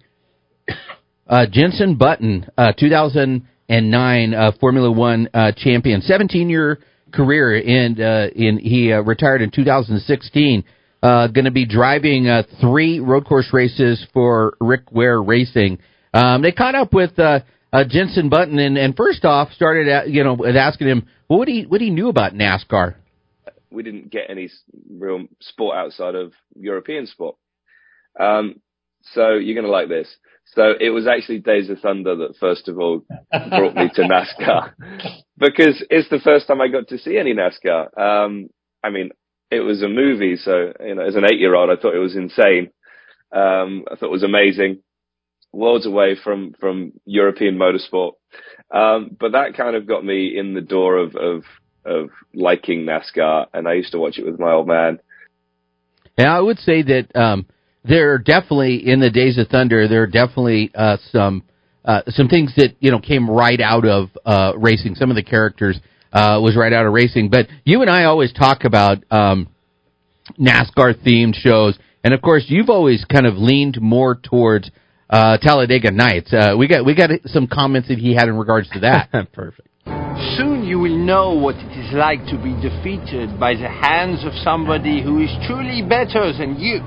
uh, 1.28 1.48
Jenson 1.52 1.96
Button, 1.96 2.50
uh, 2.58 2.72
2009 2.80 4.34
uh, 4.34 4.52
Formula 4.62 4.90
One 4.90 5.28
uh, 5.34 5.52
champion, 5.58 6.02
17 6.02 6.50
year 6.50 6.80
career, 7.12 7.58
and 7.58 8.00
in 8.34 8.58
he 8.58 8.94
retired 8.94 9.42
in 9.42 9.52
2016. 9.52 10.64
Uh, 11.04 11.28
going 11.28 11.44
to 11.44 11.52
be 11.52 11.66
driving 11.66 12.30
three 12.62 13.02
road 13.02 13.26
course 13.26 13.50
races 13.52 14.06
for 14.14 14.54
Rick 14.62 14.94
Ware 14.94 15.22
Racing. 15.22 15.80
Um, 16.14 16.42
they 16.42 16.54
caught 16.54 16.76
up 16.76 16.94
with 16.94 17.12
uh, 17.74 17.84
Jenson 17.88 18.30
Button, 18.30 18.60
and, 18.60 18.78
and 18.78 18.96
first 18.96 19.26
off, 19.26 19.52
started 19.54 19.88
at, 19.88 20.10
you 20.10 20.24
know 20.24 20.34
with 20.34 20.56
asking 20.56 20.88
him 20.88 21.08
well, 21.30 21.40
what 21.40 21.48
he 21.48 21.64
what 21.64 21.82
he 21.82 21.90
knew 21.90 22.10
about 22.10 22.34
NASCAR. 22.34 22.96
we 23.70 23.84
didn't 23.84 24.12
get 24.12 24.30
any 24.30 24.50
real 24.90 25.26
sport 25.40 25.78
outside 25.78 26.16
of 26.16 26.34
European 26.56 27.08
sport. 27.08 27.36
Um, 28.20 28.62
so 29.14 29.34
you're 29.36 29.56
going 29.56 29.66
to 29.66 29.72
like 29.72 29.88
this. 29.90 30.14
So 30.54 30.74
it 30.80 30.90
was 30.90 31.08
actually 31.08 31.40
Days 31.40 31.70
of 31.70 31.80
Thunder 31.80 32.16
that 32.18 32.36
first 32.40 32.68
of 32.68 32.78
all 32.78 33.06
brought 33.32 33.76
me 33.76 33.90
to 33.96 34.02
NASCAR 34.02 34.74
because 35.38 35.84
it's 35.90 36.10
the 36.10 36.20
first 36.20 36.48
time 36.48 36.60
I 36.60 36.68
got 36.68 36.90
to 36.90 36.98
see 36.98 37.18
any 37.18 37.34
NASCAR. 37.34 37.98
Um, 37.98 38.50
I 38.84 38.90
mean, 38.90 39.12
it 39.50 39.62
was 39.62 39.82
a 39.82 39.88
movie, 39.88 40.36
so 40.36 40.74
you 40.84 40.96
know, 40.96 41.04
as 41.04 41.16
an 41.16 41.26
eight-year-old, 41.26 41.70
I 41.70 41.82
thought 41.82 41.96
it 41.96 42.00
was 42.00 42.16
insane. 42.16 42.72
Um, 43.32 43.86
I 43.90 43.96
thought 43.96 44.08
it 44.08 44.12
was 44.12 44.24
amazing. 44.24 44.80
Worlds 45.54 45.86
away 45.86 46.16
from, 46.24 46.56
from 46.60 46.94
European 47.06 47.58
motorsport. 47.58 48.14
Um, 48.72 49.16
but 49.20 49.34
that 49.34 49.58
kind 49.58 49.76
of 49.76 49.86
got 49.86 50.06
me 50.06 50.38
in 50.38 50.54
the 50.54 50.62
door 50.62 50.98
of, 50.98 51.16
of, 51.16 51.44
of 51.84 52.10
liking 52.34 52.86
NASCAR. 52.86 53.48
And 53.54 53.68
I 53.68 53.74
used 53.74 53.92
to 53.92 54.00
watch 54.00 54.18
it 54.18 54.26
with 54.26 54.40
my 54.40 54.52
old 54.52 54.68
man. 54.68 55.00
And 56.18 56.28
I 56.28 56.40
would 56.40 56.58
say 56.60 56.84
that, 56.84 57.16
um, 57.16 57.46
there 57.84 58.14
are 58.14 58.18
definitely 58.20 58.88
in 58.88 59.00
the 59.00 59.10
Days 59.10 59.38
of 59.38 59.48
Thunder, 59.48 59.88
there 59.88 60.04
are 60.04 60.08
definitely, 60.08 60.72
uh, 60.76 60.98
some, 61.12 61.44
uh, 61.84 62.04
some 62.10 62.28
things 62.28 62.54
that, 62.56 62.76
you 62.80 62.92
know, 62.92 63.00
came 63.00 63.30
right 63.30 63.60
out 63.60 63.86
of, 63.86 64.10
uh, 64.26 64.54
racing. 64.56 64.96
Some 64.96 65.10
of 65.10 65.16
the 65.16 65.24
characters, 65.24 65.80
uh, 66.14 66.40
was 66.42 66.56
right 66.56 66.72
out 66.72 66.86
of 66.86 66.94
racing. 66.94 67.30
But 67.30 67.48
you 67.66 67.82
and 67.82 67.90
I 67.90 68.04
always 68.04 68.32
talk 68.32 68.66
about, 68.66 69.04
um, 69.10 69.48
NASCAR 70.40 70.94
themed 70.94 71.36
shows. 71.36 71.78
And 72.04 72.14
of 72.14 72.22
course, 72.22 72.46
you've 72.48 72.70
always 72.70 73.04
kind 73.06 73.26
of 73.26 73.36
leaned 73.36 73.82
more 73.82 74.16
towards, 74.16 74.70
uh, 75.12 75.38
Talladega 75.38 75.92
Nights. 75.92 76.34
Uh, 76.34 76.56
we 76.58 76.68
got, 76.68 76.86
we 76.86 76.96
got 76.96 77.10
some 77.26 77.48
comments 77.48 77.90
that 77.90 78.00
he 78.00 78.16
had 78.16 78.30
in 78.30 78.38
regards 78.38 78.70
to 78.72 78.80
that. 78.80 79.12
Perfect. 79.34 79.68
Soon 80.38 80.64
you 80.64 80.80
will 80.80 80.98
know 80.98 81.34
what 81.34 81.56
it 81.56 81.72
is 81.78 81.94
like 81.94 82.26
to 82.28 82.38
be 82.38 82.54
defeated 82.62 83.40
by 83.40 83.54
the 83.54 83.68
hands 83.68 84.24
of 84.24 84.32
somebody 84.44 85.04
who 85.04 85.22
is 85.22 85.30
truly 85.48 85.82
better 85.82 86.32
than 86.32 86.58
you. 86.58 86.80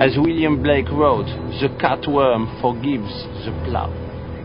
As 0.00 0.16
William 0.16 0.62
Blake 0.62 0.88
wrote, 0.90 1.26
the 1.60 1.68
cutworm 1.80 2.60
forgives 2.60 3.12
the 3.44 3.52
plow. 3.68 3.92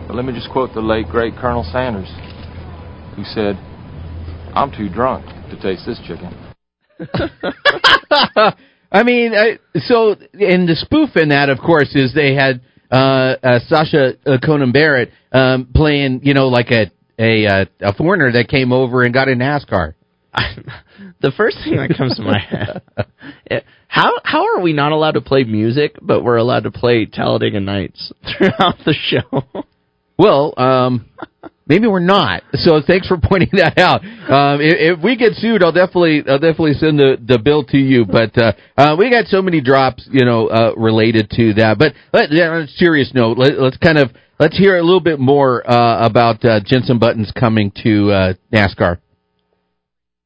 But 0.08 0.16
let 0.16 0.26
me 0.26 0.34
just 0.34 0.50
quote 0.52 0.74
the 0.74 0.82
late, 0.82 1.08
great 1.08 1.36
Colonel 1.38 1.64
Sanders, 1.72 2.10
who 3.16 3.24
said, 3.24 3.56
I'm 4.54 4.72
too 4.72 4.90
drunk 4.90 5.26
to 5.50 5.60
taste 5.62 5.86
this 5.86 6.00
chicken. 6.06 6.36
I 8.96 9.04
mean, 9.04 9.34
I, 9.34 9.60
so 9.80 10.12
and 10.12 10.70
the 10.70 10.76
spoof 10.76 11.18
in 11.18 11.30
that, 11.30 11.50
of 11.50 11.60
course, 11.60 11.94
is 11.96 12.14
they 12.14 12.34
had 12.34 12.62
uh, 12.90 13.36
uh, 13.44 13.60
Sasha 13.68 14.14
uh, 14.26 14.38
Conan 14.42 14.72
Barrett 14.72 15.12
um, 15.34 15.68
playing, 15.76 16.22
you 16.24 16.34
know, 16.34 16.48
like 16.48 16.72
a 16.72 16.90
a 17.20 17.46
uh, 17.46 17.66
a 17.82 17.94
foreigner 17.94 18.32
that 18.32 18.48
came 18.48 18.72
over 18.72 19.04
and 19.04 19.14
got 19.14 19.28
in 19.28 19.40
NASCAR. 19.40 19.96
the 21.22 21.34
first 21.36 21.58
thing 21.66 21.76
that 21.76 21.94
comes 21.98 22.16
to 22.16 22.22
my 22.22 22.40
head, 22.40 22.84
eh, 23.52 23.60
how 23.90 24.14
how 24.24 24.46
are 24.56 24.62
we 24.62 24.72
not 24.72 24.94
allowed 24.94 25.16
to 25.16 25.22
play 25.22 25.44
music, 25.44 25.98
but 26.02 26.24
we're 26.24 26.38
allowed 26.38 26.64
to 26.64 26.72
play 26.72 27.06
Talladega 27.06 27.60
Nights 27.60 28.14
throughout 28.38 28.78
the 28.86 28.94
show? 28.94 29.44
Well, 30.18 30.54
um, 30.56 31.10
maybe 31.68 31.88
we're 31.88 32.00
not. 32.00 32.44
So 32.54 32.82
thanks 32.86 33.08
for 33.08 33.18
pointing 33.24 33.50
that 33.54 33.78
out. 33.78 34.04
Um, 34.04 34.62
if, 34.62 34.98
if 34.98 35.04
we 35.04 35.16
get 35.16 35.34
sued, 35.34 35.64
I'll 35.64 35.72
definitely 35.72 36.24
I'll 36.28 36.40
definitely 36.40 36.74
send 36.74 37.00
the 37.00 37.18
the 37.22 37.40
bill 37.40 37.64
to 37.66 37.78
you. 37.78 38.06
But 38.06 38.38
uh, 38.38 38.54
uh, 38.78 38.96
we 38.98 39.10
got 39.10 39.26
so 39.28 39.42
many 39.42 39.62
drops, 39.62 40.08
you 40.12 40.26
know, 40.26 40.48
uh, 40.48 40.74
related 40.78 41.30
to 41.32 41.54
that. 41.56 41.78
But 41.78 41.94
let, 42.14 42.32
on 42.32 42.64
a 42.64 42.68
serious 42.68 43.12
note, 43.14 43.38
let, 43.38 43.60
let's 43.60 43.78
kind 43.78 43.98
of 43.98 44.12
let's 44.40 44.58
hear 44.58 44.78
a 44.78 44.84
little 44.84 45.00
bit 45.00 45.20
more 45.20 45.70
uh, 45.70 46.06
about 46.06 46.44
uh, 46.46 46.60
Jenson 46.66 47.00
Buttons 47.00 47.32
coming 47.38 47.72
to 47.84 48.12
uh, 48.12 48.34
NASCAR. 48.54 49.00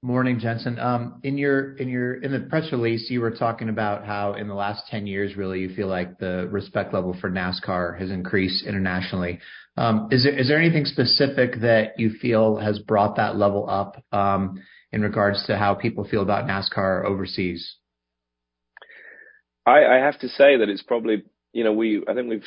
Morning, 0.01 0.39
Jenson. 0.39 0.79
Um, 0.79 1.19
in 1.23 1.37
your 1.37 1.75
in 1.75 1.89
your 1.89 2.23
in 2.23 2.31
the 2.31 2.39
press 2.49 2.71
release, 2.71 3.09
you 3.09 3.19
were 3.19 3.31
talking 3.31 3.67
about 3.67 4.05
how 4.05 4.33
in 4.35 4.47
the 4.47 4.53
last 4.53 4.83
ten 4.89 5.05
years, 5.05 5.35
really, 5.35 5.59
you 5.59 5.75
feel 5.75 5.87
like 5.87 6.17
the 6.19 6.47
respect 6.49 6.93
level 6.93 7.17
for 7.19 7.29
NASCAR 7.29 7.99
has 7.99 8.09
increased 8.09 8.65
internationally. 8.65 9.39
Um, 9.79 10.09
is 10.11 10.25
there 10.25 10.37
is 10.37 10.49
there 10.49 10.59
anything 10.59 10.83
specific 10.83 11.61
that 11.61 11.97
you 11.97 12.09
feel 12.09 12.57
has 12.57 12.79
brought 12.79 13.15
that 13.15 13.37
level 13.37 13.65
up 13.69 14.03
um, 14.11 14.61
in 14.91 15.01
regards 15.01 15.45
to 15.45 15.57
how 15.57 15.73
people 15.73 16.03
feel 16.03 16.21
about 16.21 16.45
NASCAR 16.45 17.05
overseas? 17.05 17.77
I, 19.65 19.99
have 19.99 20.19
to 20.19 20.27
say 20.27 20.57
that 20.57 20.67
it's 20.67 20.81
probably 20.81 21.23
you 21.53 21.63
know 21.63 21.71
we 21.71 22.03
I 22.09 22.13
think 22.13 22.29
we've 22.29 22.43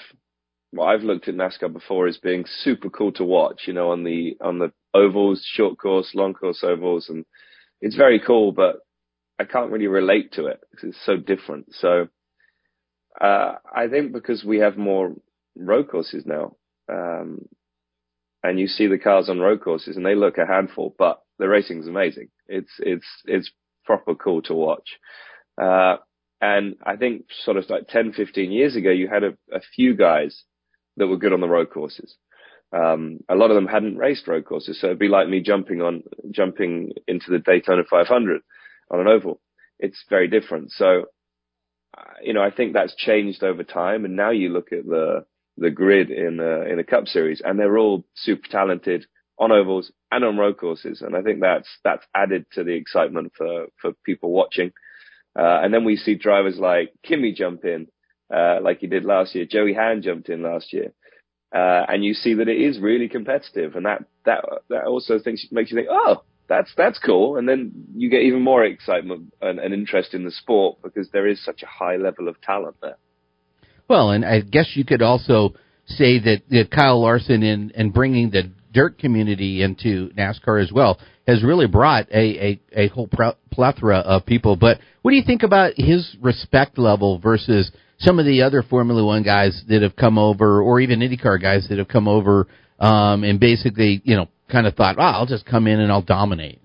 well, 0.75 0.87
I've 0.87 1.05
looked 1.05 1.27
at 1.27 1.35
NASCAR 1.35 1.73
before 1.73 2.07
as 2.07 2.19
being 2.19 2.45
super 2.47 2.91
cool 2.91 3.13
to 3.13 3.25
watch, 3.25 3.63
you 3.67 3.73
know, 3.73 3.93
on 3.93 4.05
the 4.05 4.37
on 4.43 4.59
the 4.59 4.71
ovals, 4.93 5.43
short 5.55 5.79
course, 5.79 6.11
long 6.15 6.35
course 6.35 6.63
ovals, 6.63 7.09
and 7.09 7.25
it's 7.81 7.97
very 7.97 8.21
cool. 8.21 8.53
But 8.53 8.81
I 9.39 9.45
can't 9.45 9.71
really 9.71 9.87
relate 9.87 10.33
to 10.33 10.49
it 10.49 10.61
because 10.71 10.91
it's 10.91 11.07
so 11.07 11.17
different. 11.17 11.69
So 11.73 12.09
uh, 13.19 13.55
I 13.75 13.89
think 13.89 14.13
because 14.13 14.45
we 14.45 14.59
have 14.59 14.77
more 14.77 15.15
road 15.57 15.89
courses 15.89 16.25
now, 16.27 16.57
um, 16.93 17.49
and 18.43 18.59
you 18.59 18.67
see 18.67 18.87
the 18.87 18.99
cars 18.99 19.29
on 19.29 19.41
road 19.41 19.63
courses, 19.63 19.97
and 19.97 20.05
they 20.05 20.15
look 20.15 20.39
a 20.39 20.47
handful, 20.47 20.95
but 20.99 21.23
the 21.39 21.49
racing 21.49 21.81
is 21.81 21.89
amazing. 21.89 22.29
It's 22.49 22.73
it's 22.79 23.07
it's 23.25 23.51
proper 23.85 24.15
cool 24.15 24.43
to 24.43 24.55
watch. 24.55 24.89
Uh, 25.61 25.97
and 26.41 26.75
I 26.85 26.97
think 26.97 27.27
sort 27.45 27.57
of 27.57 27.71
like 27.71 27.87
10, 27.89 28.15
15 28.15 28.51
years 28.51 28.75
ago, 28.75 28.91
you 28.91 29.09
had 29.09 29.23
a, 29.23 29.37
a 29.53 29.61
few 29.77 29.95
guys 29.95 30.43
that 30.97 31.07
were 31.07 31.17
good 31.17 31.33
on 31.33 31.41
the 31.41 31.49
road 31.49 31.71
courses. 31.71 32.17
Um, 32.73 33.21
a 33.29 33.37
lot 33.37 33.51
of 33.51 33.55
them 33.55 33.69
hadn't 33.69 33.97
raced 33.97 34.27
road 34.27 34.45
courses, 34.45 34.81
so 34.81 34.89
it'd 34.89 34.99
be 34.99 35.09
like 35.09 35.29
me 35.29 35.41
jumping 35.41 35.83
on 35.83 36.03
jumping 36.31 36.93
into 37.07 37.31
the 37.31 37.39
Daytona 37.39 37.83
500 37.89 38.41
on 38.91 39.01
an 39.01 39.07
oval. 39.07 39.41
It's 39.79 40.05
very 40.09 40.27
different. 40.27 40.73
So, 40.73 41.05
uh, 41.97 42.15
you 42.23 42.33
know, 42.33 42.43
I 42.43 42.51
think 42.51 42.73
that's 42.73 42.95
changed 42.97 43.45
over 43.45 43.63
time, 43.63 44.05
and 44.05 44.17
now 44.17 44.31
you 44.31 44.49
look 44.49 44.73
at 44.73 44.87
the 44.87 45.25
the 45.57 45.71
grid 45.71 46.11
in 46.11 46.41
a, 46.41 46.63
in 46.63 46.79
a 46.79 46.85
Cup 46.85 47.07
Series, 47.07 47.43
and 47.45 47.59
they're 47.59 47.79
all 47.79 48.05
super 48.15 48.49
talented 48.49 49.07
on 49.39 49.53
ovals 49.53 49.91
and 50.11 50.25
on 50.25 50.37
road 50.37 50.59
courses, 50.59 51.03
and 51.03 51.17
I 51.17 51.23
think 51.23 51.41
that's 51.41 51.69
that's 51.85 52.07
added 52.15 52.47
to 52.53 52.65
the 52.65 52.75
excitement 52.75 53.33
for 53.37 53.67
for 53.81 53.93
people 54.05 54.31
watching. 54.31 54.73
Uh, 55.39 55.61
and 55.63 55.73
then 55.73 55.85
we 55.85 55.97
see 55.97 56.15
drivers 56.15 56.59
like 56.59 56.93
Kimi 57.03 57.33
jump 57.33 57.65
in, 57.65 57.89
uh, 58.33 58.59
like 58.63 58.81
he 58.81 58.87
did 58.87 59.05
last 59.05 59.35
year. 59.35 59.47
Joey 59.47 59.73
Hand 59.73 60.03
jumped 60.03 60.29
in 60.29 60.43
last 60.43 60.73
year. 60.73 60.93
Uh, 61.55 61.85
and 61.89 62.05
you 62.05 62.15
see 62.15 62.35
that 62.35 62.49
it 62.49 62.61
is 62.61 62.79
really 62.79 63.09
competitive, 63.09 63.75
and 63.77 63.85
that 63.85 64.05
that 64.25 64.45
that 64.71 64.85
also 64.85 65.19
thinks 65.19 65.47
makes 65.51 65.71
you 65.71 65.77
think, 65.77 65.89
oh, 65.91 66.23
that's 66.49 66.73
that's 66.77 66.99
cool, 66.99 67.37
and 67.37 67.49
then 67.49 67.73
you 67.95 68.09
get 68.09 68.23
even 68.23 68.43
more 68.43 68.65
excitement 68.65 69.33
and, 69.43 69.59
and 69.59 69.75
interest 69.75 70.15
in 70.15 70.25
the 70.25 70.31
sport 70.31 70.79
because 70.83 71.11
there 71.11 71.27
is 71.27 71.45
such 71.45 71.63
a 71.63 71.67
high 71.67 71.97
level 71.97 72.29
of 72.29 72.41
talent 72.41 72.77
there. 72.81 72.97
Well, 73.89 74.11
and 74.11 74.25
I 74.25 74.41
guess 74.41 74.71
you 74.75 74.85
could 74.85 75.03
also 75.03 75.55
say 75.87 76.19
that, 76.21 76.43
that 76.51 76.71
Kyle 76.71 77.01
Larson 77.01 77.43
in 77.43 77.73
and 77.75 77.93
bringing 77.93 78.31
the 78.31 78.51
dirt 78.73 78.99
community 78.99 79.63
into 79.63 80.11
NASCAR 80.17 80.63
as 80.63 80.73
well 80.73 80.99
has 81.27 81.45
really 81.45 81.67
brought 81.67 82.11
a, 82.11 82.59
a, 82.75 82.85
a 82.85 82.89
whole 82.89 83.09
plethora 83.51 83.99
of 83.99 84.27
people. 84.27 84.57
But 84.57 84.79
what 85.03 85.11
do 85.11 85.17
you 85.17 85.23
think 85.25 85.43
about 85.43 85.75
his 85.77 86.17
respect 86.21 86.79
level 86.79 87.19
versus 87.19 87.71
some 87.99 88.19
of 88.19 88.25
the 88.27 88.43
other 88.43 88.63
Formula 88.63 89.05
One 89.05 89.23
guys 89.23 89.63
that 89.69 89.83
have 89.83 89.95
come 89.95 90.19
over, 90.19 90.61
or 90.61 90.81
even 90.81 91.01
IndyCar 91.01 91.41
guys 91.41 91.67
that 91.69 91.79
have 91.79 91.89
come 91.89 92.09
over, 92.09 92.49
um, 92.81 93.23
and 93.23 93.39
basically, 93.39 94.03
you 94.05 94.17
know, 94.17 94.29
kind 94.51 94.67
of 94.67 94.75
thought, 94.75 94.97
oh, 94.99 95.03
I'll 95.03 95.27
just 95.27 95.47
come 95.47 95.67
in 95.67 95.79
and 95.79 95.93
I'll 95.93 96.03
dominate. 96.03 96.62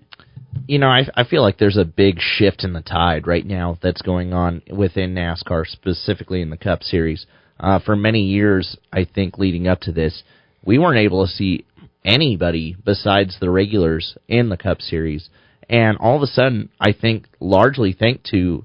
You 0.66 0.78
know, 0.78 0.88
I, 0.88 1.06
I 1.14 1.24
feel 1.24 1.42
like 1.42 1.58
there's 1.58 1.76
a 1.76 1.84
big 1.84 2.18
shift 2.20 2.64
in 2.64 2.72
the 2.72 2.80
tide 2.80 3.26
right 3.26 3.44
now 3.44 3.78
that's 3.82 4.02
going 4.02 4.32
on 4.32 4.62
within 4.70 5.14
NASCAR, 5.14 5.66
specifically 5.66 6.42
in 6.42 6.50
the 6.50 6.56
Cup 6.56 6.82
Series. 6.82 7.26
Uh, 7.60 7.80
for 7.80 7.96
many 7.96 8.22
years, 8.22 8.76
I 8.92 9.04
think 9.04 9.38
leading 9.38 9.66
up 9.66 9.80
to 9.80 9.92
this, 9.92 10.22
we 10.64 10.78
weren't 10.78 10.98
able 10.98 11.26
to 11.26 11.32
see 11.32 11.64
anybody 12.04 12.76
besides 12.84 13.36
the 13.40 13.50
regulars 13.50 14.16
in 14.28 14.48
the 14.48 14.56
Cup 14.56 14.80
Series. 14.80 15.28
And 15.68 15.98
all 15.98 16.16
of 16.16 16.22
a 16.22 16.26
sudden, 16.26 16.70
I 16.80 16.92
think 16.92 17.26
largely 17.40 17.92
thanks 17.92 18.30
to 18.30 18.64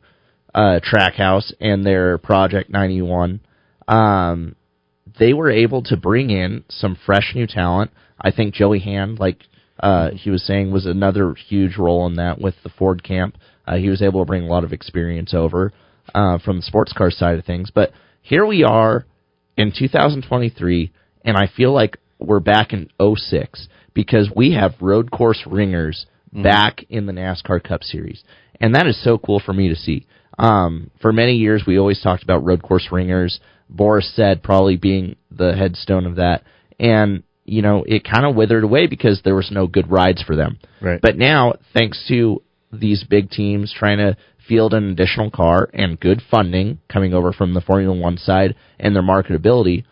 uh, 0.54 0.80
Trackhouse 0.80 1.52
and 1.60 1.86
their 1.86 2.18
Project 2.18 2.70
91, 2.70 3.42
um, 3.88 4.56
they 5.20 5.34
were 5.34 5.52
able 5.52 5.84
to 5.84 5.98
bring 5.98 6.30
in 6.30 6.64
some 6.70 6.98
fresh 7.06 7.34
new 7.36 7.48
talent. 7.48 7.92
I 8.20 8.32
think 8.32 8.54
Joey 8.54 8.80
Hand, 8.80 9.20
like 9.20 9.40
uh, 9.80 10.12
he 10.12 10.30
was 10.30 10.46
saying, 10.46 10.72
was 10.72 10.86
another 10.86 11.34
huge 11.34 11.78
role 11.78 12.06
in 12.08 12.16
that 12.16 12.40
with 12.40 12.56
the 12.64 12.70
Ford 12.70 13.04
camp. 13.04 13.38
Uh, 13.66 13.78
he 13.78 13.90
was 13.90 14.02
able 14.02 14.22
to 14.22 14.28
bring 14.28 14.44
a 14.44 14.48
lot 14.48 14.64
of 14.64 14.74
experience 14.74 15.34
over 15.34 15.72
uh, 16.14 16.38
from 16.40 16.58
the 16.58 16.64
sports 16.64 16.94
car 16.94 17.12
side 17.12 17.40
of 17.40 17.46
things. 17.46 17.72
But 17.74 17.92
here 18.22 18.46
we 18.46 18.64
are 18.64 19.06
in 19.58 19.74
2023, 19.78 20.92
and 21.26 21.38
I 21.38 21.50
feel 21.56 21.74
like 21.74 21.98
we're 22.20 22.40
back 22.40 22.74
in 22.74 22.90
06 23.02 23.68
because 23.94 24.30
we 24.36 24.54
have 24.54 24.74
road 24.80 25.12
course 25.12 25.44
ringers 25.46 26.06
mm-hmm. 26.34 26.44
back 26.44 26.86
in 26.90 27.06
the 27.06 27.14
NASCAR 27.14 27.64
Cup 27.64 27.84
Series. 27.84 28.24
And 28.60 28.76
that 28.76 28.88
is 28.88 29.02
so 29.04 29.18
cool 29.18 29.42
for 29.44 29.54
me 29.54 29.70
to 29.70 29.76
see. 29.76 30.06
Um, 30.38 30.90
for 31.02 31.14
many 31.14 31.36
years, 31.36 31.64
we 31.68 31.78
always 31.78 32.02
talked 32.02 32.24
about 32.24 32.44
road 32.44 32.64
course 32.64 32.88
ringers. 32.92 33.40
Boris 33.70 34.12
Said 34.16 34.44
probably 34.44 34.78
being 34.78 35.16
the 35.32 35.56
headstone 35.56 36.06
of 36.06 36.16
that, 36.16 36.44
and 36.80 37.24
you 37.46 37.62
know 37.62 37.84
it 37.88 38.04
kind 38.04 38.26
of 38.26 38.36
withered 38.36 38.64
away 38.64 38.88
because 38.88 39.22
there 39.24 39.36
was 39.36 39.50
no 39.52 39.68
good 39.68 39.90
rides 39.90 40.22
for 40.22 40.36
them. 40.36 40.60
Right. 40.82 41.02
But 41.02 41.18
now, 41.18 41.54
thanks 41.74 42.04
to 42.08 42.42
these 42.72 43.04
big 43.04 43.30
teams 43.30 43.74
trying 43.78 43.98
to 43.98 44.18
field 44.48 44.74
an 44.74 44.90
additional 44.90 45.32
car 45.32 45.70
and 45.74 46.00
good 46.00 46.22
funding 46.30 46.80
coming 46.92 47.14
over 47.14 47.32
from 47.32 47.54
the 47.54 47.62
Formula 47.62 47.98
One 47.98 48.18
side 48.18 48.56
and 48.80 48.96
their 48.96 49.04
marketability, 49.04 49.86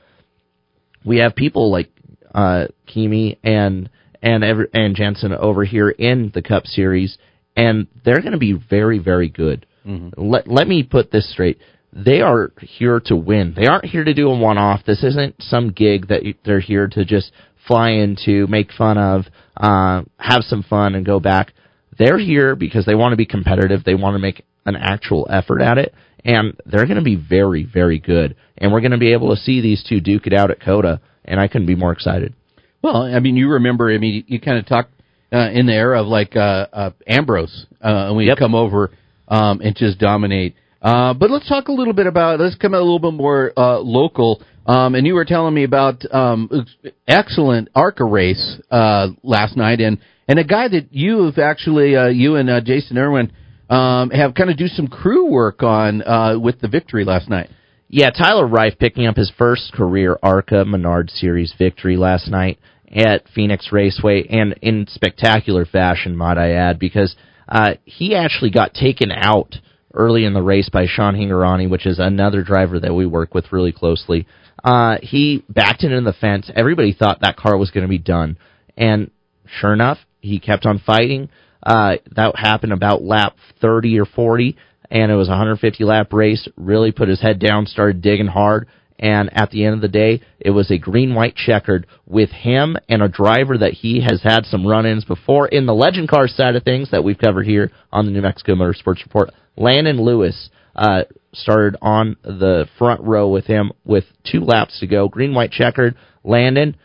we 1.06 1.18
have 1.18 1.36
people 1.36 1.72
like 1.72 1.89
uh, 2.34 2.68
Kimi 2.86 3.39
and 3.43 3.89
and 4.22 4.43
Ever- 4.43 4.70
and 4.74 4.95
Jenson 4.95 5.34
over 5.34 5.64
here 5.64 5.89
in 5.89 6.32
the 6.34 6.41
Cup 6.41 6.66
Series, 6.66 7.18
and 7.56 7.88
they're 8.06 8.22
going 8.22 8.34
to 8.34 8.38
be 8.38 8.54
very 8.54 8.99
very 8.99 9.30
good. 9.30 9.66
Mm-hmm. 9.86 10.22
Let 10.22 10.47
let 10.47 10.68
me 10.68 10.84
put 10.84 11.12
this 11.12 11.32
straight. 11.32 11.60
They 11.94 12.22
are 12.22 12.52
here 12.60 13.02
to 13.06 13.16
win. 13.16 13.54
They 13.56 13.68
aren't 13.68 13.86
here 13.86 14.04
to 14.04 14.14
do 14.14 14.30
a 14.30 14.38
one-off. 14.38 14.82
This 14.86 15.04
isn't 15.04 15.36
some 15.39 15.72
gig 15.72 16.08
that 16.08 16.22
they're 16.46 16.60
here 16.62 16.88
to 16.88 17.04
just 17.04 17.32
fly 17.68 17.89
into, 17.89 18.48
make 18.48 18.72
fun 18.72 18.98
of, 18.98 19.26
uh, 19.58 20.04
have 20.18 20.44
some 20.44 20.64
fun, 20.64 20.96
and 20.96 21.06
go 21.06 21.20
back. 21.20 21.54
They're 21.98 22.18
here 22.18 22.56
because 22.56 22.86
they 22.86 22.96
want 22.96 23.12
to 23.12 23.18
be 23.18 23.26
competitive. 23.26 23.84
They 23.84 23.96
want 23.96 24.16
to 24.16 24.20
make 24.20 24.46
an 24.66 24.76
actual 24.76 25.28
effort 25.30 25.62
at 25.62 25.78
it, 25.78 25.94
and 26.24 26.60
they're 26.66 26.86
going 26.86 26.98
to 26.98 27.04
be 27.04 27.16
very, 27.18 27.66
very 27.66 28.00
good. 28.00 28.36
And 28.58 28.72
we're 28.72 28.82
going 28.82 28.92
to 28.92 28.98
be 28.98 29.12
able 29.14 29.36
to 29.36 29.42
see 29.42 29.60
these 29.62 29.84
two 29.88 30.00
duke 30.00 30.28
it 30.28 30.34
out 30.34 30.52
at 30.52 30.62
COTA, 30.62 31.02
and 31.26 31.39
I 31.39 31.48
couldn't 31.48 31.68
be 31.68 31.76
more 31.76 31.92
excited. 31.92 32.34
Well, 32.82 33.04
I 33.04 33.20
mean, 33.20 33.36
you 33.36 33.50
remember, 33.50 33.92
I 33.92 33.98
mean, 33.98 34.24
you 34.28 34.39
kind 34.39 34.58
of 34.58 34.66
talked 34.66 34.92
uh, 35.32 35.50
in 35.52 35.66
the 35.66 35.74
era 35.74 36.02
of 36.02 36.08
like 36.08 36.36
uh, 36.36 36.68
uh, 36.72 36.92
Ambrose, 37.08 37.66
uh, 37.84 38.08
and 38.08 38.18
we 38.18 38.28
Yep. 38.28 38.38
come 38.38 38.56
over 38.56 38.92
um, 39.28 39.62
and 39.62 39.76
just 39.76 40.00
dominate. 40.00 40.56
Uh, 40.82 41.14
but 41.14 41.30
let's 41.30 41.48
talk 41.48 41.68
a 41.68 41.72
little 41.72 41.94
bit 41.94 42.08
about. 42.08 42.40
Let's 42.40 42.56
come 42.56 42.74
a 42.74 42.80
little 42.80 43.00
bit 43.00 43.14
more 43.14 43.54
uh, 43.56 43.80
local. 43.80 44.42
Um, 44.66 44.96
and 44.96 45.06
you 45.06 45.16
were 45.16 45.26
telling 45.26 45.54
me 45.54 45.64
about 45.64 46.04
um, 46.14 46.66
excellent 47.08 47.70
ARCA 47.76 48.04
race 48.04 48.60
uh, 48.70 49.10
last 49.24 49.58
night, 49.58 49.82
and 49.82 50.00
and 50.28 50.40
a 50.40 50.44
guy 50.44 50.68
that 50.68 50.88
you 50.92 51.26
have 51.26 51.38
actually 51.38 51.96
uh, 51.96 52.08
you 52.08 52.36
and 52.36 52.50
uh, 52.50 52.62
Jason 52.62 52.98
Irwin 52.98 53.32
um, 53.70 54.12
have 54.12 54.34
kind 54.36 54.50
of 54.50 54.58
do 54.58 54.68
some 54.68 54.88
crew 54.88 55.30
work 55.32 55.64
on 55.64 56.02
uh, 56.04 56.38
with 56.40 56.60
the 56.62 56.68
victory 56.68 57.06
last 57.06 57.30
night. 57.30 57.50
Yeah, 57.88 58.12
Tyler 58.12 58.48
Reif 58.48 58.80
picking 58.80 59.08
up 59.08 59.18
his 59.18 59.32
first 59.38 59.74
career 59.74 60.18
ARCA 60.24 60.64
Menard 60.66 61.10
Series 61.10 61.54
victory 61.58 61.98
last 61.98 62.30
night 62.30 62.60
at 62.90 63.26
Phoenix 63.34 63.70
Raceway, 63.72 64.28
and 64.30 64.56
in 64.62 64.86
spectacular 64.90 65.66
fashion, 65.66 66.16
might 66.16 66.38
I 66.38 66.52
add, 66.52 66.80
because 66.80 67.16
uh, 67.48 67.74
he 67.84 68.16
actually 68.16 68.52
got 68.52 68.74
taken 68.74 69.12
out 69.12 69.56
early 69.94 70.26
in 70.26 70.34
the 70.34 70.42
race 70.42 70.70
by 70.70 70.86
Sean 70.88 71.16
Hingorani, 71.16 71.70
which 71.70 71.86
is 71.86 72.00
another 72.00 72.44
driver 72.44 72.80
that 72.80 72.94
we 72.94 73.06
work 73.06 73.34
with 73.34 73.52
really 73.52 73.72
closely. 73.72 74.28
Uh, 74.64 74.98
he 75.02 75.44
backed 75.50 75.84
into 75.84 76.02
the 76.02 76.14
fence. 76.14 76.50
Everybody 76.56 76.94
thought 76.94 77.22
that 77.22 77.38
car 77.38 77.58
was 77.58 77.72
going 77.72 77.84
to 77.84 77.89
be 77.89 77.98
done, 77.98 78.38
and 78.78 79.12
sure 79.60 79.74
enough, 79.74 79.98
he 80.20 80.39
kept 80.39 80.66
on 80.66 80.80
fighting. 80.80 81.30
Uh, 81.64 81.96
that 82.16 82.36
happened 82.36 82.74
about 82.74 83.04
lap 83.04 83.36
30 83.60 84.00
or 84.00 84.06
40, 84.06 84.58
and 84.89 85.12
it 85.12 85.16
was 85.16 85.28
a 85.28 85.32
150 85.32 85.84
lap 85.84 86.14
race. 86.14 86.48
Really 86.58 86.92
put 86.92 87.10
his 87.10 87.22
head 87.22 87.39
down, 87.39 87.66
started 87.66 88.02
digging 88.02 88.28
hard, 88.28 88.68
and 89.02 89.36
at 89.36 89.50
the 89.50 89.66
end 89.66 89.76
of 89.76 89.82
the 89.82 89.88
day, 89.88 90.22
it 90.39 90.52
was 90.52 90.70
a 90.70 90.78
green 90.78 91.16
white 91.16 91.36
checkered 91.36 91.88
with 92.06 92.30
him 92.30 92.78
and 92.88 93.02
a 93.02 93.10
driver 93.10 93.58
that 93.58 93.74
he 93.74 94.02
has 94.02 94.22
had 94.22 94.46
some 94.46 94.66
run 94.66 94.86
ins 94.86 95.06
before 95.06 95.48
in 95.48 95.66
the 95.66 95.74
legend 95.74 96.08
car 96.08 96.28
side 96.28 96.56
of 96.56 96.64
things 96.64 96.92
that 96.92 97.04
we've 97.04 97.18
covered 97.18 97.48
here 97.48 97.72
on 97.92 98.06
the 98.06 98.12
New 98.12 98.22
Mexico 98.22 98.54
Motorsports 98.54 99.04
Report. 99.04 99.32
Landen 99.58 100.02
Lewis 100.02 100.49
uh, 100.76 101.04
started 101.34 101.78
on 101.82 102.18
the 102.24 102.68
front 102.78 103.02
row 103.02 103.30
with 103.30 103.45
him 103.45 103.72
with 103.84 104.06
two 104.30 104.41
laps 104.41 104.80
to 104.80 104.88
go. 104.88 105.08
Green 105.08 105.34
white 105.34 105.52
checkered. 105.52 105.95
Landen, 106.24 106.78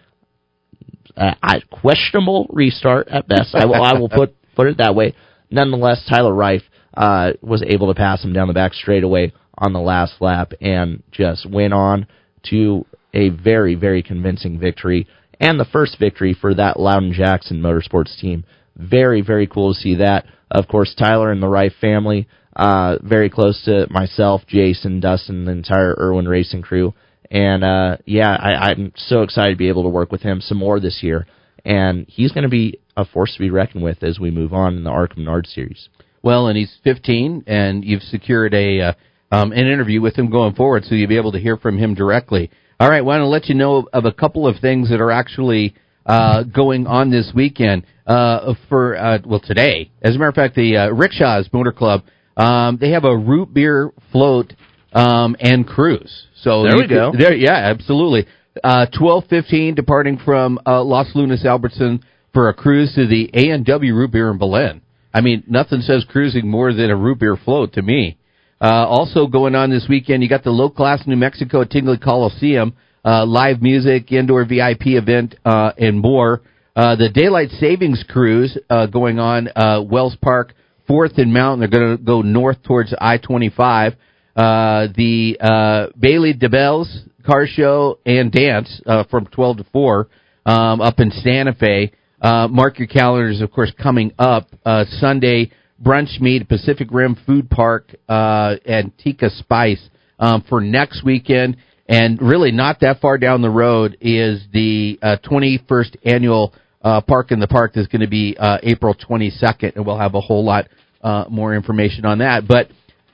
uh, 1.16 1.34
I, 1.42 1.60
questionable 1.70 2.46
restart 2.50 3.08
at 3.08 3.28
best. 3.28 3.54
I 3.54 3.66
will, 3.66 3.82
I 3.82 3.98
will 3.98 4.08
put 4.08 4.34
put 4.56 4.68
it 4.68 4.78
that 4.78 4.94
way. 4.94 5.14
Nonetheless, 5.50 6.04
Tyler 6.08 6.34
Reif 6.34 6.62
uh, 6.94 7.32
was 7.40 7.62
able 7.62 7.88
to 7.88 7.94
pass 7.94 8.24
him 8.24 8.32
down 8.32 8.48
the 8.48 8.54
back 8.54 8.74
straightaway 8.74 9.32
on 9.58 9.72
the 9.72 9.80
last 9.80 10.14
lap 10.20 10.52
and 10.60 11.02
just 11.12 11.48
went 11.48 11.72
on 11.72 12.06
to 12.50 12.84
a 13.14 13.30
very 13.30 13.74
very 13.74 14.02
convincing 14.02 14.58
victory 14.58 15.06
and 15.40 15.58
the 15.58 15.64
first 15.66 15.98
victory 15.98 16.36
for 16.38 16.54
that 16.54 16.78
Lowden 16.78 17.12
Jackson 17.12 17.60
Motorsports 17.60 18.18
team. 18.18 18.44
Very 18.76 19.22
very 19.22 19.46
cool 19.46 19.74
to 19.74 19.80
see 19.80 19.96
that. 19.96 20.26
Of 20.50 20.68
course, 20.68 20.94
Tyler 20.96 21.32
and 21.32 21.42
the 21.42 21.48
Reif 21.48 21.72
family, 21.80 22.28
uh, 22.56 22.96
very 23.02 23.28
close 23.28 23.62
to 23.66 23.86
myself, 23.90 24.42
Jason, 24.48 24.98
Dustin, 25.00 25.44
the 25.44 25.52
entire 25.52 25.94
Irwin 25.98 26.26
Racing 26.26 26.62
crew. 26.62 26.94
And 27.30 27.62
uh, 27.62 27.98
yeah, 28.06 28.34
I, 28.34 28.70
I'm 28.70 28.92
so 28.96 29.22
excited 29.22 29.52
to 29.52 29.56
be 29.56 29.68
able 29.68 29.82
to 29.82 29.88
work 29.88 30.10
with 30.10 30.22
him 30.22 30.40
some 30.40 30.58
more 30.58 30.80
this 30.80 31.00
year. 31.02 31.26
And 31.64 32.06
he's 32.08 32.32
going 32.32 32.44
to 32.44 32.48
be 32.48 32.80
a 32.96 33.04
force 33.04 33.34
to 33.34 33.40
be 33.40 33.50
reckoned 33.50 33.84
with 33.84 34.02
as 34.02 34.18
we 34.18 34.30
move 34.30 34.54
on 34.54 34.76
in 34.76 34.84
the 34.84 34.90
ARCA 34.90 35.18
Menard 35.18 35.46
series. 35.46 35.88
Well, 36.22 36.46
and 36.46 36.56
he's 36.56 36.74
15, 36.82 37.44
and 37.46 37.84
you've 37.84 38.02
secured 38.02 38.54
a 38.54 38.80
uh, 38.80 38.92
um, 39.30 39.52
an 39.52 39.66
interview 39.66 40.00
with 40.00 40.16
him 40.16 40.30
going 40.30 40.54
forward, 40.54 40.84
so 40.84 40.94
you'll 40.94 41.08
be 41.08 41.16
able 41.16 41.32
to 41.32 41.40
hear 41.40 41.56
from 41.56 41.78
him 41.78 41.94
directly. 41.94 42.50
All 42.78 42.88
right, 42.88 42.98
i 42.98 43.02
want 43.02 43.20
to 43.20 43.26
let 43.26 43.46
you 43.46 43.54
know 43.54 43.88
of 43.92 44.04
a 44.04 44.12
couple 44.12 44.46
of 44.46 44.56
things 44.60 44.90
that 44.90 45.00
are 45.00 45.10
actually 45.10 45.74
uh, 46.06 46.44
going 46.44 46.86
on 46.86 47.10
this 47.10 47.32
weekend. 47.34 47.84
Uh, 48.06 48.54
for 48.68 48.96
uh, 48.96 49.18
well, 49.26 49.40
today, 49.40 49.90
as 50.00 50.14
a 50.14 50.18
matter 50.18 50.28
of 50.28 50.34
fact, 50.34 50.54
the 50.54 50.76
uh, 50.76 50.88
Rickshaws 50.90 51.48
Motor 51.52 51.72
Club 51.72 52.02
um, 52.36 52.78
they 52.80 52.90
have 52.90 53.04
a 53.04 53.16
root 53.16 53.52
beer 53.52 53.92
float 54.12 54.52
um, 54.92 55.36
and 55.40 55.66
cruise. 55.66 56.26
So 56.42 56.62
There 56.62 56.72
you 56.76 56.82
we 56.82 56.86
go. 56.88 57.10
could- 57.10 57.20
There, 57.20 57.34
yeah, 57.34 57.54
absolutely. 57.56 58.26
Uh, 58.62 58.86
Twelve 58.86 59.24
fifteen, 59.28 59.74
departing 59.74 60.18
from 60.18 60.58
uh, 60.66 60.82
Los 60.82 61.14
Lunas 61.14 61.44
Albertson 61.44 62.02
for 62.32 62.48
a 62.48 62.54
cruise 62.54 62.94
to 62.94 63.06
the 63.06 63.28
A 63.34 63.50
and 63.50 63.64
W 63.66 63.94
Root 63.94 64.12
Beer 64.12 64.30
in 64.30 64.38
Belen. 64.38 64.80
I 65.12 65.20
mean, 65.20 65.44
nothing 65.46 65.80
says 65.80 66.04
cruising 66.08 66.48
more 66.48 66.72
than 66.72 66.90
a 66.90 66.96
root 66.96 67.18
beer 67.20 67.36
float 67.36 67.72
to 67.74 67.82
me. 67.82 68.18
Uh, 68.60 68.86
also 68.86 69.26
going 69.26 69.54
on 69.54 69.70
this 69.70 69.86
weekend, 69.88 70.22
you 70.22 70.28
got 70.28 70.44
the 70.44 70.50
low 70.50 70.68
class 70.70 71.06
New 71.06 71.16
Mexico 71.16 71.62
at 71.62 71.70
Tingley 71.70 71.98
Coliseum, 71.98 72.74
uh, 73.04 73.24
live 73.26 73.60
music, 73.62 74.12
indoor 74.12 74.44
VIP 74.46 74.88
event, 74.88 75.34
uh, 75.44 75.72
and 75.78 76.00
more. 76.00 76.42
Uh, 76.74 76.96
the 76.96 77.08
daylight 77.10 77.50
savings 77.60 78.04
cruise 78.08 78.56
uh, 78.70 78.86
going 78.86 79.18
on 79.18 79.48
uh, 79.56 79.82
Wells 79.82 80.16
Park, 80.20 80.54
Fourth 80.86 81.18
and 81.18 81.32
Mountain. 81.32 81.60
They're 81.60 81.80
going 81.80 81.96
to 81.96 82.02
go 82.02 82.22
north 82.22 82.62
towards 82.62 82.94
I 82.98 83.18
twenty 83.18 83.50
five. 83.50 83.94
Uh, 84.34 84.88
the 84.94 85.38
uh, 85.40 85.86
Bailey 85.98 86.34
DeBelle's 86.34 87.04
car 87.24 87.46
show 87.46 87.98
and 88.04 88.30
dance 88.30 88.80
uh, 88.86 89.04
from 89.10 89.26
twelve 89.26 89.58
to 89.58 89.64
four 89.72 90.08
um, 90.44 90.80
up 90.80 91.00
in 91.00 91.10
Santa 91.10 91.52
Fe. 91.54 91.92
Uh, 92.20 92.48
mark 92.48 92.78
your 92.78 92.88
calendars, 92.88 93.40
of 93.40 93.50
course, 93.52 93.72
coming 93.80 94.12
up 94.18 94.48
uh, 94.64 94.84
Sunday 95.00 95.50
brunch 95.82 96.20
meet 96.20 96.48
Pacific 96.48 96.88
Rim 96.90 97.16
Food 97.26 97.50
Park 97.50 97.94
uh, 98.08 98.54
and 98.64 98.96
Tika 98.98 99.30
Spice 99.30 99.88
um, 100.18 100.44
for 100.48 100.60
next 100.60 101.04
weekend. 101.04 101.56
And 101.88 102.20
really, 102.20 102.50
not 102.50 102.80
that 102.80 103.00
far 103.00 103.18
down 103.18 103.42
the 103.42 103.50
road 103.50 103.96
is 104.00 104.42
the 104.52 104.98
uh, 105.02 105.16
21st 105.24 105.96
annual 106.04 106.52
uh, 106.86 107.00
Park 107.00 107.32
in 107.32 107.40
the 107.40 107.48
Park. 107.48 107.76
is 107.76 107.88
going 107.88 108.02
to 108.02 108.08
be 108.08 108.36
uh, 108.38 108.58
April 108.62 108.94
22nd, 108.94 109.74
and 109.74 109.84
we'll 109.84 109.98
have 109.98 110.14
a 110.14 110.20
whole 110.20 110.44
lot 110.44 110.68
uh, 111.02 111.24
more 111.28 111.52
information 111.54 112.06
on 112.06 112.18
that. 112.18 112.46
But 112.46 112.68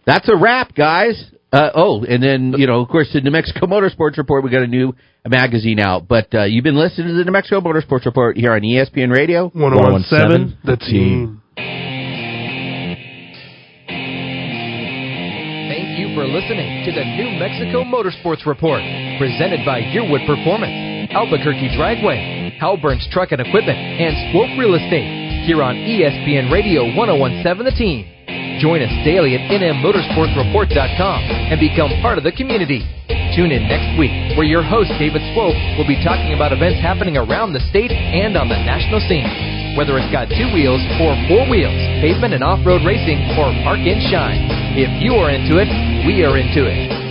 that's 0.05 0.29
a 0.29 0.37
wrap, 0.37 0.75
guys. 0.75 1.25
Uh, 1.51 1.71
oh, 1.75 2.05
and 2.05 2.23
then 2.23 2.55
you 2.59 2.67
know, 2.67 2.83
of 2.83 2.89
course, 2.89 3.09
the 3.15 3.23
New 3.23 3.31
Mexico 3.31 3.67
Motorsports 3.75 4.19
Report. 4.19 4.45
We 4.45 4.51
got 4.51 4.63
a 4.63 4.67
new 4.67 4.95
magazine 5.27 5.81
out, 5.81 6.07
but 6.07 6.29
uh, 6.35 6.45
you've 6.45 6.65
been 6.65 6.77
listening 6.77 7.09
to 7.09 7.15
the 7.15 7.25
New 7.25 7.33
Mexico 7.33 7.61
Motorsports 7.61 8.05
Report 8.05 8.37
here 8.37 8.53
on 8.53 8.61
ESPN 8.61 9.11
Radio 9.11 9.49
1017, 9.55 10.59
the 10.65 10.77
team. 10.77 11.41
Thank 15.73 15.99
you 15.99 16.15
for 16.15 16.27
listening 16.29 16.85
to 16.85 16.93
the 16.93 17.05
New 17.05 17.39
Mexico 17.41 17.85
Motorsports 17.85 18.45
Report, 18.45 18.83
presented 19.19 19.65
by 19.65 19.81
Yearwood 19.81 20.27
Performance, 20.27 21.09
Albuquerque 21.13 21.73
Dragway, 21.77 22.42
Halburn's 22.63 23.03
Truck 23.11 23.35
and 23.35 23.43
Equipment, 23.43 23.75
and 23.75 24.15
Swope 24.31 24.55
Real 24.55 24.79
Estate, 24.79 25.43
here 25.43 25.67
on 25.67 25.75
ESPN 25.75 26.47
Radio 26.47 26.87
1017 26.95 27.43
The 27.43 27.75
Team. 27.75 28.07
Join 28.63 28.79
us 28.79 28.95
daily 29.03 29.35
at 29.35 29.43
nmmotorsportsreport.com 29.51 31.19
and 31.51 31.59
become 31.59 31.91
part 31.99 32.23
of 32.23 32.25
the 32.25 32.31
community. 32.31 32.87
Tune 33.35 33.51
in 33.51 33.67
next 33.67 33.99
week, 33.99 34.15
where 34.39 34.47
your 34.47 34.63
host, 34.63 34.95
David 35.03 35.27
Swope, 35.35 35.59
will 35.75 35.91
be 35.91 35.99
talking 36.07 36.39
about 36.39 36.55
events 36.55 36.79
happening 36.79 37.19
around 37.19 37.51
the 37.51 37.67
state 37.67 37.91
and 37.91 38.39
on 38.39 38.47
the 38.47 38.55
national 38.63 39.03
scene. 39.11 39.27
Whether 39.75 39.99
it's 39.99 40.15
got 40.15 40.31
two 40.31 40.55
wheels 40.55 40.79
or 41.03 41.19
four 41.27 41.43
wheels, 41.51 41.75
pavement 41.99 42.31
and 42.31 42.47
off 42.47 42.63
road 42.63 42.87
racing, 42.87 43.19
or 43.35 43.51
park 43.67 43.83
and 43.83 43.99
shine. 44.07 44.39
If 44.79 45.03
you 45.03 45.19
are 45.19 45.35
into 45.35 45.59
it, 45.59 45.67
we 46.07 46.23
are 46.23 46.39
into 46.39 46.71
it. 46.71 47.02